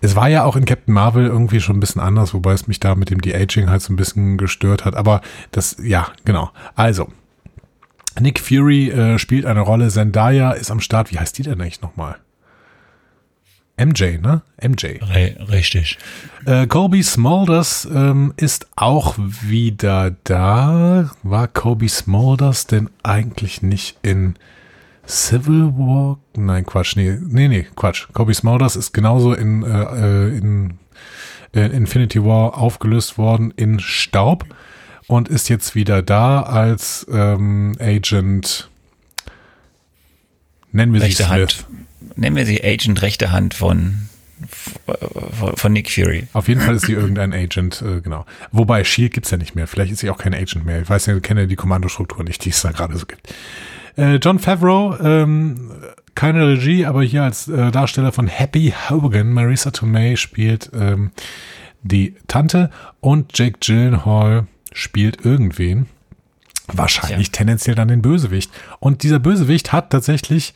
es 0.00 0.16
war 0.16 0.28
ja 0.28 0.44
auch 0.44 0.56
in 0.56 0.64
Captain 0.64 0.92
Marvel 0.92 1.26
irgendwie 1.26 1.60
schon 1.60 1.76
ein 1.76 1.80
bisschen 1.80 2.02
anders, 2.02 2.34
wobei 2.34 2.52
es 2.52 2.66
mich 2.66 2.80
da 2.80 2.96
mit 2.96 3.08
dem 3.08 3.20
De-Aging 3.20 3.70
halt 3.70 3.82
so 3.82 3.92
ein 3.92 3.96
bisschen 3.96 4.36
gestört 4.36 4.84
hat. 4.84 4.96
Aber 4.96 5.20
das, 5.52 5.76
ja, 5.80 6.08
genau. 6.24 6.50
Also, 6.74 7.08
Nick 8.18 8.40
Fury 8.40 8.90
äh, 8.90 9.18
spielt 9.20 9.46
eine 9.46 9.60
Rolle, 9.60 9.88
Zendaya 9.88 10.50
ist 10.50 10.72
am 10.72 10.80
Start. 10.80 11.12
Wie 11.12 11.20
heißt 11.20 11.38
die 11.38 11.44
denn 11.44 11.60
eigentlich 11.60 11.82
nochmal? 11.82 12.16
MJ, 13.80 14.18
ne? 14.18 14.42
MJ. 14.60 15.02
Richtig. 15.50 15.98
Äh, 16.44 16.66
Kobe 16.66 17.02
Smulders 17.02 17.88
ähm, 17.90 18.34
ist 18.36 18.66
auch 18.76 19.14
wieder 19.18 20.14
da. 20.24 21.10
War 21.22 21.48
Kobe 21.48 21.88
Smulders 21.88 22.66
denn 22.66 22.90
eigentlich 23.02 23.62
nicht 23.62 23.96
in 24.02 24.34
Civil 25.08 25.72
War? 25.78 26.18
Nein, 26.36 26.66
Quatsch. 26.66 26.94
Nee, 26.96 27.18
nee, 27.22 27.48
nee 27.48 27.66
Quatsch. 27.74 28.08
Kobe 28.12 28.34
Smulders 28.34 28.76
ist 28.76 28.92
genauso 28.92 29.32
in, 29.32 29.62
äh, 29.62 29.68
äh 29.68 30.36
in 30.36 30.74
äh, 31.54 31.66
Infinity 31.74 32.22
War 32.22 32.58
aufgelöst 32.58 33.16
worden 33.16 33.50
in 33.56 33.80
Staub 33.80 34.44
und 35.06 35.28
ist 35.28 35.48
jetzt 35.48 35.74
wieder 35.74 36.02
da 36.02 36.42
als 36.42 37.06
ähm, 37.10 37.76
Agent. 37.80 38.68
Nennen 40.70 40.92
wir 40.92 41.00
sie 41.00 41.12
Smith. 41.12 41.28
Hand 41.28 41.66
nennen 42.20 42.36
wir 42.36 42.46
sie 42.46 42.62
Agent 42.62 43.02
rechte 43.02 43.32
Hand 43.32 43.54
von, 43.54 44.08
von 45.54 45.72
Nick 45.72 45.90
Fury. 45.90 46.28
Auf 46.32 46.48
jeden 46.48 46.60
Fall 46.60 46.76
ist 46.76 46.86
sie 46.86 46.92
irgendein 46.92 47.32
Agent, 47.32 47.82
äh, 47.82 48.00
genau. 48.00 48.26
Wobei, 48.52 48.84
Shield 48.84 49.12
gibt 49.14 49.26
es 49.26 49.30
ja 49.30 49.38
nicht 49.38 49.54
mehr. 49.54 49.66
Vielleicht 49.66 49.90
ist 49.90 50.00
sie 50.00 50.10
auch 50.10 50.18
kein 50.18 50.34
Agent 50.34 50.64
mehr. 50.64 50.82
Ich 50.82 50.88
weiß 50.88 51.06
ja, 51.06 51.16
ich 51.16 51.22
kenne 51.22 51.46
die 51.46 51.56
Kommandostruktur 51.56 52.22
nicht, 52.22 52.44
die 52.44 52.50
es 52.50 52.60
da 52.60 52.72
gerade 52.72 52.96
so 52.96 53.06
gibt. 53.06 53.34
Äh, 53.96 54.16
John 54.16 54.38
Favreau, 54.38 54.96
ähm, 55.00 55.72
keine 56.14 56.46
Regie, 56.46 56.84
aber 56.84 57.02
hier 57.02 57.22
als 57.22 57.48
äh, 57.48 57.70
Darsteller 57.70 58.12
von 58.12 58.28
Happy 58.28 58.74
Hogan, 58.88 59.32
Marisa 59.32 59.70
Tomei 59.70 60.16
spielt 60.16 60.70
ähm, 60.74 61.12
die 61.82 62.14
Tante 62.28 62.70
und 63.00 63.36
Jake 63.38 63.58
Gyllenhaal 63.60 64.46
spielt 64.72 65.24
irgendwen. 65.24 65.86
Wahrscheinlich 66.72 67.28
ja. 67.28 67.32
tendenziell 67.32 67.74
dann 67.74 67.88
den 67.88 68.02
Bösewicht. 68.02 68.52
Und 68.78 69.02
dieser 69.02 69.18
Bösewicht 69.18 69.72
hat 69.72 69.90
tatsächlich 69.90 70.54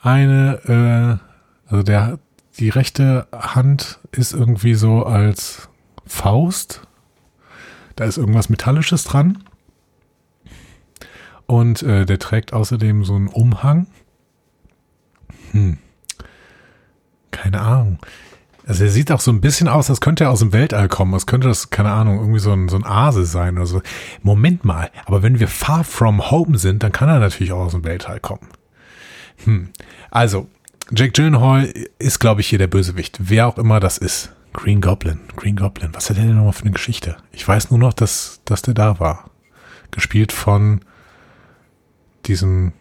eine, 0.00 1.20
äh, 1.68 1.70
also 1.70 1.82
der, 1.82 2.18
die 2.58 2.68
rechte 2.68 3.26
Hand 3.32 4.00
ist 4.12 4.32
irgendwie 4.32 4.74
so 4.74 5.04
als 5.04 5.68
Faust. 6.06 6.82
Da 7.96 8.04
ist 8.04 8.18
irgendwas 8.18 8.48
Metallisches 8.48 9.04
dran. 9.04 9.44
Und 11.46 11.82
äh, 11.82 12.06
der 12.06 12.18
trägt 12.18 12.52
außerdem 12.52 13.04
so 13.04 13.14
einen 13.14 13.28
Umhang. 13.28 13.86
Hm. 15.52 15.78
Keine 17.30 17.60
Ahnung. 17.60 17.98
Also 18.66 18.84
er 18.84 18.90
sieht 18.90 19.10
auch 19.10 19.20
so 19.20 19.32
ein 19.32 19.40
bisschen 19.40 19.66
aus, 19.66 19.90
als 19.90 20.00
könnte 20.00 20.24
er 20.24 20.30
aus 20.30 20.38
dem 20.38 20.52
Weltall 20.52 20.88
kommen. 20.88 21.12
Als 21.12 21.26
könnte 21.26 21.48
das, 21.48 21.70
keine 21.70 21.90
Ahnung, 21.90 22.18
irgendwie 22.18 22.38
so 22.38 22.52
ein, 22.52 22.68
so 22.68 22.76
ein 22.76 22.84
Ase 22.84 23.24
sein 23.24 23.56
oder 23.56 23.66
so. 23.66 23.82
Moment 24.22 24.64
mal, 24.64 24.90
aber 25.06 25.22
wenn 25.22 25.40
wir 25.40 25.48
far 25.48 25.82
from 25.82 26.30
home 26.30 26.56
sind, 26.56 26.82
dann 26.82 26.92
kann 26.92 27.08
er 27.08 27.18
natürlich 27.18 27.52
auch 27.52 27.64
aus 27.64 27.72
dem 27.72 27.84
Weltall 27.84 28.20
kommen. 28.20 28.46
Hm. 29.44 29.70
Also, 30.10 30.48
Jack 30.92 31.14
Gyllenhaal 31.14 31.72
ist, 31.98 32.18
glaube 32.18 32.40
ich, 32.40 32.48
hier 32.48 32.58
der 32.58 32.66
Bösewicht. 32.66 33.18
Wer 33.20 33.46
auch 33.46 33.58
immer 33.58 33.80
das 33.80 33.98
ist. 33.98 34.32
Green 34.52 34.80
Goblin. 34.80 35.20
Green 35.36 35.56
Goblin. 35.56 35.90
Was 35.94 36.10
hat 36.10 36.16
der 36.16 36.24
denn 36.24 36.36
nochmal 36.36 36.52
für 36.52 36.62
eine 36.62 36.72
Geschichte? 36.72 37.16
Ich 37.32 37.46
weiß 37.46 37.70
nur 37.70 37.78
noch, 37.78 37.92
dass, 37.92 38.40
dass 38.44 38.62
der 38.62 38.74
da 38.74 38.98
war. 38.98 39.30
Gespielt 39.92 40.32
von 40.32 40.80
diesem 42.26 42.72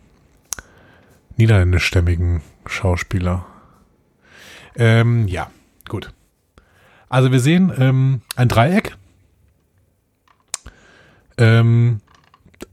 niederländischstämmigen 1.38 2.42
Schauspieler. 2.66 3.46
Ähm, 4.76 5.28
ja, 5.28 5.52
gut. 5.88 6.12
Also 7.10 7.32
wir 7.32 7.40
sehen 7.40 7.72
ähm, 7.78 8.22
ein 8.36 8.48
Dreieck. 8.48 8.98
Ähm, 11.38 12.02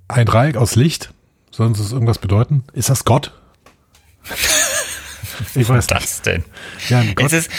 ein 0.08 0.26
Dreieck 0.26 0.56
aus 0.56 0.76
Licht. 0.76 1.12
Soll 1.50 1.68
uns 1.68 1.78
das 1.78 1.92
irgendwas 1.92 2.18
bedeuten? 2.18 2.64
Ist 2.72 2.90
das 2.90 3.04
Gott? 3.04 3.32
Ich 5.54 5.68
weiß 5.68 5.76
Was 5.76 5.86
das 5.86 6.22
denn? 6.22 6.44
Ja, 6.88 7.00
ein 7.00 7.14
Gott, 7.14 7.32
ist, 7.32 7.50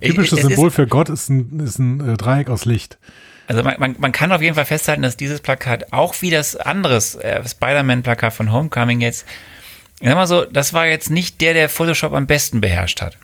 typisches 0.00 0.40
Symbol 0.40 0.68
ist, 0.68 0.74
für 0.74 0.86
Gott 0.86 1.08
ist 1.08 1.28
ein, 1.28 1.60
ist 1.60 1.78
ein 1.78 2.14
äh, 2.14 2.16
Dreieck 2.16 2.48
aus 2.48 2.64
Licht. 2.64 2.98
Also 3.46 3.62
man, 3.62 3.76
man, 3.78 3.96
man, 3.98 4.12
kann 4.12 4.32
auf 4.32 4.42
jeden 4.42 4.54
Fall 4.54 4.64
festhalten, 4.64 5.02
dass 5.02 5.16
dieses 5.16 5.40
Plakat 5.40 5.92
auch 5.92 6.14
wie 6.20 6.30
das 6.30 6.56
anderes 6.56 7.14
äh, 7.14 7.46
Spider-Man-Plakat 7.46 8.32
von 8.32 8.52
Homecoming 8.52 9.00
jetzt, 9.00 9.24
sag 10.00 10.14
mal 10.14 10.26
so, 10.26 10.44
das 10.44 10.72
war 10.72 10.86
jetzt 10.86 11.10
nicht 11.10 11.40
der, 11.40 11.54
der 11.54 11.68
Photoshop 11.68 12.12
am 12.12 12.26
besten 12.26 12.60
beherrscht 12.60 13.02
hat. 13.02 13.16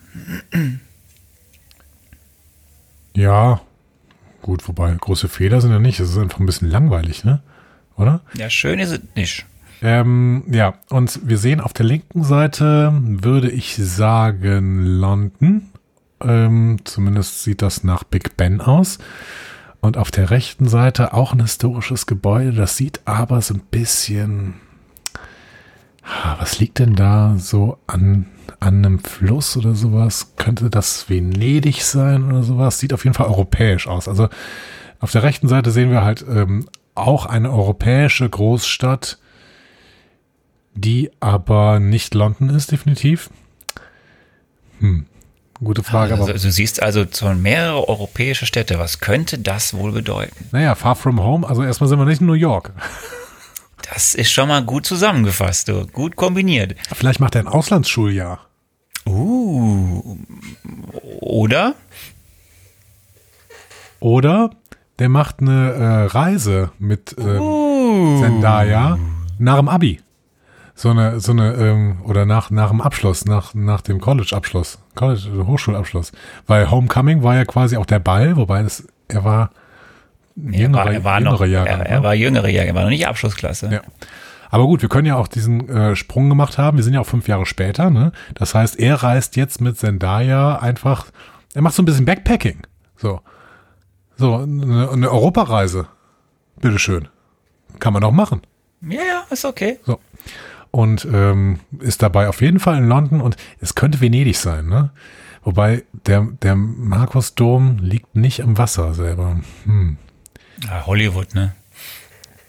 Ja, 3.15 3.61
gut, 4.43 4.67
wobei 4.69 4.95
große 4.95 5.29
Fehler 5.29 5.61
sind 5.61 5.73
ja 5.73 5.79
nicht. 5.79 6.01
Es 6.01 6.11
ist 6.11 6.19
einfach 6.19 6.41
ein 6.41 6.47
bisschen 6.47 6.71
langweilig, 6.71 7.25
ne? 7.25 7.43
Oder? 7.97 8.21
Ja, 8.35 8.49
schön 8.49 8.79
ist 8.79 8.91
es 8.91 9.01
nicht. 9.15 9.45
Ähm, 9.83 10.45
ja, 10.49 10.75
und 10.91 11.29
wir 11.29 11.39
sehen 11.39 11.61
auf 11.61 11.73
der 11.73 11.85
linken 11.85 12.23
Seite, 12.23 12.93
würde 13.03 13.51
ich 13.51 13.75
sagen, 13.77 14.85
London. 14.85 15.71
Ähm, 16.23 16.79
zumindest 16.85 17.43
sieht 17.43 17.63
das 17.63 17.83
nach 17.83 18.05
Big 18.05 18.37
Ben 18.37 18.61
aus. 18.61 18.99
Und 19.81 19.97
auf 19.97 20.13
der 20.13 20.31
rechten 20.31 20.69
Seite 20.69 21.13
auch 21.13 21.33
ein 21.33 21.41
historisches 21.41 22.07
Gebäude. 22.07 22.53
Das 22.53 22.77
sieht 22.77 23.01
aber 23.07 23.41
so 23.43 23.55
ein 23.55 23.63
bisschen. 23.73 24.55
Was 26.39 26.61
liegt 26.61 26.79
denn 26.79 26.95
da 26.95 27.35
so 27.37 27.79
an, 27.89 28.27
an 28.61 28.85
einem 28.85 28.99
Fluss 29.01 29.57
oder 29.57 29.75
sowas? 29.75 30.35
Könnte 30.37 30.71
das 30.71 31.11
Venedig 31.11 31.83
sein 31.83 32.23
oder 32.25 32.45
sowas? 32.45 32.79
Sieht 32.79 32.93
auf 32.93 33.03
jeden 33.03 33.15
Fall 33.15 33.27
europäisch 33.27 33.89
aus. 33.89 34.07
Also 34.07 34.29
auf 35.01 35.11
der 35.11 35.25
rechten 35.25 35.49
Seite 35.49 35.73
sehen 35.73 35.91
wir 35.91 36.05
halt 36.05 36.25
ähm, 36.29 36.67
auch 36.95 37.27
eine 37.27 37.51
europäische 37.51 38.29
Großstadt 38.29 39.19
die 40.75 41.11
aber 41.21 41.81
nicht 41.81 42.15
London 42.15 42.51
ist, 42.51 42.71
definitiv. 42.73 43.31
Hm. 44.81 45.07
Gute 45.63 45.85
Frage. 45.85 46.15
Also, 46.15 46.25
aber 46.25 46.33
du 46.33 46.51
siehst 46.51 46.83
also 46.83 47.05
schon 47.13 47.41
mehrere 47.41 47.89
europäische 47.89 48.47
Städte. 48.47 48.79
Was 48.79 48.99
könnte 48.99 49.39
das 49.39 49.75
wohl 49.75 49.93
bedeuten? 49.93 50.49
Naja, 50.51 50.75
Far 50.75 50.97
From 50.97 51.21
Home. 51.21 51.49
Also 51.49 51.63
erstmal 51.63 51.89
sind 51.89 51.99
wir 51.99 52.05
nicht 52.05 52.21
in 52.21 52.27
New 52.27 52.33
York. 52.33 52.73
Das 53.89 54.15
ist 54.15 54.33
schon 54.33 54.49
mal 54.49 54.65
gut 54.65 54.87
zusammengefasst, 54.87 55.69
du. 55.69 55.87
Gut 55.87 56.17
kombiniert. 56.17 56.75
Vielleicht 56.95 57.21
macht 57.21 57.35
er 57.37 57.43
ein 57.43 57.49
Auslandsschuljahr. 57.49 58.41
Uh. 59.07 60.17
Oder? 61.21 61.75
Oder 64.01 64.51
der 64.99 65.09
macht 65.09 65.41
eine 65.41 65.73
äh, 65.73 66.05
Reise 66.07 66.73
mit 66.79 67.15
äh, 67.19 67.39
Uh. 67.39 68.21
Zendaya 68.21 68.99
nach 69.39 69.57
dem 69.59 69.69
Abi. 69.69 70.01
So 70.75 70.91
eine, 70.91 71.21
so 71.21 71.33
eine, 71.33 71.55
ähm, 71.55 72.03
oder 72.05 72.25
nach, 72.27 72.51
nach 72.51 72.71
dem 72.71 72.81
Abschluss, 72.81 73.25
nach, 73.27 73.55
nach 73.55 73.83
dem 73.83 74.01
College-Abschluss, 74.01 74.79
College, 74.95 75.29
äh, 75.29 75.47
Hochschulabschluss. 75.47 76.13
Weil 76.47 76.71
Homecoming 76.71 77.23
war 77.23 77.37
ja 77.37 77.45
quasi 77.45 77.77
auch 77.77 77.87
der 77.87 77.99
Ball, 77.99 78.37
wobei 78.37 78.63
das, 78.63 78.87
er 79.09 79.25
war 79.25 79.51
Er 80.51 80.73
war, 80.73 80.91
er 80.91 81.05
war 81.05 81.21
noch, 81.21 81.41
er, 81.43 81.47
Jahrgang, 81.47 81.81
er 81.81 81.99
ne? 81.99 82.05
war 82.05 82.15
jüngere 82.15 82.49
Jahrgang, 82.49 82.75
er 82.75 82.75
war 82.75 82.83
noch 82.85 82.91
nicht 82.91 83.07
Abschlussklasse. 83.07 83.69
Ja. 83.71 83.81
Aber 84.51 84.65
gut, 84.65 84.83
wir 84.83 84.89
können 84.89 85.07
ja 85.07 85.17
auch 85.17 85.29
diesen 85.29 85.69
äh, 85.69 85.95
Sprung 85.95 86.29
gemacht 86.29 86.59
haben. 86.59 86.79
Wir 86.79 86.85
sind 86.85 86.95
ja 86.95 87.01
auch 87.01 87.07
fünf 87.07 87.29
Jahre 87.29 87.47
später, 87.47 87.91
ne? 87.91 88.13
Das 88.35 88.55
heißt, 88.55 88.79
er 88.79 89.03
reist 89.03 89.37
jetzt 89.37 89.61
mit 89.61 89.79
Zendaya 89.79 90.57
einfach, 90.57 91.07
er 91.55 91.63
macht 91.63 91.75
so 91.75 91.83
ein 91.83 91.87
bisschen 91.87 92.05
Backpacking. 92.07 92.63
So. 92.97 93.21
So, 94.17 94.37
eine, 94.37 94.91
eine 94.91 95.11
Europareise. 95.11 95.87
Bitteschön. 96.61 97.09
Kann 97.79 97.93
man 97.93 98.05
auch 98.05 98.13
machen. 98.13 98.43
Ja, 98.83 99.01
ja, 99.01 99.25
ist 99.31 99.45
okay. 99.45 99.79
So. 99.85 100.01
Und 100.73 101.07
ähm, 101.13 101.61
ist 101.79 102.03
dabei 102.03 102.29
auf 102.29 102.41
jeden 102.41 102.59
Fall 102.59 102.79
in 102.79 102.89
London 102.89 103.21
und 103.21 103.37
es 103.61 103.75
könnte 103.75 104.01
Venedig 104.01 104.39
sein, 104.39 104.67
ne? 104.67 104.91
Wobei 105.45 105.85
der, 106.07 106.27
der 106.41 106.57
Markusdom 106.57 107.79
liegt 107.79 108.17
nicht 108.17 108.43
am 108.43 108.57
Wasser 108.59 108.95
selber. 108.95 109.41
Hm. 109.65 109.99
Ja, 110.65 110.87
Hollywood, 110.87 111.35
ne? 111.35 111.55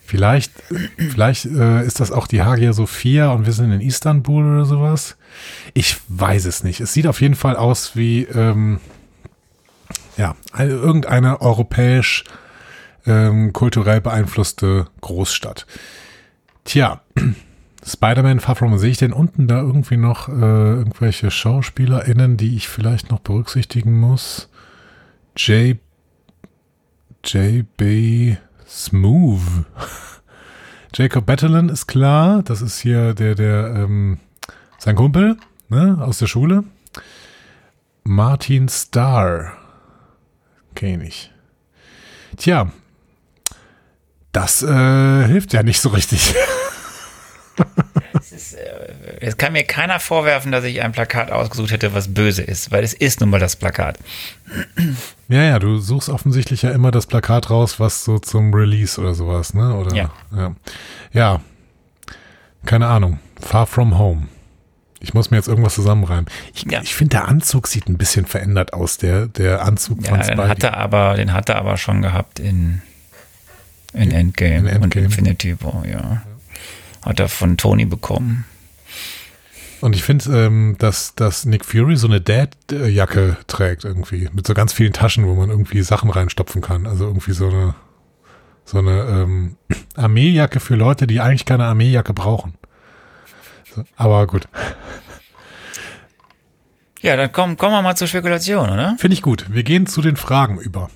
Vielleicht, 0.06 0.52
vielleicht 0.98 1.46
äh, 1.46 1.84
ist 1.86 2.00
das 2.00 2.12
auch 2.12 2.28
die 2.28 2.44
Hagia 2.44 2.72
Sophia 2.74 3.32
und 3.32 3.46
wir 3.46 3.54
sind 3.54 3.72
in 3.72 3.82
Istanbul 3.82 4.46
oder 4.46 4.66
sowas. 4.66 5.18
Ich 5.74 5.98
weiß 6.08 6.46
es 6.46 6.64
nicht. 6.64 6.82
Es 6.82 6.94
sieht 6.94 7.08
auf 7.08 7.20
jeden 7.20 7.36
Fall 7.36 7.56
aus 7.56 7.96
wie 7.96 8.24
ähm, 8.24 8.80
ja 10.16 10.36
eine, 10.52 10.72
irgendeine 10.72 11.42
europäisch 11.42 12.26
ähm, 13.06 13.54
kulturell 13.54 14.02
beeinflusste 14.02 14.88
Großstadt. 15.02 15.66
Tja, 16.64 17.02
Spider-Man 17.86 18.40
Far 18.40 18.56
From 18.56 18.78
sehe 18.78 18.92
ich 18.92 18.98
denn 18.98 19.14
unten 19.14 19.48
da 19.48 19.60
irgendwie 19.60 19.98
noch 19.98 20.30
äh, 20.30 20.32
irgendwelche 20.32 21.32
SchauspielerInnen, 21.32 22.38
die 22.38 22.56
ich 22.56 22.68
vielleicht 22.68 23.12
noch 23.12 23.20
berücksichtigen 23.20 24.00
muss? 24.00 24.50
J. 25.36 25.78
J.B. 27.26 28.36
Smooth. 28.68 29.42
Jacob 30.96 31.26
Battleland 31.26 31.72
ist 31.72 31.88
klar. 31.88 32.44
Das 32.44 32.62
ist 32.62 32.80
hier 32.80 33.14
der, 33.14 33.36
der, 33.36 33.74
ähm, 33.76 34.20
sein 34.78 34.96
Kumpel, 34.96 35.38
ne, 35.70 35.98
aus 36.00 36.20
der 36.20 36.28
Schule. 36.28 36.64
Martin 38.04 38.70
Starr. 38.70 39.54
Kenn 40.76 41.02
ich. 41.02 41.32
Tja. 42.38 42.72
Das 44.32 44.64
äh, 44.64 45.28
hilft 45.28 45.54
ja 45.54 45.64
nicht 45.64 45.80
so 45.80 45.90
richtig. 45.90 46.36
Es 49.20 49.38
kann 49.38 49.54
mir 49.54 49.64
keiner 49.64 50.00
vorwerfen, 50.00 50.52
dass 50.52 50.64
ich 50.64 50.82
ein 50.82 50.92
Plakat 50.92 51.32
ausgesucht 51.32 51.72
hätte, 51.72 51.94
was 51.94 52.14
böse 52.14 52.42
ist, 52.42 52.72
weil 52.72 52.84
es 52.84 52.94
ist 52.94 53.20
nun 53.22 53.30
mal 53.30 53.40
das 53.40 53.56
Plakat. 53.56 53.98
Ja, 55.30 55.44
ja, 55.44 55.60
du 55.60 55.78
suchst 55.80 56.10
offensichtlich 56.10 56.62
ja 56.62 56.72
immer 56.72 56.92
das 56.92 57.06
Plakat 57.06 57.50
raus, 57.50 57.80
was 57.80 58.04
so 58.04 58.20
zum 58.20 58.54
Release 58.54 59.00
oder 59.00 59.14
sowas, 59.14 59.54
ne? 59.54 59.76
Oder, 59.76 59.96
Ja. 59.96 60.12
ja. 60.36 60.56
Ja. 61.12 61.42
Keine 62.66 62.88
Ahnung. 62.88 63.20
Far 63.40 63.66
from 63.68 63.98
home. 63.98 64.28
Ich 65.00 65.14
muss 65.14 65.32
mir 65.32 65.38
jetzt 65.38 65.48
irgendwas 65.50 65.76
zusammenreimen. 65.76 66.26
Ich, 66.54 66.64
Ja. 66.72 66.82
ich 66.82 66.96
finde, 66.96 67.18
der 67.18 67.28
Anzug 67.28 67.68
sieht 67.68 67.88
ein 67.90 67.98
bisschen 67.98 68.26
verändert 68.26 68.74
aus, 68.74 68.98
der, 68.98 69.28
der 69.28 69.64
Anzug 69.64 70.02
Ja, 70.04 70.10
von 70.10 70.20
den 70.20 70.26
Spidey. 70.28 70.48
hat 70.48 70.64
er 70.64 70.78
aber, 70.78 71.16
den 71.16 71.34
hat 71.34 71.50
er 71.50 71.58
aber 71.58 71.78
schon 71.78 72.02
gehabt 72.02 72.40
in, 72.40 72.82
in 73.94 74.12
Endgame, 74.12 74.56
in 74.56 74.66
und 74.78 74.84
Endgame. 74.84 75.06
Infinity 75.08 75.62
War, 75.62 75.84
ja. 75.86 76.22
Hat 77.04 77.20
er 77.20 77.30
von 77.30 77.58
Tony 77.58 77.86
bekommen. 77.86 78.46
Und 79.82 79.98
ich 79.98 80.04
finde, 80.04 80.46
ähm, 80.46 80.78
dass, 80.80 81.14
dass 81.16 81.44
Nick 81.44 81.66
Fury 81.66 81.98
so 81.98 82.08
eine 82.08 82.22
Dad-Jacke 82.22 83.36
trägt 83.48 83.84
irgendwie. 83.84 84.30
Mit 84.32 84.48
so 84.48 84.54
ganz 84.54 84.72
vielen 84.72 84.94
Taschen, 84.94 85.28
wo 85.28 85.34
man 85.34 85.50
irgendwie 85.50 85.82
Sachen 85.82 86.10
reinstopfen 86.10 86.62
kann. 86.62 86.88
Also 86.88 87.06
irgendwie 87.06 87.34
so 87.34 87.50
eine, 87.50 87.76
so 88.64 88.78
eine 88.78 89.02
ähm, 89.02 89.58
Armeejacke 89.98 90.62
für 90.62 90.76
Leute, 90.76 91.06
die 91.06 91.20
eigentlich 91.20 91.44
keine 91.44 91.66
Armeejacke 91.66 92.14
brauchen. 92.14 92.54
So, 93.76 93.84
aber 93.98 94.26
gut. 94.26 94.48
Ja, 97.02 97.18
dann 97.18 97.34
kommen, 97.34 97.58
kommen 97.58 97.74
wir 97.74 97.82
mal 97.82 97.98
zur 97.98 98.08
Spekulation, 98.08 98.70
oder? 98.70 98.96
Finde 98.98 99.16
ich 99.16 99.22
gut. 99.22 99.48
Wir 99.50 99.64
gehen 99.64 99.86
zu 99.86 100.02
den 100.02 100.16
Fragen 100.16 100.60
über. 100.60 100.90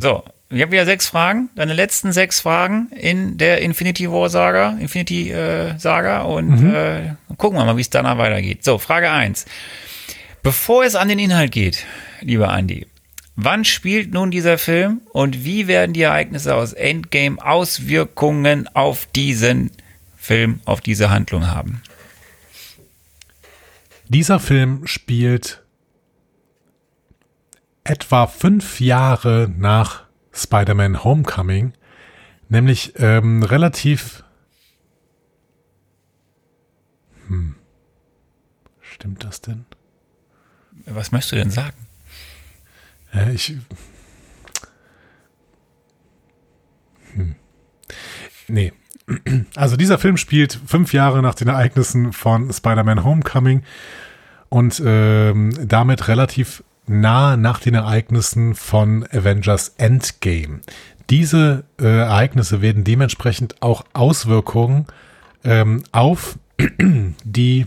So, 0.00 0.24
ich 0.52 0.60
habe 0.60 0.72
wieder 0.72 0.84
sechs 0.84 1.08
Fragen. 1.08 1.48
Deine 1.54 1.72
letzten 1.72 2.12
sechs 2.12 2.40
Fragen 2.40 2.88
in 2.90 3.38
der 3.38 3.62
Infinity 3.62 4.10
War 4.10 4.28
Saga, 4.28 4.76
Infinity 4.78 5.30
äh, 5.30 5.78
Saga 5.78 6.22
und 6.22 6.72
äh, 6.72 7.14
gucken 7.38 7.58
wir 7.58 7.64
mal, 7.64 7.76
wie 7.76 7.80
es 7.80 7.90
danach 7.90 8.18
weitergeht. 8.18 8.62
So, 8.62 8.78
Frage 8.78 9.10
eins. 9.10 9.46
Bevor 10.42 10.84
es 10.84 10.94
an 10.94 11.08
den 11.08 11.18
Inhalt 11.18 11.52
geht, 11.52 11.86
lieber 12.20 12.52
Andy, 12.52 12.86
wann 13.36 13.64
spielt 13.64 14.12
nun 14.12 14.30
dieser 14.30 14.58
Film 14.58 15.00
und 15.12 15.44
wie 15.44 15.68
werden 15.68 15.92
die 15.92 16.02
Ereignisse 16.02 16.54
aus 16.54 16.72
Endgame 16.72 17.42
Auswirkungen 17.44 18.68
auf 18.74 19.06
diesen 19.06 19.70
Film, 20.16 20.60
auf 20.64 20.80
diese 20.80 21.10
Handlung 21.10 21.46
haben? 21.48 21.82
Dieser 24.08 24.40
Film 24.40 24.86
spielt 24.86 25.62
etwa 27.84 28.26
fünf 28.26 28.80
Jahre 28.80 29.50
nach 29.56 30.02
Spider-Man 30.32 31.04
Homecoming, 31.04 31.74
nämlich 32.48 32.94
ähm, 32.96 33.42
relativ. 33.42 34.24
Hm. 37.28 37.54
Stimmt 38.80 39.24
das 39.24 39.40
denn? 39.40 39.64
Was 40.86 41.12
möchtest 41.12 41.32
du 41.32 41.36
denn 41.36 41.50
sagen? 41.50 41.76
Ja, 43.12 43.28
ich. 43.28 43.56
Hm. 47.14 47.36
Nee. 48.48 48.72
Also 49.56 49.76
dieser 49.76 49.98
Film 49.98 50.16
spielt 50.16 50.58
fünf 50.66 50.92
Jahre 50.92 51.22
nach 51.22 51.34
den 51.34 51.48
Ereignissen 51.48 52.12
von 52.12 52.52
Spider-Man 52.52 53.04
Homecoming 53.04 53.62
und 54.48 54.80
ähm, 54.84 55.52
damit 55.68 56.08
relativ 56.08 56.62
nah 56.86 57.36
nach 57.36 57.60
den 57.60 57.74
Ereignissen 57.74 58.54
von 58.54 59.04
Avengers 59.12 59.74
Endgame. 59.78 60.60
Diese 61.10 61.64
äh, 61.80 61.84
Ereignisse 61.84 62.62
werden 62.62 62.84
dementsprechend 62.84 63.60
auch 63.60 63.84
Auswirkungen 63.92 64.86
ähm, 65.44 65.82
auf 65.92 66.38
die 67.24 67.66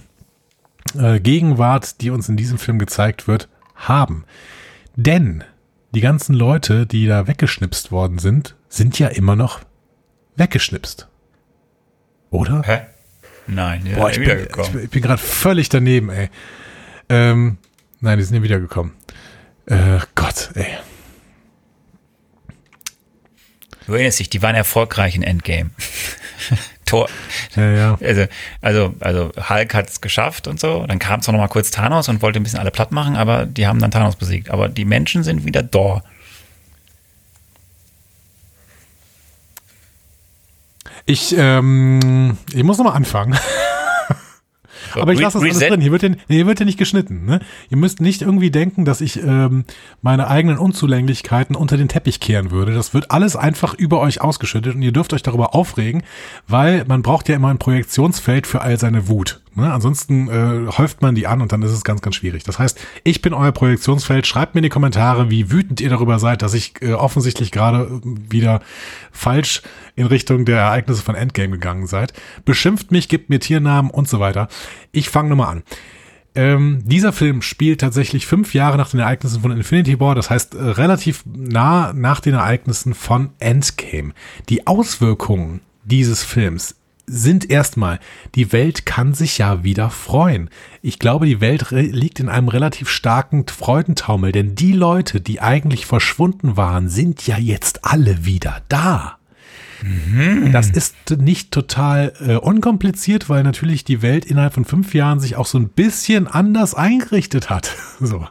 äh, 0.97 1.19
Gegenwart, 1.19 2.01
die 2.01 2.09
uns 2.09 2.29
in 2.29 2.37
diesem 2.37 2.57
Film 2.57 2.79
gezeigt 2.79 3.27
wird, 3.27 3.49
haben. 3.75 4.25
Denn 4.95 5.43
die 5.93 6.01
ganzen 6.01 6.33
Leute, 6.33 6.85
die 6.85 7.07
da 7.07 7.27
weggeschnipst 7.27 7.91
worden 7.91 8.19
sind, 8.19 8.55
sind 8.69 8.99
ja 8.99 9.07
immer 9.07 9.35
noch 9.35 9.61
weggeschnipst. 10.35 11.07
Oder? 12.29 12.61
Hä? 12.63 12.81
Nein, 13.47 13.85
ja, 13.85 13.95
Boah, 13.95 14.09
ich 14.09 14.17
bin, 14.17 14.27
ich, 14.27 14.83
ich 14.83 14.89
bin 14.89 15.01
gerade 15.01 15.21
völlig 15.21 15.69
daneben, 15.69 16.09
ey. 16.09 16.29
Ähm, 17.09 17.57
nein, 17.99 18.17
die 18.17 18.23
sind 18.23 18.35
ja 18.35 18.43
wiedergekommen. 18.43 18.93
Äh, 19.67 19.99
Gott, 20.13 20.51
ey. 20.55 20.77
Du 23.85 23.93
erinnerst 23.93 24.19
dich, 24.19 24.29
die 24.29 24.41
waren 24.41 24.55
erfolgreich 24.55 25.15
in 25.15 25.23
Endgame. 25.23 25.71
Tor. 26.85 27.09
Ja, 27.55 27.71
ja. 27.71 27.97
Also, 28.01 28.25
also, 28.61 28.95
also 28.99 29.31
Hulk 29.49 29.73
hat 29.73 29.89
es 29.89 30.01
geschafft 30.01 30.47
und 30.47 30.59
so. 30.59 30.85
Dann 30.85 30.99
kam 30.99 31.21
zwar 31.21 31.33
noch 31.33 31.41
mal 31.41 31.47
kurz 31.47 31.71
Thanos 31.71 32.09
und 32.09 32.21
wollte 32.21 32.39
ein 32.39 32.43
bisschen 32.43 32.59
alle 32.59 32.71
platt 32.71 32.91
machen, 32.91 33.15
aber 33.15 33.45
die 33.45 33.65
haben 33.65 33.79
dann 33.79 33.91
Thanos 33.91 34.15
besiegt. 34.15 34.51
Aber 34.51 34.69
die 34.69 34.85
Menschen 34.85 35.23
sind 35.23 35.45
wieder 35.45 35.63
da. 35.63 36.03
Ich, 41.07 41.35
ähm, 41.37 42.37
ich 42.53 42.63
muss 42.63 42.77
nochmal 42.77 42.95
anfangen. 42.95 43.37
Aber 45.01 45.13
ich 45.13 45.19
lasse 45.19 45.39
das 45.39 45.43
alles 45.43 45.59
drin. 45.59 45.81
Hier 45.81 45.91
wird, 45.91 46.03
ja, 46.03 46.09
hier 46.27 46.47
wird 46.47 46.59
ja 46.59 46.65
nicht 46.65 46.77
geschnitten. 46.77 47.25
Ne? 47.25 47.39
Ihr 47.69 47.77
müsst 47.77 48.01
nicht 48.01 48.21
irgendwie 48.21 48.51
denken, 48.51 48.85
dass 48.85 49.01
ich 49.01 49.21
ähm, 49.21 49.65
meine 50.01 50.27
eigenen 50.27 50.57
Unzulänglichkeiten 50.57 51.55
unter 51.55 51.77
den 51.77 51.87
Teppich 51.87 52.19
kehren 52.19 52.51
würde. 52.51 52.73
Das 52.73 52.93
wird 52.93 53.11
alles 53.11 53.35
einfach 53.35 53.73
über 53.73 53.99
euch 53.99 54.21
ausgeschüttet 54.21 54.75
und 54.75 54.81
ihr 54.81 54.91
dürft 54.91 55.13
euch 55.13 55.23
darüber 55.23 55.55
aufregen, 55.55 56.03
weil 56.47 56.85
man 56.87 57.01
braucht 57.01 57.29
ja 57.29 57.35
immer 57.35 57.49
ein 57.49 57.57
Projektionsfeld 57.57 58.47
für 58.47 58.61
all 58.61 58.79
seine 58.79 59.07
Wut. 59.07 59.41
Ne? 59.55 59.71
Ansonsten 59.71 60.27
äh, 60.27 60.71
häuft 60.71 61.01
man 61.01 61.15
die 61.15 61.27
an 61.27 61.41
und 61.41 61.51
dann 61.51 61.61
ist 61.61 61.71
es 61.71 61.83
ganz, 61.85 62.01
ganz 62.01 62.15
schwierig. 62.15 62.43
Das 62.43 62.59
heißt, 62.59 62.77
ich 63.03 63.21
bin 63.21 63.33
euer 63.33 63.53
Projektionsfeld. 63.53 64.27
Schreibt 64.27 64.53
mir 64.53 64.59
in 64.59 64.63
die 64.63 64.69
Kommentare, 64.69 65.29
wie 65.29 65.49
wütend 65.49 65.79
ihr 65.79 65.89
darüber 65.89 66.19
seid, 66.19 66.41
dass 66.41 66.53
ich 66.53 66.73
äh, 66.81 66.91
offensichtlich 66.93 67.51
gerade 67.51 67.83
äh, 67.83 68.31
wieder 68.31 68.61
falsch 69.11 69.61
in 69.95 70.07
Richtung 70.07 70.43
der 70.43 70.57
Ereignisse 70.57 71.01
von 71.01 71.15
Endgame 71.15 71.51
gegangen 71.51 71.87
seid. 71.87 72.11
Beschimpft 72.43 72.91
mich, 72.91 73.07
gibt 73.07 73.29
mir 73.29 73.39
Tiernamen 73.39 73.89
und 73.91 74.09
so 74.09 74.19
weiter. 74.19 74.49
Ich 74.95 75.09
fange 75.09 75.29
nochmal 75.29 75.57
an. 75.57 75.63
Ähm, 76.35 76.81
dieser 76.85 77.13
Film 77.13 77.41
spielt 77.41 77.81
tatsächlich 77.81 78.25
fünf 78.25 78.53
Jahre 78.53 78.77
nach 78.77 78.89
den 78.89 79.01
Ereignissen 79.01 79.41
von 79.41 79.51
Infinity 79.51 79.99
War, 79.99 80.15
das 80.15 80.29
heißt 80.29 80.55
äh, 80.55 80.61
relativ 80.61 81.23
nah 81.25 81.93
nach 81.93 82.19
den 82.19 82.33
Ereignissen 82.33 82.93
von 82.93 83.31
Endgame. 83.39 84.13
Die 84.49 84.67
Auswirkungen 84.67 85.61
dieses 85.83 86.23
Films 86.23 86.75
sind 87.07 87.49
erstmal, 87.49 87.99
die 88.35 88.51
Welt 88.51 88.85
kann 88.85 89.13
sich 89.13 89.37
ja 89.37 89.63
wieder 89.63 89.89
freuen. 89.89 90.49
Ich 90.81 90.97
glaube, 90.97 91.25
die 91.25 91.41
Welt 91.41 91.67
liegt 91.71 92.19
in 92.19 92.29
einem 92.29 92.47
relativ 92.47 92.89
starken 92.89 93.45
Freudentaumel, 93.47 94.31
denn 94.31 94.55
die 94.55 94.73
Leute, 94.73 95.21
die 95.21 95.41
eigentlich 95.41 95.85
verschwunden 95.85 96.57
waren, 96.57 96.89
sind 96.89 97.27
ja 97.27 97.37
jetzt 97.37 97.85
alle 97.85 98.25
wieder 98.25 98.61
da. 98.69 99.19
Mhm. 99.81 100.51
Das 100.51 100.69
ist 100.69 100.95
nicht 101.17 101.51
total 101.51 102.13
äh, 102.25 102.35
unkompliziert, 102.35 103.29
weil 103.29 103.43
natürlich 103.43 103.83
die 103.83 104.01
Welt 104.01 104.25
innerhalb 104.25 104.53
von 104.53 104.65
fünf 104.65 104.93
Jahren 104.93 105.19
sich 105.19 105.35
auch 105.35 105.45
so 105.45 105.57
ein 105.57 105.69
bisschen 105.69 106.27
anders 106.27 106.73
eingerichtet 106.73 107.49
hat. 107.49 107.71
so. 107.99 108.27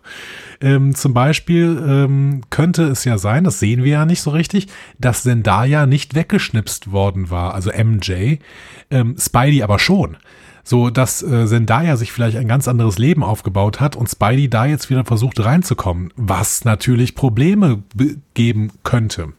Ähm, 0.60 0.94
zum 0.94 1.14
Beispiel 1.14 1.82
ähm, 1.86 2.42
könnte 2.50 2.84
es 2.84 3.04
ja 3.04 3.18
sein, 3.18 3.44
das 3.44 3.58
sehen 3.58 3.84
wir 3.84 3.92
ja 3.92 4.06
nicht 4.06 4.22
so 4.22 4.30
richtig, 4.30 4.68
dass 4.98 5.22
Zendaya 5.22 5.86
nicht 5.86 6.14
weggeschnipst 6.14 6.92
worden 6.92 7.30
war, 7.30 7.54
also 7.54 7.70
MJ, 7.70 8.36
ähm, 8.90 9.16
Spidey 9.18 9.62
aber 9.62 9.78
schon. 9.78 10.16
So, 10.66 10.88
dass 10.88 11.22
äh, 11.22 11.46
Zendaya 11.46 11.96
sich 11.96 12.10
vielleicht 12.10 12.38
ein 12.38 12.48
ganz 12.48 12.68
anderes 12.68 12.96
Leben 12.96 13.22
aufgebaut 13.22 13.80
hat 13.80 13.96
und 13.96 14.08
Spidey 14.08 14.48
da 14.48 14.64
jetzt 14.64 14.88
wieder 14.88 15.04
versucht 15.04 15.44
reinzukommen, 15.44 16.10
was 16.16 16.64
natürlich 16.64 17.14
Probleme 17.14 17.82
geben 18.32 18.72
könnte. 18.82 19.34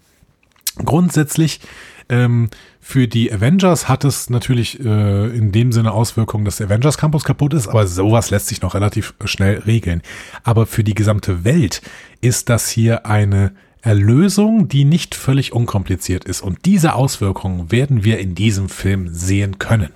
Grundsätzlich 0.83 1.61
ähm, 2.09 2.49
für 2.79 3.07
die 3.07 3.31
Avengers 3.31 3.89
hat 3.89 4.03
es 4.03 4.29
natürlich 4.29 4.79
äh, 4.79 5.27
in 5.35 5.51
dem 5.51 5.71
Sinne 5.71 5.91
Auswirkungen, 5.91 6.45
dass 6.45 6.57
der 6.57 6.67
Avengers 6.67 6.97
Campus 6.97 7.23
kaputt 7.23 7.53
ist, 7.53 7.67
aber 7.67 7.87
sowas 7.87 8.29
lässt 8.29 8.47
sich 8.47 8.61
noch 8.61 8.75
relativ 8.75 9.13
schnell 9.25 9.59
regeln. 9.59 10.01
Aber 10.43 10.65
für 10.65 10.83
die 10.83 10.93
gesamte 10.93 11.43
Welt 11.43 11.81
ist 12.21 12.49
das 12.49 12.69
hier 12.69 13.05
eine 13.05 13.53
Erlösung, 13.81 14.67
die 14.67 14.85
nicht 14.85 15.15
völlig 15.15 15.53
unkompliziert 15.53 16.25
ist. 16.25 16.41
Und 16.41 16.65
diese 16.65 16.95
Auswirkungen 16.95 17.71
werden 17.71 18.03
wir 18.03 18.19
in 18.19 18.35
diesem 18.35 18.69
Film 18.69 19.09
sehen 19.13 19.59
können. 19.59 19.91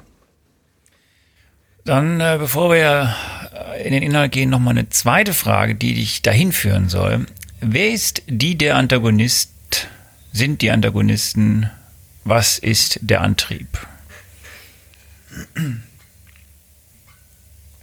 Dann, 1.85 2.19
äh, 2.19 2.37
bevor 2.39 2.71
wir 2.71 3.15
in 3.83 3.93
den 3.93 4.03
Inhalt 4.03 4.31
gehen, 4.31 4.49
nochmal 4.49 4.77
eine 4.77 4.89
zweite 4.89 5.33
Frage, 5.33 5.75
die 5.75 5.93
dich 5.93 6.21
dahin 6.21 6.51
führen 6.51 6.89
soll. 6.89 7.25
Wer 7.61 7.91
ist 7.91 8.23
die 8.27 8.57
der 8.57 8.75
Antagonist? 8.75 9.51
Sind 10.31 10.61
die 10.61 10.69
Antagonisten 10.69 11.71
was 12.29 12.59
ist 12.59 12.99
der 13.01 13.21
Antrieb? 13.21 13.67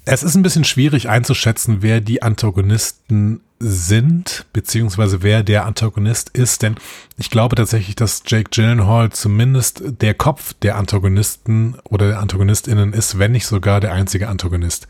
Es 0.05 0.23
ist 0.23 0.37
ein 0.37 0.43
bisschen 0.43 0.65
schwierig 0.65 1.09
einzuschätzen, 1.09 1.79
wer 1.81 2.01
die 2.01 2.23
Antagonisten 2.23 3.41
sind, 3.59 4.47
beziehungsweise 4.53 5.23
wer 5.23 5.43
der 5.43 5.65
Antagonist 5.65 6.31
ist, 6.31 6.63
denn 6.63 6.77
ich 7.17 7.31
glaube 7.31 7.57
tatsächlich, 7.57 7.97
dass 7.97 8.23
Jake 8.27 8.51
Gyllenhaal 8.51 9.11
zumindest 9.11 9.83
der 10.01 10.15
Kopf 10.15 10.55
der 10.55 10.77
Antagonisten 10.77 11.77
oder 11.85 12.09
der 12.09 12.21
AntagonistInnen 12.21 12.93
ist, 12.93 13.19
wenn 13.19 13.33
nicht 13.33 13.47
sogar 13.47 13.81
der 13.81 13.93
einzige 13.93 14.29
Antagonist. 14.29 14.87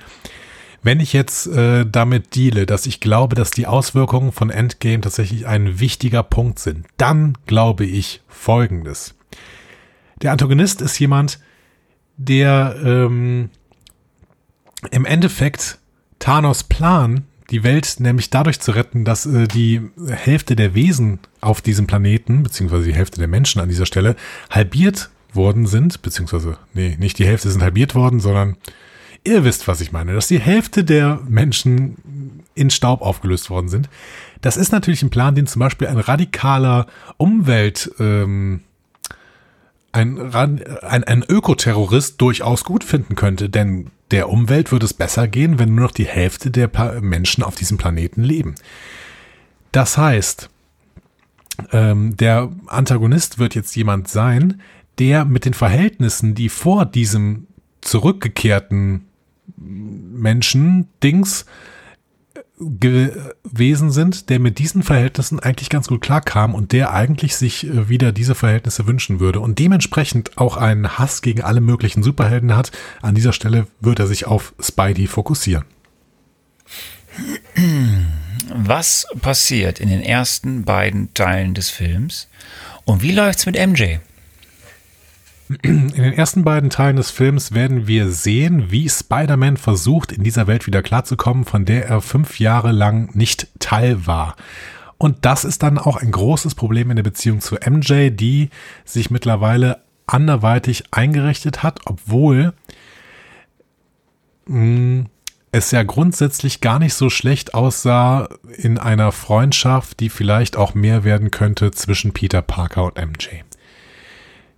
Wenn 0.83 1.01
ich 1.01 1.13
jetzt 1.13 1.47
äh, 1.47 1.87
damit 1.87 2.37
deale, 2.37 2.67
dass 2.67 2.87
ich 2.87 3.01
glaube, 3.01 3.35
dass 3.35 3.51
die 3.51 3.67
Auswirkungen 3.67 4.33
von 4.33 4.51
Endgame 4.51 5.01
tatsächlich 5.01 5.47
ein 5.47 5.81
wichtiger 5.81 6.23
Punkt 6.23 6.59
sind, 6.59 6.87
dann 6.97 7.39
glaube 7.47 7.87
ich 7.87 8.21
Folgendes. 8.29 9.16
Der 10.23 10.33
Antagonist 10.33 10.81
ist 10.81 10.99
jemand, 10.99 11.39
der 12.17 12.77
ähm, 12.83 13.51
im 14.91 15.05
Endeffekt 15.05 15.79
Thanos 16.19 16.65
Plan, 16.65 17.25
die 17.51 17.63
Welt 17.63 17.97
nämlich 17.99 18.31
dadurch 18.31 18.61
zu 18.61 18.73
retten, 18.73 19.05
dass 19.05 19.27
äh, 19.27 19.47
die 19.47 19.83
Hälfte 20.09 20.57
der 20.57 20.75
Wesen 20.75 21.21
auf 21.41 21.61
diesem 21.61 21.87
Planeten, 21.87 22.43
beziehungsweise 22.43 22.87
die 22.87 22.95
Hälfte 22.95 23.19
der 23.19 23.29
Menschen 23.29 23.61
an 23.61 23.69
dieser 23.69 23.87
Stelle, 23.87 24.17
halbiert 24.51 25.11
worden 25.33 25.67
sind, 25.67 26.03
beziehungsweise, 26.03 26.57
nee, 26.73 26.97
nicht 26.99 27.19
die 27.19 27.27
Hälfte 27.27 27.51
sind 27.51 27.63
halbiert 27.63 27.95
worden, 27.95 28.21
sondern 28.21 28.57
ihr 29.23 29.45
wisst, 29.45 29.69
was 29.69 29.81
ich 29.81 29.93
meine, 29.93 30.15
dass 30.15 30.29
die 30.29 30.41
Hälfte 30.41 30.83
der 30.83 31.21
Menschen 31.29 32.43
in 32.55 32.71
Staub 32.71 33.03
aufgelöst 33.03 33.51
worden 33.51 33.69
sind. 33.69 33.89
Das 34.41 34.57
ist 34.57 34.73
natürlich 34.73 35.03
ein 35.03 35.11
Plan, 35.11 35.35
den 35.35 35.47
zum 35.47 35.61
Beispiel 35.61 35.89
ein 35.89 35.99
radikaler 35.99 36.87
Umwelt, 37.19 37.91
ähm, 37.99 38.63
ein, 39.97 40.35
ein, 40.35 41.05
ein 41.05 41.25
Ökoterrorist 41.29 42.21
durchaus 42.21 42.65
gut 42.65 42.85
finden 42.85 43.15
könnte, 43.15 43.49
denn 43.49 43.91
der 44.11 44.29
Umwelt 44.29 44.71
würde 44.71 44.85
es 44.87 44.95
besser 44.95 45.27
gehen, 45.27 45.59
wenn 45.59 45.75
nur 45.75 45.87
noch 45.87 45.93
die 45.93 46.07
Hälfte 46.07 46.51
der 46.51 46.71
Menschen 47.01 47.43
auf 47.43 47.57
diesem 47.57 47.79
Planeten 47.79 48.23
leben. 48.23 48.55
Das 49.73 49.99
heißt, 49.99 50.49
ähm, 51.73 52.17
der 52.17 52.51
Antagonist 52.67 53.39
wird 53.39 53.55
jetzt 53.55 53.75
jemand 53.75 54.09
sein, 54.09 54.61
der 54.99 55.25
mit 55.25 55.45
den 55.45 55.55
Verhältnissen, 55.55 56.35
die 56.35 56.49
vor 56.49 56.87
diesem 56.87 57.47
zurückgekehrten 57.81 59.07
Menschen-Dings 59.57 61.47
gewesen 62.59 63.91
sind, 63.91 64.31
der 64.31 64.39
mit 64.39 64.59
diesen 64.59 64.83
Verhältnissen 64.83 65.41
eigentlich 65.41 65.69
ganz 65.69 65.89
gut 65.89 66.01
klarkam 66.01 66.55
und 66.55 66.73
der 66.73 66.93
eigentlich 66.93 67.37
sich 67.37 67.67
äh, 67.67 67.89
wieder 67.89 68.13
diese 68.13 68.35
Verhältnisse 68.35 68.87
wünschen 68.87 69.21
würde 69.21 69.41
und 69.41 69.59
dementsprechend 69.59 70.39
auch 70.39 70.57
einen 70.57 70.99
Hass 70.99 71.21
gegen 71.21 71.43
alle 71.43 71.61
möglichen 71.61 72.03
Superhelden 72.03 72.57
hat. 72.57 72.73
An 73.03 73.15
dieser 73.15 73.33
Stelle 73.33 73.67
wird 73.81 73.99
er 73.99 74.07
sich 74.07 74.27
auf 74.27 74.55
Spidey 74.59 75.07
fokussieren. 75.07 75.65
Was 78.55 79.07
passiert 79.21 79.81
in 79.81 79.89
den 79.89 80.03
ersten 80.03 80.65
beiden 80.65 81.13
Teilen 81.15 81.55
des 81.55 81.71
Films 81.71 82.29
und 82.85 83.03
wie 83.03 83.13
läuft's 83.13 83.47
mit 83.47 83.57
MJ? 83.57 83.99
In 85.63 85.89
den 85.93 86.13
ersten 86.13 86.43
beiden 86.43 86.71
Teilen 86.71 86.97
des 86.97 87.11
Films 87.11 87.53
werden 87.53 87.87
wir 87.87 88.11
sehen, 88.11 88.71
wie 88.71 88.89
Spider-Man 88.89 89.57
versucht, 89.57 90.13
in 90.13 90.25
dieser 90.25 90.47
Welt 90.47 90.67
wieder 90.67 90.83
klarzukommen, 90.83 91.45
von 91.45 91.65
der 91.65 91.87
er 91.87 92.01
fünf 92.01 92.41
Jahre 92.41 92.73
lang 92.73 93.15
nicht 93.15 93.49
Teil 93.61 94.07
war. 94.07 94.35
Und 94.99 95.25
das 95.25 95.45
ist 95.45 95.63
dann 95.63 95.79
auch 95.79 95.97
ein 95.97 96.11
großes 96.11 96.55
Problem 96.55 96.91
in 96.91 96.97
der 96.97 97.03
Beziehung 97.03 97.41
zu 97.41 97.57
MJ, 97.57 98.11
die 98.11 98.51
sich 98.85 99.11
mittlerweile 99.11 99.83
anderweitig 100.07 100.85
eingerichtet 100.91 101.63
hat, 101.63 101.81
obwohl 101.85 102.53
mh, 104.47 104.55
hm, 104.55 105.07
es 105.53 105.71
ja 105.71 105.83
grundsätzlich 105.85 106.61
gar 106.61 106.79
nicht 106.79 106.95
so 106.95 107.09
schlecht 107.09 107.55
aussah 107.55 108.29
in 108.57 108.79
einer 108.79 109.11
Freundschaft, 109.13 110.01
die 110.01 110.11
vielleicht 110.11 110.57
auch 110.57 110.75
mehr 110.75 111.05
werden 111.05 111.31
könnte 111.31 111.71
zwischen 111.71 112.13
Peter 112.13 112.43
Parker 112.43 112.85
und 112.85 112.97
MJ. 112.97 113.43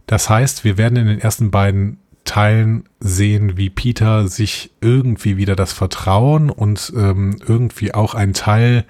Das 0.08 0.30
heißt, 0.30 0.64
wir 0.64 0.78
werden 0.78 0.96
in 0.96 1.06
den 1.06 1.20
ersten 1.20 1.50
beiden 1.50 1.98
Teilen 2.24 2.88
sehen, 2.98 3.58
wie 3.58 3.68
Peter 3.68 4.26
sich 4.26 4.70
irgendwie 4.80 5.36
wieder 5.36 5.54
das 5.54 5.74
Vertrauen 5.74 6.48
und 6.48 6.92
ähm, 6.96 7.36
irgendwie 7.46 7.92
auch 7.92 8.14
ein 8.14 8.32
Teil 8.32 8.86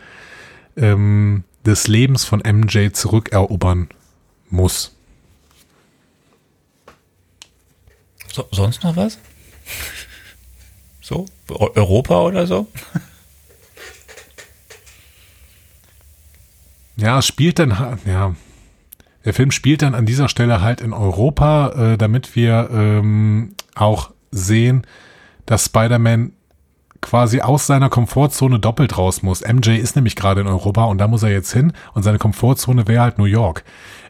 ähm, 0.77 1.43
des 1.66 1.89
Lebens 1.89 2.25
von 2.25 2.41
MJ 2.41 2.91
zurückerobern 2.93 3.89
muss. 4.49 4.95
So, 8.33 8.47
sonst 8.53 8.85
noch 8.85 8.95
was? 8.95 9.19
So? 11.01 11.27
Europa 11.49 12.21
oder 12.23 12.47
so? 12.47 12.69
Ja, 16.97 17.23
spielt 17.23 17.59
dann, 17.59 17.99
ja, 18.07 18.37
der 19.29 19.35
Film 19.35 19.51
spielt 19.51 19.83
dann 19.83 19.95
an 19.95 20.07
dieser 20.07 20.31
Stelle 20.31 20.62
halt 20.62 20.81
in 20.81 20.95
Europa, 20.95 21.93
äh, 21.93 21.99
damit 21.99 22.35
wir 22.35 22.70
ähm, 22.72 23.51
auch 23.74 24.11
sehen, 24.31 24.87
dass 25.45 25.66
Spider-Man 25.66 26.33
quasi 27.03 27.43
aus 27.43 27.66
seiner 27.66 27.91
Komfortzone 27.91 28.59
doppelt 28.59 28.97
raus 28.97 29.22
muss. 29.22 29.43
MJ 29.47 29.76
ist 29.76 29.97
nämlich 29.97 30.16
gerade 30.16 30.41
in 30.41 30.47
Europa 30.47 30.85
und 30.85 30.97
da 30.97 31.09
muss 31.09 31.22
er 31.22 31.29
jetzt 31.29 31.53
hin 31.53 31.74
und 31.93 32.05
seine 32.05 32.16
Komfortzone 32.16 32.89
wäre 32.89 33.03
halt 33.03 33.18
New 33.18 33.26
York. 33.26 33.64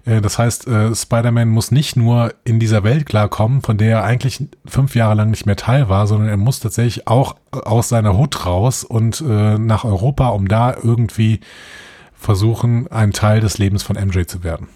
Äh, 0.05 0.21
das 0.21 0.39
heißt, 0.39 0.69
äh, 0.69 0.95
Spider-Man 0.95 1.49
muss 1.49 1.73
nicht 1.73 1.97
nur 1.97 2.33
in 2.45 2.61
dieser 2.61 2.85
Welt 2.85 3.05
klarkommen, 3.05 3.61
von 3.61 3.77
der 3.77 3.97
er 3.97 4.05
eigentlich 4.05 4.45
fünf 4.66 4.95
Jahre 4.95 5.16
lang 5.16 5.31
nicht 5.31 5.47
mehr 5.47 5.57
Teil 5.57 5.89
war, 5.89 6.07
sondern 6.07 6.29
er 6.29 6.37
muss 6.37 6.61
tatsächlich 6.61 7.09
auch 7.09 7.35
aus 7.51 7.89
seiner 7.89 8.16
Hut 8.16 8.47
raus 8.47 8.85
und 8.85 9.21
äh, 9.21 9.59
nach 9.59 9.83
Europa, 9.83 10.29
um 10.29 10.47
da 10.47 10.77
irgendwie 10.81 11.41
versuchen, 12.14 12.87
ein 12.93 13.11
Teil 13.11 13.41
des 13.41 13.59
Lebens 13.59 13.83
von 13.83 13.97
MJ 13.97 14.27
zu 14.27 14.45
werden. 14.45 14.69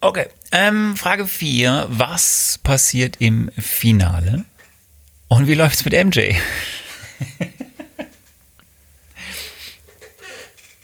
Okay, 0.00 0.26
ähm, 0.52 0.94
Frage 0.96 1.26
4. 1.26 1.86
Was 1.90 2.60
passiert 2.62 3.16
im 3.18 3.50
Finale? 3.56 4.44
Und 5.28 5.48
wie 5.48 5.54
läuft's 5.54 5.84
mit 5.84 5.94
MJ? 5.94 6.34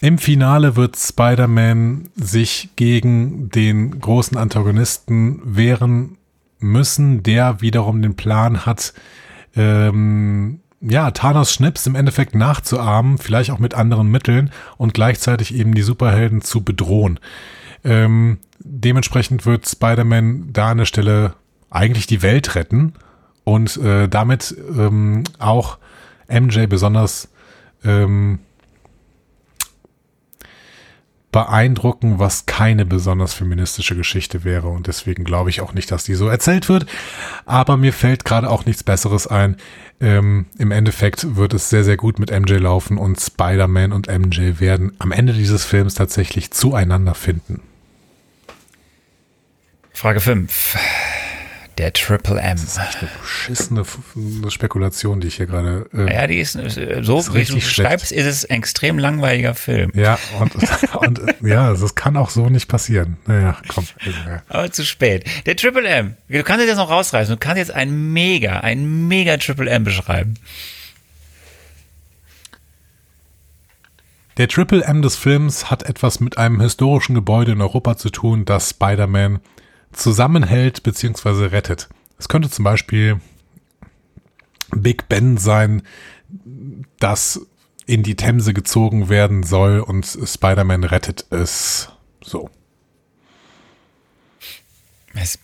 Im 0.01 0.17
Finale 0.17 0.75
wird 0.75 0.97
Spider-Man 0.97 2.09
sich 2.15 2.71
gegen 2.75 3.49
den 3.49 4.01
großen 4.01 4.35
Antagonisten 4.37 5.39
wehren 5.45 6.17
müssen, 6.59 7.23
der 7.23 7.61
wiederum 7.61 8.01
den 8.01 8.17
Plan 8.17 8.65
hat, 8.65 8.93
ähm, 9.55 10.59
ja, 10.81 11.11
Thanos 11.11 11.53
Schnips 11.53 11.87
im 11.87 11.95
Endeffekt 11.95 12.35
nachzuahmen, 12.35 13.17
vielleicht 13.17 13.51
auch 13.51 13.59
mit 13.59 13.75
anderen 13.75 14.11
Mitteln 14.11 14.51
und 14.75 14.93
gleichzeitig 14.93 15.55
eben 15.55 15.73
die 15.73 15.83
Superhelden 15.83 16.41
zu 16.41 16.65
bedrohen. 16.65 17.17
Ähm, 17.85 18.39
dementsprechend 18.63 19.45
wird 19.45 19.67
Spider-Man 19.67 20.53
da 20.53 20.71
an 20.71 20.79
der 20.79 20.85
Stelle 20.85 21.35
eigentlich 21.69 22.07
die 22.07 22.21
Welt 22.21 22.55
retten 22.55 22.93
und 23.43 23.77
äh, 23.77 24.07
damit 24.07 24.55
ähm, 24.77 25.23
auch 25.39 25.77
MJ 26.29 26.65
besonders 26.67 27.29
ähm, 27.83 28.39
beeindrucken, 31.31 32.19
was 32.19 32.45
keine 32.45 32.85
besonders 32.85 33.33
feministische 33.33 33.97
Geschichte 33.97 34.45
wäre. 34.45 34.69
Und 34.69 34.87
deswegen 34.87 35.25
glaube 35.25 35.49
ich 35.49 35.61
auch 35.61 35.73
nicht, 35.73 35.91
dass 35.91 36.05
die 36.05 36.13
so 36.13 36.27
erzählt 36.27 36.69
wird. 36.69 36.85
Aber 37.45 37.75
mir 37.75 37.91
fällt 37.91 38.23
gerade 38.23 38.49
auch 38.49 38.65
nichts 38.65 38.83
Besseres 38.83 39.27
ein. 39.27 39.57
Ähm, 39.99 40.45
Im 40.57 40.71
Endeffekt 40.71 41.35
wird 41.35 41.53
es 41.53 41.69
sehr, 41.69 41.83
sehr 41.83 41.97
gut 41.97 42.19
mit 42.19 42.31
MJ 42.31 42.53
laufen 42.53 42.97
und 42.97 43.19
Spider-Man 43.19 43.91
und 43.91 44.07
MJ 44.07 44.59
werden 44.59 44.93
am 44.99 45.11
Ende 45.11 45.33
dieses 45.33 45.65
Films 45.65 45.95
tatsächlich 45.95 46.51
zueinander 46.51 47.15
finden. 47.15 47.61
Frage 49.93 50.19
5. 50.19 50.77
Der 51.77 51.91
Triple 51.93 52.39
M. 52.39 52.51
Das 52.51 52.63
ist 52.63 52.77
eine 52.77 53.09
beschissene 53.19 54.51
Spekulation, 54.51 55.21
die 55.21 55.27
ich 55.27 55.35
hier 55.35 55.47
gerade. 55.47 55.87
Äh, 55.93 56.13
ja, 56.13 56.27
die 56.27 56.39
ist 56.39 56.55
äh, 56.55 56.99
so, 57.01 57.17
ist 57.19 57.33
wie 57.33 57.45
du 57.45 57.61
schreibst, 57.61 58.11
ist 58.11 58.25
es 58.25 58.45
ein 58.45 58.57
extrem 58.57 58.99
langweiliger 58.99 59.55
Film. 59.55 59.91
Ja, 59.95 60.19
und, 60.39 60.53
und 60.97 61.21
ja, 61.41 61.73
das 61.73 61.95
kann 61.95 62.15
auch 62.17 62.29
so 62.29 62.49
nicht 62.49 62.67
passieren. 62.67 63.17
Naja, 63.25 63.57
komm. 63.67 63.87
Aber 64.49 64.71
zu 64.71 64.85
spät. 64.85 65.25
Der 65.47 65.55
Triple 65.55 65.87
M. 65.87 66.15
Du 66.29 66.43
kannst 66.43 66.65
jetzt 66.65 66.77
noch 66.77 66.91
rausreißen. 66.91 67.35
Du 67.35 67.39
kannst 67.39 67.57
jetzt 67.57 67.71
ein 67.71 68.13
mega, 68.13 68.59
ein 68.59 69.07
mega 69.07 69.37
Triple 69.37 69.69
M 69.69 69.83
beschreiben. 69.83 70.35
Der 74.37 74.47
Triple 74.47 74.83
M 74.83 75.01
des 75.01 75.15
Films 75.15 75.71
hat 75.71 75.83
etwas 75.83 76.19
mit 76.19 76.37
einem 76.37 76.59
historischen 76.59 77.15
Gebäude 77.15 77.51
in 77.51 77.61
Europa 77.61 77.97
zu 77.97 78.09
tun, 78.09 78.45
das 78.45 78.71
Spider-Man 78.71 79.39
zusammenhält 79.93 80.83
bzw. 80.83 81.47
rettet. 81.47 81.89
Es 82.17 82.27
könnte 82.27 82.49
zum 82.49 82.63
Beispiel 82.63 83.19
Big 84.71 85.09
Ben 85.09 85.37
sein, 85.37 85.83
das 86.99 87.41
in 87.85 88.03
die 88.03 88.15
Themse 88.15 88.53
gezogen 88.53 89.09
werden 89.09 89.43
soll 89.43 89.79
und 89.79 90.05
Spider-Man 90.05 90.83
rettet 90.83 91.25
es. 91.31 91.89
So. 92.21 92.49
Es, 95.15 95.37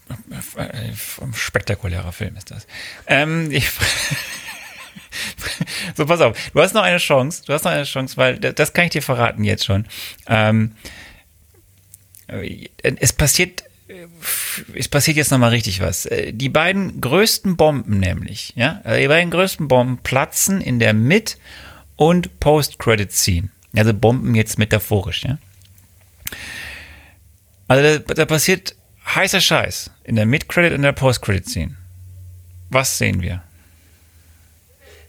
ein 0.57 1.33
spektakulärer 1.33 2.11
Film 2.11 2.35
ist 2.37 2.49
das. 2.49 2.65
Ähm, 3.05 3.51
ich, 3.51 3.69
so, 5.95 6.07
pass 6.07 6.21
auf. 6.21 6.35
Du 6.53 6.61
hast 6.61 6.73
noch 6.73 6.81
eine 6.81 6.97
Chance. 6.97 7.43
Du 7.45 7.53
hast 7.53 7.65
noch 7.65 7.71
eine 7.71 7.83
Chance, 7.83 8.17
weil 8.17 8.39
das 8.39 8.73
kann 8.73 8.85
ich 8.85 8.91
dir 8.91 9.03
verraten 9.03 9.43
jetzt 9.43 9.65
schon. 9.65 9.85
Ähm, 10.27 10.75
es 12.81 13.13
passiert 13.13 13.63
es 14.75 14.87
passiert 14.87 15.17
jetzt 15.17 15.31
nochmal 15.31 15.49
richtig 15.49 15.81
was. 15.81 16.05
Äh, 16.05 16.33
die 16.33 16.49
beiden 16.49 17.01
größten 17.01 17.57
Bomben 17.57 17.99
nämlich, 17.99 18.53
ja, 18.55 18.81
also 18.83 18.99
die 18.99 19.07
beiden 19.07 19.31
größten 19.31 19.67
Bomben 19.67 19.97
platzen 19.97 20.61
in 20.61 20.79
der 20.79 20.93
Mid- 20.93 21.37
und 21.95 22.39
Post-Credit-Scene. 22.39 23.49
Also 23.75 23.93
Bomben 23.93 24.35
jetzt 24.35 24.57
metaphorisch, 24.57 25.23
ja. 25.23 25.37
Also 27.67 27.99
da, 27.99 28.13
da 28.13 28.25
passiert 28.25 28.75
heißer 29.15 29.41
Scheiß 29.41 29.91
in 30.03 30.15
der 30.15 30.25
Mid-Credit 30.25 30.73
und 30.73 30.81
der 30.83 30.91
Post-Credit-Scene. 30.91 31.75
Was 32.69 32.97
sehen 32.97 33.21
wir? 33.21 33.43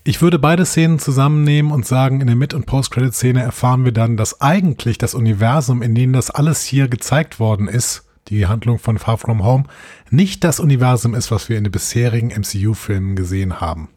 Ich 0.02 0.22
würde 0.22 0.38
beide 0.38 0.64
Szenen 0.64 0.98
zusammennehmen 0.98 1.72
und 1.72 1.86
sagen, 1.86 2.22
in 2.22 2.26
der 2.26 2.36
Mid- 2.36 2.54
und 2.54 2.64
Post-Credit-Szene 2.64 3.42
erfahren 3.42 3.84
wir 3.84 3.92
dann, 3.92 4.16
dass 4.16 4.40
eigentlich 4.40 4.96
das 4.96 5.14
Universum, 5.14 5.82
in 5.82 5.94
dem 5.94 6.14
das 6.14 6.30
alles 6.30 6.64
hier 6.64 6.88
gezeigt 6.88 7.38
worden 7.38 7.68
ist, 7.68 8.09
die 8.30 8.46
Handlung 8.46 8.78
von 8.78 8.98
Far 8.98 9.18
From 9.18 9.44
Home 9.44 9.64
nicht 10.10 10.44
das 10.44 10.60
Universum 10.60 11.14
ist, 11.14 11.30
was 11.30 11.48
wir 11.48 11.58
in 11.58 11.64
den 11.64 11.72
bisherigen 11.72 12.28
MCU-Filmen 12.28 13.16
gesehen 13.16 13.60
haben. 13.60 13.88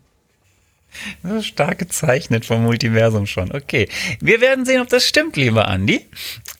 Das 1.24 1.34
ist 1.34 1.48
stark 1.48 1.80
gezeichnet 1.80 2.46
vom 2.46 2.64
Multiversum 2.64 3.26
schon. 3.26 3.52
Okay. 3.52 3.90
Wir 4.20 4.42
werden 4.42 4.66
sehen, 4.66 4.82
ob 4.82 4.90
das 4.90 5.08
stimmt, 5.08 5.36
lieber 5.36 5.68
Andi. 5.68 6.06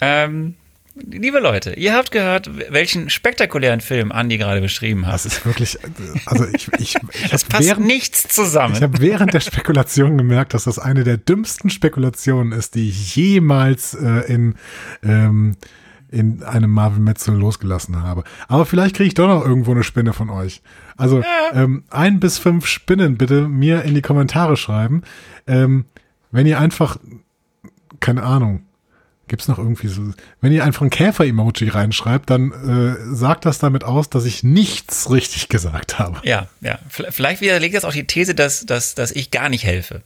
Ähm, 0.02 0.56
liebe 0.96 1.40
Leute, 1.40 1.74
ihr 1.74 1.94
habt 1.94 2.12
gehört, 2.12 2.50
welchen 2.72 3.10
spektakulären 3.10 3.82
Film 3.82 4.12
Andi 4.12 4.38
gerade 4.38 4.62
beschrieben 4.62 5.06
hat. 5.06 5.14
Das 5.14 5.26
ist 5.26 5.46
wirklich, 5.46 5.78
also 6.26 6.46
ich, 6.54 6.68
ich, 6.80 6.96
ich 6.96 7.30
das 7.32 7.44
passt 7.44 7.68
während, 7.68 7.86
nichts 7.86 8.28
zusammen. 8.28 8.76
Ich 8.76 8.82
habe 8.82 9.00
während 9.00 9.34
der 9.34 9.40
Spekulation 9.40 10.18
gemerkt, 10.18 10.54
dass 10.54 10.64
das 10.64 10.80
eine 10.80 11.04
der 11.04 11.18
dümmsten 11.18 11.70
Spekulationen 11.70 12.52
ist, 12.54 12.76
die 12.76 12.90
ich 12.90 13.16
jemals 13.16 13.94
äh, 13.94 14.32
in 14.32 14.56
ähm, 15.04 15.58
in 16.14 16.44
einem 16.44 16.70
Marvel 16.70 17.00
Metzel 17.00 17.36
losgelassen 17.36 18.02
habe. 18.04 18.24
Aber 18.48 18.66
vielleicht 18.66 18.96
kriege 18.96 19.08
ich 19.08 19.14
doch 19.16 19.28
noch 19.28 19.44
irgendwo 19.44 19.72
eine 19.72 19.84
Spinne 19.84 20.14
von 20.14 20.30
euch. 20.30 20.62
Also 20.96 21.24
ähm, 21.54 21.84
ein 21.90 22.20
bis 22.20 22.38
fünf 22.38 22.68
Spinnen 22.68 23.18
bitte 23.18 23.48
mir 23.48 23.84
in 23.84 23.96
die 23.96 24.02
Kommentare 24.02 24.56
schreiben. 24.56 25.02
Ähm, 25.48 25.86
wenn 26.32 26.46
ihr 26.46 26.60
einfach, 26.60 26.98
keine 28.00 28.24
Ahnung, 28.24 28.64
gibt's 29.28 29.48
noch 29.48 29.58
irgendwie 29.58 29.88
so, 29.88 30.12
wenn 30.42 30.52
ihr 30.52 30.64
einfach 30.64 30.84
ein 30.84 30.92
Käfer-Emoji 30.92 31.70
reinschreibt, 31.70 32.30
dann 32.30 32.52
äh, 32.52 33.16
sagt 33.16 33.46
das 33.46 33.58
damit 33.58 33.84
aus, 33.84 34.10
dass 34.10 34.26
ich 34.26 34.44
nichts 34.44 35.10
richtig 35.10 35.50
gesagt 35.50 35.98
habe. 35.98 36.20
Ja, 36.24 36.48
ja. 36.62 36.78
Vielleicht 36.90 37.42
widerlegt 37.42 37.76
das 37.76 37.86
auch 37.86 37.94
die 37.94 38.06
These, 38.06 38.36
dass, 38.36 38.66
dass, 38.66 38.94
dass 38.94 39.12
ich 39.12 39.32
gar 39.32 39.50
nicht 39.50 39.64
helfe. 39.64 40.04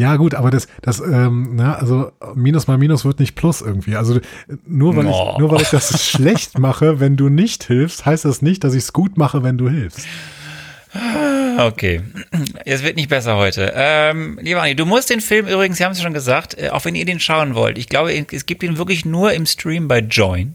Ja, 0.00 0.16
gut, 0.16 0.34
aber 0.34 0.50
das, 0.50 0.66
das, 0.80 0.98
ähm, 1.00 1.50
na, 1.56 1.74
also 1.74 2.10
Minus 2.34 2.66
mal 2.66 2.78
Minus 2.78 3.04
wird 3.04 3.20
nicht 3.20 3.34
Plus 3.34 3.60
irgendwie. 3.60 3.96
Also 3.96 4.18
nur 4.66 4.96
weil 4.96 5.04
oh. 5.04 5.32
ich, 5.34 5.38
nur 5.38 5.50
weil 5.50 5.60
ich 5.60 5.68
das 5.68 6.02
schlecht 6.08 6.58
mache, 6.58 7.00
wenn 7.00 7.18
du 7.18 7.28
nicht 7.28 7.64
hilfst, 7.64 8.06
heißt 8.06 8.24
das 8.24 8.40
nicht, 8.40 8.64
dass 8.64 8.72
ich 8.72 8.84
es 8.84 8.94
gut 8.94 9.18
mache, 9.18 9.42
wenn 9.42 9.58
du 9.58 9.68
hilfst. 9.68 10.06
Okay, 11.58 12.00
es 12.64 12.82
wird 12.82 12.96
nicht 12.96 13.10
besser 13.10 13.36
heute. 13.36 13.74
Ähm, 13.76 14.38
lieber 14.40 14.62
Anni, 14.62 14.74
du 14.74 14.86
musst 14.86 15.10
den 15.10 15.20
Film 15.20 15.46
übrigens, 15.46 15.76
Sie 15.76 15.84
haben 15.84 15.92
es 15.92 16.00
schon 16.00 16.14
gesagt, 16.14 16.56
äh, 16.56 16.70
auch 16.70 16.86
wenn 16.86 16.94
ihr 16.94 17.04
den 17.04 17.20
schauen 17.20 17.54
wollt, 17.54 17.76
ich 17.76 17.90
glaube, 17.90 18.14
es 18.32 18.46
gibt 18.46 18.62
ihn 18.62 18.78
wirklich 18.78 19.04
nur 19.04 19.34
im 19.34 19.44
Stream 19.44 19.86
bei 19.86 19.98
Join. 19.98 20.54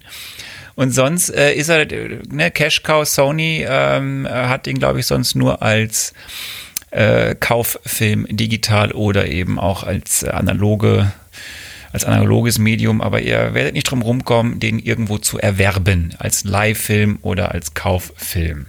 Und 0.74 0.90
sonst 0.90 1.30
äh, 1.30 1.54
ist 1.54 1.70
er, 1.70 1.82
äh, 1.92 2.20
ne, 2.32 2.50
Cash 2.50 2.82
Cow 2.82 3.08
Sony 3.08 3.64
ähm, 3.70 4.28
hat 4.28 4.66
ihn, 4.66 4.80
glaube 4.80 5.02
ich, 5.02 5.06
sonst 5.06 5.36
nur 5.36 5.62
als 5.62 6.14
äh, 6.96 7.36
Kauffilm 7.36 8.26
digital 8.30 8.94
oder 8.94 9.28
eben 9.28 9.60
auch 9.60 9.84
als 9.84 10.24
analoge 10.24 11.12
als 11.92 12.04
analoges 12.04 12.60
Medium, 12.60 13.00
aber 13.00 13.22
ihr 13.22 13.54
werdet 13.54 13.74
nicht 13.74 13.90
drum 13.90 14.02
rumkommen, 14.02 14.60
den 14.60 14.80
irgendwo 14.80 15.18
zu 15.18 15.40
erwerben, 15.40 16.14
als 16.20 16.44
Live-Film 16.44 17.20
oder 17.22 17.52
als 17.54 17.74
Kauffilm. 17.74 18.66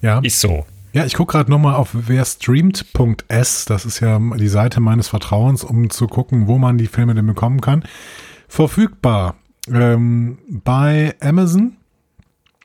Ja. 0.00 0.18
Ist 0.20 0.40
so. 0.40 0.64
Ja, 0.94 1.04
ich 1.04 1.12
gucke 1.12 1.32
gerade 1.32 1.50
nochmal 1.50 1.74
auf 1.74 1.90
werstreamt.s, 1.92 3.66
das 3.66 3.84
ist 3.84 4.00
ja 4.00 4.18
die 4.18 4.48
Seite 4.48 4.80
meines 4.80 5.08
Vertrauens, 5.08 5.62
um 5.62 5.90
zu 5.90 6.06
gucken, 6.06 6.46
wo 6.46 6.56
man 6.56 6.78
die 6.78 6.86
Filme 6.86 7.14
denn 7.14 7.26
bekommen 7.26 7.60
kann. 7.60 7.84
Verfügbar 8.48 9.36
ähm, 9.70 10.38
bei 10.48 11.14
Amazon, 11.20 11.76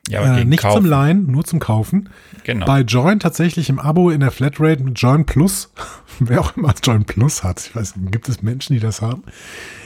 ja, 0.08 0.38
äh, 0.38 0.44
nicht 0.44 0.62
kaufen. 0.62 0.82
zum 0.82 0.86
Leihen, 0.86 1.30
nur 1.30 1.44
zum 1.44 1.58
Kaufen. 1.58 2.08
Genau. 2.44 2.66
Bei 2.66 2.80
Join 2.80 3.20
tatsächlich 3.20 3.68
im 3.68 3.78
Abo 3.78 4.10
in 4.10 4.20
der 4.20 4.30
Flatrate 4.30 4.82
mit 4.82 4.98
Join 5.00 5.26
Plus. 5.26 5.72
Wer 6.18 6.40
auch 6.40 6.56
immer 6.56 6.74
Join 6.82 7.04
Plus 7.04 7.44
hat. 7.44 7.60
Ich 7.60 7.76
weiß 7.76 7.96
nicht, 7.96 8.12
gibt 8.12 8.28
es 8.28 8.42
Menschen, 8.42 8.74
die 8.74 8.80
das 8.80 9.02
haben? 9.02 9.22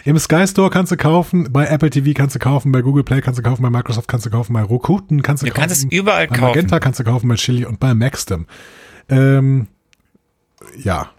Im 0.04 0.18
Sky 0.18 0.46
Store 0.46 0.70
kannst 0.70 0.92
du 0.92 0.96
kaufen, 0.96 1.52
bei 1.52 1.66
Apple 1.66 1.90
TV 1.90 2.12
kannst 2.14 2.34
du 2.34 2.38
kaufen, 2.38 2.72
bei 2.72 2.82
Google 2.82 3.04
Play 3.04 3.20
kannst 3.20 3.38
du 3.38 3.42
kaufen, 3.42 3.62
bei 3.62 3.70
Microsoft 3.70 4.08
kannst 4.08 4.26
du 4.26 4.30
kaufen, 4.30 4.52
bei 4.52 4.62
Rokuten 4.62 5.22
kannst 5.22 5.42
du, 5.42 5.46
du 5.46 5.52
kaufen. 5.52 5.62
Du 5.62 5.68
kannst 5.68 5.84
es 5.84 5.90
überall 5.90 6.26
bei 6.26 6.36
kaufen. 6.36 6.40
Bei 6.40 6.48
Magenta 6.48 6.80
kannst 6.80 7.00
du 7.00 7.04
kaufen, 7.04 7.28
bei 7.28 7.34
Chili 7.36 7.64
und 7.64 7.80
bei 7.80 7.94
Maxdom. 7.94 8.46
Ähm, 9.08 9.66
ja, 10.82 11.10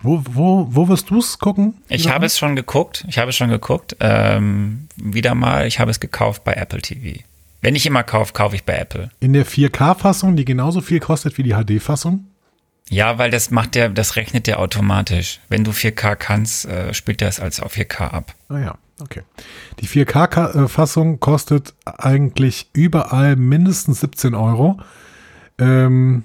wo, 0.00 0.22
wo, 0.30 0.68
wo 0.70 0.88
wirst 0.88 1.10
du 1.10 1.18
es 1.18 1.38
gucken? 1.38 1.74
Ich 1.88 2.08
habe 2.08 2.26
es 2.26 2.38
schon 2.38 2.54
geguckt. 2.54 3.04
Ich 3.08 3.18
habe 3.18 3.30
es 3.30 3.36
schon 3.36 3.50
geguckt. 3.50 3.96
Ähm, 4.00 4.86
wieder 4.96 5.34
mal, 5.34 5.66
ich 5.66 5.80
habe 5.80 5.90
es 5.90 5.98
gekauft 5.98 6.44
bei 6.44 6.52
Apple 6.52 6.80
TV. 6.80 7.20
Wenn 7.60 7.74
ich 7.74 7.86
immer 7.86 8.04
kaufe, 8.04 8.32
kaufe 8.32 8.54
ich 8.54 8.64
bei 8.64 8.76
Apple. 8.76 9.10
In 9.20 9.32
der 9.32 9.44
4K-Fassung, 9.44 10.36
die 10.36 10.44
genauso 10.44 10.80
viel 10.80 11.00
kostet 11.00 11.38
wie 11.38 11.42
die 11.42 11.54
HD-Fassung? 11.54 12.26
Ja, 12.88 13.18
weil 13.18 13.30
das 13.30 13.50
macht 13.50 13.74
der, 13.74 13.88
das 13.88 14.16
rechnet 14.16 14.46
der 14.46 14.60
automatisch. 14.60 15.40
Wenn 15.48 15.64
du 15.64 15.72
4K 15.72 16.16
kannst, 16.16 16.66
äh, 16.66 16.94
spielt 16.94 17.20
der 17.20 17.28
es 17.28 17.40
als 17.40 17.60
auf 17.60 17.74
4K 17.74 18.08
ab. 18.08 18.34
Ah 18.48 18.58
ja, 18.58 18.78
okay. 19.00 19.22
Die 19.80 19.88
4K-Fassung 19.88 21.20
kostet 21.20 21.74
eigentlich 21.84 22.70
überall 22.72 23.36
mindestens 23.36 24.00
17 24.00 24.34
Euro. 24.34 24.80
Ähm, 25.58 26.24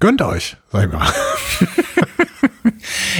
gönnt 0.00 0.20
euch, 0.20 0.56
sag 0.72 0.86
ich 0.86 0.92
mal. 0.92 1.08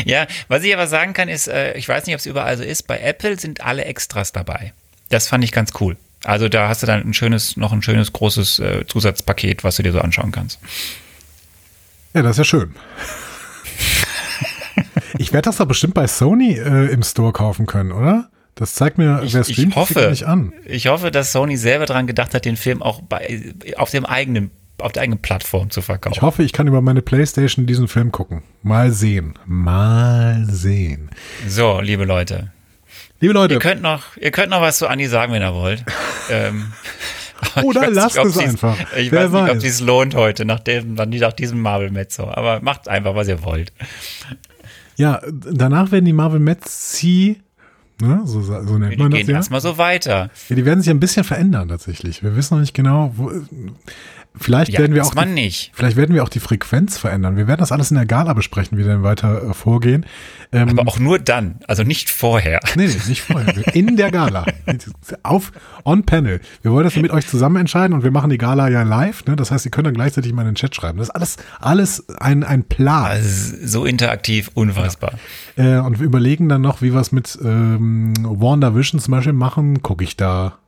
ja, 0.04 0.26
was 0.48 0.64
ich 0.64 0.74
aber 0.74 0.88
sagen 0.88 1.14
kann, 1.14 1.28
ist, 1.28 1.48
äh, 1.48 1.74
ich 1.74 1.88
weiß 1.88 2.06
nicht, 2.06 2.16
ob 2.16 2.18
es 2.18 2.26
überall 2.26 2.56
so 2.56 2.64
ist, 2.64 2.88
bei 2.88 2.98
Apple 2.98 3.38
sind 3.38 3.62
alle 3.62 3.84
Extras 3.84 4.32
dabei. 4.32 4.74
Das 5.08 5.28
fand 5.28 5.44
ich 5.44 5.52
ganz 5.52 5.72
cool. 5.80 5.96
Also 6.24 6.48
da 6.48 6.68
hast 6.68 6.82
du 6.82 6.86
dann 6.86 7.02
ein 7.02 7.14
schönes, 7.14 7.56
noch 7.56 7.72
ein 7.72 7.82
schönes 7.82 8.12
großes 8.12 8.58
äh, 8.58 8.84
Zusatzpaket, 8.86 9.64
was 9.64 9.76
du 9.76 9.82
dir 9.82 9.92
so 9.92 10.00
anschauen 10.00 10.32
kannst. 10.32 10.58
Ja, 12.14 12.22
das 12.22 12.32
ist 12.32 12.38
ja 12.38 12.44
schön. 12.44 12.74
ich 15.18 15.32
werde 15.32 15.46
das 15.46 15.56
doch 15.56 15.66
bestimmt 15.66 15.94
bei 15.94 16.06
Sony 16.06 16.54
äh, 16.58 16.86
im 16.92 17.02
Store 17.02 17.32
kaufen 17.32 17.66
können, 17.66 17.92
oder? 17.92 18.28
Das 18.54 18.74
zeigt 18.74 18.98
mir, 18.98 19.22
Ich, 19.22 19.34
wer 19.34 19.42
ich 19.42 19.52
streamt, 19.52 19.76
hoffe, 19.76 19.94
kriegt 19.94 20.10
nicht 20.10 20.24
an. 20.26 20.52
ich 20.64 20.88
hoffe, 20.88 21.10
dass 21.12 21.30
Sony 21.30 21.56
selber 21.56 21.86
daran 21.86 22.06
gedacht 22.08 22.34
hat, 22.34 22.44
den 22.44 22.56
Film 22.56 22.82
auch 22.82 23.00
bei, 23.02 23.54
auf 23.76 23.90
dem 23.90 24.04
eigenen, 24.04 24.50
auf 24.78 24.90
der 24.92 25.02
eigenen 25.04 25.22
Plattform 25.22 25.70
zu 25.70 25.80
verkaufen. 25.80 26.14
Ich 26.16 26.22
hoffe, 26.22 26.42
ich 26.42 26.52
kann 26.52 26.66
über 26.66 26.80
meine 26.80 27.00
Playstation 27.02 27.66
diesen 27.66 27.86
Film 27.86 28.10
gucken. 28.10 28.42
Mal 28.62 28.90
sehen. 28.90 29.34
Mal 29.46 30.44
sehen. 30.50 31.10
So, 31.46 31.80
liebe 31.80 32.04
Leute, 32.04 32.50
Liebe 33.20 33.34
Leute, 33.34 33.54
ihr 33.54 33.60
könnt 33.60 33.82
noch, 33.82 34.16
ihr 34.16 34.30
könnt 34.30 34.50
noch 34.50 34.60
was 34.60 34.78
zu 34.78 34.86
Andi 34.86 35.06
sagen, 35.06 35.32
wenn 35.32 35.42
ihr 35.42 35.52
wollt. 35.54 35.84
ähm, 36.30 36.72
Oder 37.62 37.82
weiß 37.82 37.94
lasst 37.94 38.16
nicht, 38.16 38.26
es 38.26 38.38
einfach. 38.38 38.76
Ich 38.96 39.10
Wer 39.10 39.24
weiß 39.24 39.32
nicht, 39.32 39.50
ob 39.50 39.56
weiß. 39.56 39.64
es 39.64 39.80
lohnt 39.80 40.14
heute 40.14 40.44
nach 40.44 40.60
dem, 40.60 40.94
nach 40.94 41.32
diesem 41.32 41.60
Marvel 41.60 41.90
Mezzo. 41.90 42.28
Aber 42.28 42.60
macht 42.60 42.88
einfach, 42.88 43.14
was 43.16 43.26
ihr 43.26 43.42
wollt. 43.42 43.72
ja, 44.96 45.20
danach 45.32 45.90
werden 45.90 46.04
die 46.04 46.12
Marvel 46.12 46.38
Metzi, 46.38 47.40
ne, 48.00 48.20
so, 48.24 48.40
so 48.40 48.78
nennt 48.78 48.92
Die 48.92 48.96
man 48.98 49.10
das 49.10 49.18
gehen 49.18 49.30
ja. 49.30 49.36
erstmal 49.36 49.60
so 49.60 49.78
weiter. 49.78 50.30
ja. 50.48 50.56
Die 50.56 50.64
werden 50.64 50.80
sich 50.80 50.90
ein 50.90 51.00
bisschen 51.00 51.24
verändern 51.24 51.68
tatsächlich. 51.68 52.22
Wir 52.22 52.36
wissen 52.36 52.54
noch 52.54 52.60
nicht 52.60 52.74
genau, 52.74 53.12
wo, 53.16 53.32
vielleicht 54.38 54.72
Ja, 54.72 54.80
werden 54.80 54.94
wir 54.94 55.04
auch 55.04 55.14
die, 55.14 55.26
nicht. 55.26 55.72
Vielleicht 55.74 55.96
werden 55.96 56.14
wir 56.14 56.22
auch 56.22 56.28
die 56.28 56.40
Frequenz 56.40 56.98
verändern. 56.98 57.36
Wir 57.36 57.46
werden 57.46 57.60
das 57.60 57.72
alles 57.72 57.90
in 57.90 57.96
der 57.96 58.06
Gala 58.06 58.32
besprechen, 58.32 58.78
wie 58.78 58.84
wir 58.84 58.92
dann 58.92 59.02
weiter 59.02 59.50
äh, 59.50 59.54
vorgehen. 59.54 60.06
Ähm, 60.52 60.70
Aber 60.70 60.88
auch 60.88 60.98
nur 60.98 61.18
dann, 61.18 61.60
also 61.66 61.82
nicht 61.82 62.10
vorher. 62.10 62.60
Nee, 62.74 62.86
nee, 62.86 62.96
nicht 63.08 63.22
vorher. 63.22 63.74
In 63.74 63.96
der 63.96 64.10
Gala. 64.10 64.46
Auf, 65.22 65.52
on 65.84 66.04
panel. 66.04 66.40
Wir 66.62 66.72
wollen 66.72 66.84
das 66.84 66.96
mit 66.96 67.10
euch 67.10 67.26
zusammen 67.26 67.56
entscheiden 67.56 67.94
und 67.94 68.02
wir 68.04 68.10
machen 68.10 68.30
die 68.30 68.38
Gala 68.38 68.68
ja 68.68 68.82
live. 68.82 69.24
Ne? 69.26 69.36
Das 69.36 69.50
heißt, 69.50 69.64
ihr 69.66 69.70
könnt 69.70 69.86
dann 69.86 69.94
gleichzeitig 69.94 70.32
mal 70.32 70.42
in 70.42 70.48
den 70.48 70.54
Chat 70.54 70.74
schreiben. 70.74 70.98
Das 70.98 71.08
ist 71.08 71.14
alles, 71.14 71.36
alles 71.60 72.08
ein, 72.20 72.44
ein 72.44 72.64
Plan. 72.64 73.04
Also 73.04 73.56
so 73.62 73.84
interaktiv, 73.84 74.50
unfassbar. 74.54 75.12
Äh, 75.56 75.78
und 75.78 75.98
wir 75.98 76.06
überlegen 76.06 76.48
dann 76.48 76.62
noch, 76.62 76.82
wie 76.82 76.92
wir 76.94 77.00
es 77.00 77.12
mit 77.12 77.38
ähm, 77.42 78.14
WandaVision 78.22 79.00
zum 79.00 79.12
Beispiel 79.12 79.32
machen. 79.32 79.82
Gucke 79.82 80.04
ich 80.04 80.16
da 80.16 80.58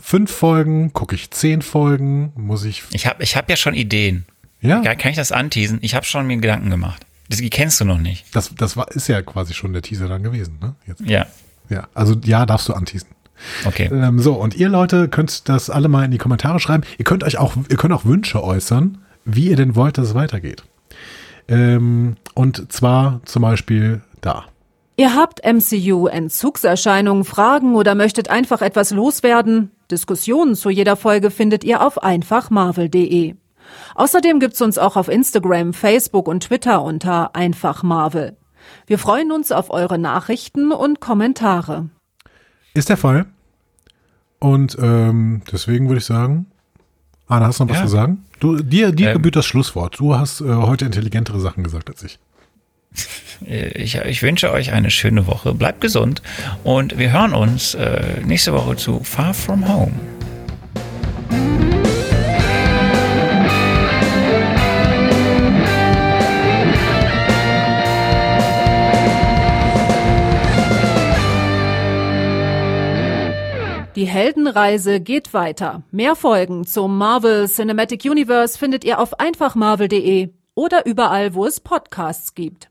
fünf 0.00 0.30
Folgen? 0.30 0.92
Gucke 0.92 1.14
ich 1.14 1.30
zehn 1.30 1.62
Folgen? 1.62 2.32
Muss 2.36 2.64
ich. 2.64 2.82
Ich 2.92 3.06
habe 3.06 3.22
ich 3.22 3.36
hab 3.36 3.48
ja 3.50 3.56
schon 3.56 3.74
Ideen. 3.74 4.24
Ja, 4.60 4.80
Kann 4.94 5.10
ich 5.10 5.16
das 5.16 5.32
anteasen? 5.32 5.78
Ich 5.82 5.94
habe 5.94 6.04
schon 6.06 6.26
mir 6.26 6.36
Gedanken 6.38 6.70
gemacht. 6.70 7.06
Das 7.28 7.38
die 7.38 7.50
kennst 7.50 7.80
du 7.80 7.84
noch 7.84 7.98
nicht. 7.98 8.24
das, 8.34 8.54
das 8.54 8.76
war, 8.76 8.90
ist 8.92 9.08
ja 9.08 9.20
quasi 9.22 9.52
schon 9.54 9.72
der 9.72 9.82
Teaser 9.82 10.08
dann 10.08 10.22
gewesen. 10.22 10.58
Ne? 10.60 10.74
Jetzt. 10.86 11.00
Ja, 11.02 11.26
Ja, 11.68 11.88
also 11.94 12.16
ja, 12.24 12.46
darfst 12.46 12.68
du 12.68 12.72
anteasen. 12.72 13.08
okay. 13.64 13.88
Ähm, 13.92 14.18
so, 14.20 14.34
und 14.34 14.54
ihr 14.54 14.68
Leute 14.68 15.08
könnt 15.08 15.48
das 15.48 15.68
alle 15.70 15.88
mal 15.88 16.04
in 16.04 16.10
die 16.10 16.18
Kommentare 16.18 16.58
schreiben. 16.60 16.84
Ihr 16.98 17.04
könnt 17.04 17.22
euch 17.24 17.38
auch, 17.38 17.54
ihr 17.68 17.76
könnt 17.76 17.92
auch 17.92 18.04
Wünsche 18.04 18.42
äußern, 18.42 18.98
wie 19.24 19.50
ihr 19.50 19.56
denn 19.56 19.74
wollt, 19.76 19.98
dass 19.98 20.08
es 20.08 20.14
weitergeht. 20.14 20.62
Ähm, 21.48 22.16
und 22.34 22.72
zwar 22.72 23.20
zum 23.24 23.42
Beispiel 23.42 24.00
da. 24.20 24.46
Ihr 24.98 25.14
habt 25.14 25.42
MCU-Entzugserscheinungen, 25.44 27.24
Fragen 27.24 27.74
oder 27.74 27.94
möchtet 27.94 28.30
einfach 28.30 28.62
etwas 28.62 28.90
loswerden? 28.92 29.70
Diskussionen 29.90 30.54
zu 30.54 30.70
jeder 30.70 30.96
Folge 30.96 31.30
findet 31.30 31.64
ihr 31.64 31.82
auf 31.86 32.02
einfachmarvel.de. 32.02 33.34
Außerdem 33.94 34.40
gibt's 34.40 34.62
uns 34.62 34.78
auch 34.78 34.96
auf 34.96 35.08
Instagram, 35.08 35.74
Facebook 35.74 36.28
und 36.28 36.44
Twitter 36.44 36.82
unter 36.82 37.34
einfachmarvel. 37.36 38.36
Wir 38.86 38.98
freuen 38.98 39.32
uns 39.32 39.52
auf 39.52 39.70
eure 39.70 39.98
Nachrichten 39.98 40.72
und 40.72 41.00
Kommentare. 41.00 41.90
Ist 42.74 42.88
der 42.88 42.96
Fall. 42.96 43.26
Und 44.38 44.76
ähm, 44.80 45.42
deswegen 45.52 45.88
würde 45.88 45.98
ich 45.98 46.04
sagen, 46.06 46.46
Anna, 47.26 47.46
hast 47.46 47.60
du 47.60 47.64
noch 47.64 47.70
was 47.70 47.78
Ja. 47.78 47.84
zu 47.84 47.90
sagen? 47.90 48.24
Du, 48.40 48.56
dir 48.56 48.92
dir 48.92 49.08
Ähm. 49.08 49.14
gebührt 49.14 49.36
das 49.36 49.46
Schlusswort. 49.46 49.98
Du 49.98 50.16
hast 50.16 50.40
äh, 50.40 50.44
heute 50.54 50.84
intelligentere 50.84 51.40
Sachen 51.40 51.64
gesagt 51.64 51.90
als 51.90 52.02
ich. 52.02 52.18
Ich, 53.44 53.96
ich 53.96 54.22
wünsche 54.22 54.52
euch 54.52 54.72
eine 54.72 54.90
schöne 54.90 55.26
Woche. 55.26 55.54
Bleibt 55.54 55.80
gesund 55.80 56.22
und 56.64 56.98
wir 56.98 57.12
hören 57.12 57.34
uns 57.34 57.74
äh, 57.74 58.20
nächste 58.24 58.52
Woche 58.52 58.76
zu 58.76 59.00
Far 59.02 59.34
From 59.34 59.68
Home. 59.68 59.92
Die 73.96 74.06
Heldenreise 74.06 75.00
geht 75.00 75.32
weiter. 75.32 75.82
Mehr 75.90 76.16
Folgen 76.16 76.66
zum 76.66 76.98
Marvel 76.98 77.48
Cinematic 77.48 78.04
Universe 78.04 78.58
findet 78.58 78.84
ihr 78.84 79.00
auf 79.00 79.18
einfachmarvel.de 79.18 80.28
oder 80.54 80.84
überall, 80.84 81.34
wo 81.34 81.46
es 81.46 81.60
Podcasts 81.60 82.34
gibt. 82.34 82.68